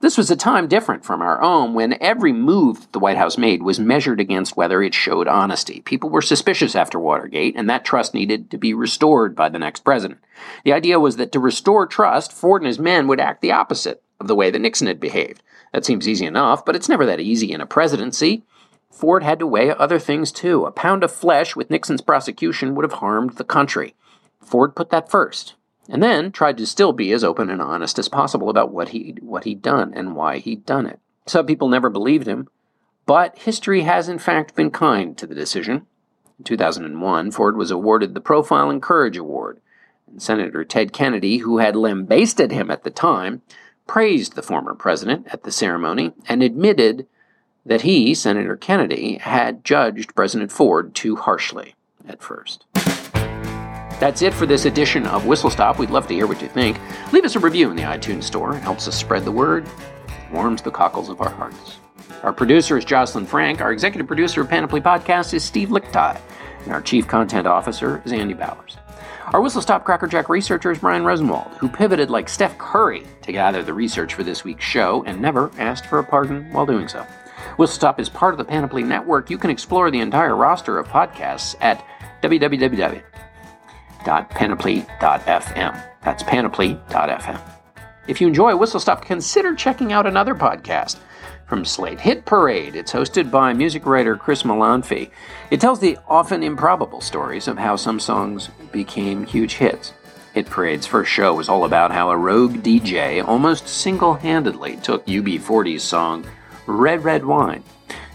This 0.00 0.16
was 0.16 0.30
a 0.30 0.36
time 0.36 0.66
different 0.66 1.04
from 1.04 1.20
our 1.20 1.42
own 1.42 1.74
when 1.74 2.02
every 2.02 2.32
move 2.32 2.90
the 2.92 2.98
White 2.98 3.18
House 3.18 3.36
made 3.36 3.62
was 3.62 3.78
measured 3.78 4.18
against 4.18 4.56
whether 4.56 4.82
it 4.82 4.94
showed 4.94 5.28
honesty. 5.28 5.82
People 5.82 6.08
were 6.08 6.22
suspicious 6.22 6.74
after 6.74 6.98
Watergate, 6.98 7.54
and 7.54 7.68
that 7.68 7.84
trust 7.84 8.14
needed 8.14 8.50
to 8.50 8.56
be 8.56 8.72
restored 8.72 9.36
by 9.36 9.50
the 9.50 9.58
next 9.58 9.84
president. 9.84 10.20
The 10.64 10.72
idea 10.72 10.98
was 10.98 11.16
that 11.16 11.32
to 11.32 11.38
restore 11.38 11.86
trust, 11.86 12.32
Ford 12.32 12.62
and 12.62 12.66
his 12.66 12.78
men 12.78 13.08
would 13.08 13.20
act 13.20 13.42
the 13.42 13.52
opposite 13.52 14.02
of 14.20 14.28
the 14.28 14.34
way 14.34 14.50
that 14.50 14.58
Nixon 14.60 14.86
had 14.86 15.00
behaved. 15.00 15.42
That 15.72 15.84
seems 15.84 16.06
easy 16.06 16.26
enough, 16.26 16.64
but 16.64 16.76
it's 16.76 16.88
never 16.88 17.06
that 17.06 17.20
easy 17.20 17.52
in 17.52 17.60
a 17.60 17.66
presidency. 17.66 18.44
Ford 18.90 19.22
had 19.22 19.38
to 19.38 19.46
weigh 19.46 19.70
other 19.70 19.98
things 19.98 20.30
too. 20.30 20.66
A 20.66 20.72
pound 20.72 21.02
of 21.02 21.12
flesh 21.12 21.56
with 21.56 21.70
Nixon's 21.70 22.02
prosecution 22.02 22.74
would 22.74 22.84
have 22.84 23.00
harmed 23.00 23.34
the 23.34 23.44
country. 23.44 23.94
Ford 24.40 24.76
put 24.76 24.90
that 24.90 25.10
first 25.10 25.54
and 25.88 26.02
then 26.02 26.30
tried 26.30 26.56
to 26.58 26.66
still 26.66 26.92
be 26.92 27.12
as 27.12 27.24
open 27.24 27.50
and 27.50 27.62
honest 27.62 27.98
as 27.98 28.08
possible 28.08 28.48
about 28.48 28.70
what 28.70 28.90
he 28.90 29.16
what 29.20 29.44
he'd 29.44 29.62
done 29.62 29.92
and 29.94 30.14
why 30.14 30.38
he'd 30.38 30.64
done 30.66 30.86
it. 30.86 31.00
Some 31.26 31.46
people 31.46 31.68
never 31.68 31.90
believed 31.90 32.26
him, 32.26 32.48
but 33.06 33.38
history 33.38 33.82
has 33.82 34.08
in 34.08 34.18
fact 34.18 34.54
been 34.54 34.70
kind 34.70 35.16
to 35.18 35.26
the 35.26 35.34
decision. 35.34 35.86
In 36.38 36.44
2001, 36.44 37.30
Ford 37.32 37.56
was 37.56 37.70
awarded 37.70 38.14
the 38.14 38.20
Profile 38.20 38.70
and 38.70 38.80
Courage 38.80 39.16
Award, 39.16 39.60
and 40.06 40.22
Senator 40.22 40.64
Ted 40.64 40.92
Kennedy, 40.92 41.38
who 41.38 41.58
had 41.58 41.76
lambasted 41.76 42.52
him 42.52 42.70
at 42.70 42.84
the 42.84 42.90
time, 42.90 43.42
praised 43.90 44.36
the 44.36 44.42
former 44.42 44.72
president 44.72 45.26
at 45.32 45.42
the 45.42 45.50
ceremony 45.50 46.12
and 46.28 46.44
admitted 46.44 47.08
that 47.66 47.80
he, 47.80 48.14
Senator 48.14 48.56
Kennedy, 48.56 49.16
had 49.16 49.64
judged 49.64 50.14
President 50.14 50.52
Ford 50.52 50.94
too 50.94 51.16
harshly 51.16 51.74
at 52.06 52.22
first. 52.22 52.66
That's 53.98 54.22
it 54.22 54.32
for 54.32 54.46
this 54.46 54.64
edition 54.64 55.08
of 55.08 55.26
Whistle 55.26 55.50
Stop. 55.50 55.80
We'd 55.80 55.90
love 55.90 56.06
to 56.06 56.14
hear 56.14 56.28
what 56.28 56.40
you 56.40 56.46
think. 56.46 56.78
Leave 57.12 57.24
us 57.24 57.34
a 57.34 57.40
review 57.40 57.68
in 57.68 57.74
the 57.74 57.82
iTunes 57.82 58.22
Store. 58.22 58.54
It 58.54 58.60
helps 58.60 58.86
us 58.86 58.94
spread 58.94 59.24
the 59.24 59.32
word, 59.32 59.68
warms 60.32 60.62
the 60.62 60.70
cockles 60.70 61.08
of 61.08 61.20
our 61.20 61.30
hearts. 61.30 61.78
Our 62.22 62.32
producer 62.32 62.78
is 62.78 62.84
Jocelyn 62.84 63.26
Frank. 63.26 63.60
Our 63.60 63.72
executive 63.72 64.06
producer 64.06 64.42
of 64.42 64.48
Panoply 64.48 64.80
Podcast 64.80 65.34
is 65.34 65.42
Steve 65.42 65.70
Lickteig. 65.70 66.20
And 66.62 66.72
our 66.72 66.80
chief 66.80 67.08
content 67.08 67.48
officer 67.48 68.02
is 68.04 68.12
Andy 68.12 68.34
Bowers. 68.34 68.76
Our 69.32 69.40
Whistle 69.40 69.62
Stop 69.62 69.84
Crackerjack 69.84 70.28
researcher 70.28 70.72
is 70.72 70.80
Brian 70.80 71.04
Rosenwald, 71.04 71.52
who 71.58 71.68
pivoted 71.68 72.10
like 72.10 72.28
Steph 72.28 72.58
Curry 72.58 73.06
to 73.22 73.30
gather 73.30 73.62
the 73.62 73.72
research 73.72 74.14
for 74.14 74.24
this 74.24 74.42
week's 74.42 74.64
show 74.64 75.04
and 75.06 75.22
never 75.22 75.52
asked 75.56 75.86
for 75.86 76.00
a 76.00 76.04
pardon 76.04 76.52
while 76.52 76.66
doing 76.66 76.88
so. 76.88 77.06
Whistle 77.56 77.76
Stop 77.76 78.00
is 78.00 78.08
part 78.08 78.34
of 78.34 78.38
the 78.38 78.44
Panoply 78.44 78.82
Network. 78.82 79.30
You 79.30 79.38
can 79.38 79.50
explore 79.50 79.88
the 79.88 80.00
entire 80.00 80.34
roster 80.34 80.78
of 80.78 80.88
podcasts 80.88 81.54
at 81.60 81.86
www.panoply.fm. 82.24 83.02
That's 86.02 86.22
panoply.fm. 86.24 87.40
If 88.08 88.20
you 88.20 88.26
enjoy 88.26 88.56
Whistle 88.56 88.80
Stop, 88.80 89.04
consider 89.04 89.54
checking 89.54 89.92
out 89.92 90.08
another 90.08 90.34
podcast 90.34 90.98
from 91.50 91.64
Slate, 91.64 91.98
Hit 91.98 92.24
Parade. 92.24 92.76
It's 92.76 92.92
hosted 92.92 93.28
by 93.28 93.52
music 93.52 93.84
writer 93.84 94.16
Chris 94.16 94.44
Molanphy. 94.44 95.10
It 95.50 95.60
tells 95.60 95.80
the 95.80 95.98
often 96.08 96.44
improbable 96.44 97.00
stories 97.00 97.48
of 97.48 97.58
how 97.58 97.74
some 97.74 97.98
songs 97.98 98.50
became 98.70 99.26
huge 99.26 99.54
hits. 99.54 99.92
Hit 100.32 100.48
Parade's 100.48 100.86
first 100.86 101.10
show 101.10 101.34
was 101.34 101.48
all 101.48 101.64
about 101.64 101.90
how 101.90 102.08
a 102.08 102.16
rogue 102.16 102.62
DJ 102.62 103.26
almost 103.26 103.66
single 103.66 104.14
handedly 104.14 104.76
took 104.76 105.04
UB40's 105.06 105.82
song 105.82 106.24
Red 106.66 107.02
Red 107.02 107.24
Wine 107.26 107.64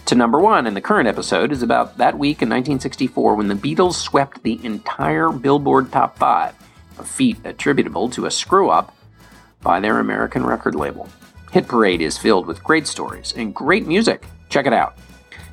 to 0.05 0.15
number 0.15 0.39
one. 0.39 0.65
And 0.65 0.75
the 0.75 0.79
current 0.79 1.09
episode 1.09 1.51
is 1.51 1.61
about 1.61 1.97
that 1.97 2.17
week 2.17 2.41
in 2.41 2.47
1964 2.47 3.35
when 3.35 3.49
the 3.49 3.53
Beatles 3.53 3.95
swept 3.95 4.43
the 4.43 4.63
entire 4.63 5.29
Billboard 5.29 5.91
Top 5.91 6.17
5, 6.17 6.55
a 6.99 7.03
feat 7.03 7.37
attributable 7.43 8.09
to 8.11 8.27
a 8.27 8.31
screw 8.31 8.69
up 8.69 8.95
by 9.61 9.81
their 9.81 9.99
American 9.99 10.45
record 10.45 10.73
label. 10.73 11.09
Hit 11.55 11.69
Parade 11.69 12.01
is 12.01 12.17
filled 12.17 12.47
with 12.47 12.61
great 12.61 12.85
stories 12.85 13.33
and 13.37 13.55
great 13.55 13.87
music. 13.87 14.25
Check 14.49 14.65
it 14.65 14.73
out. 14.73 14.97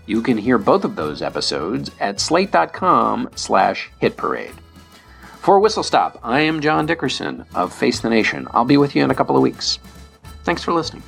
You 0.06 0.20
can 0.20 0.36
hear 0.36 0.58
both 0.58 0.84
of 0.84 0.96
those 0.96 1.22
episodes 1.22 1.92
at 2.00 2.18
slate.com 2.18 3.30
slash 3.36 3.88
hitparade. 4.02 4.56
For 5.38 5.60
Whistle 5.60 5.84
Stop, 5.84 6.18
I 6.24 6.40
am 6.40 6.60
John 6.60 6.86
Dickerson 6.86 7.44
of 7.54 7.72
Face 7.72 8.00
the 8.00 8.10
Nation. 8.10 8.48
I'll 8.50 8.64
be 8.64 8.78
with 8.78 8.96
you 8.96 9.04
in 9.04 9.12
a 9.12 9.14
couple 9.14 9.36
of 9.36 9.42
weeks. 9.42 9.78
Thanks 10.42 10.64
for 10.64 10.72
listening. 10.72 11.04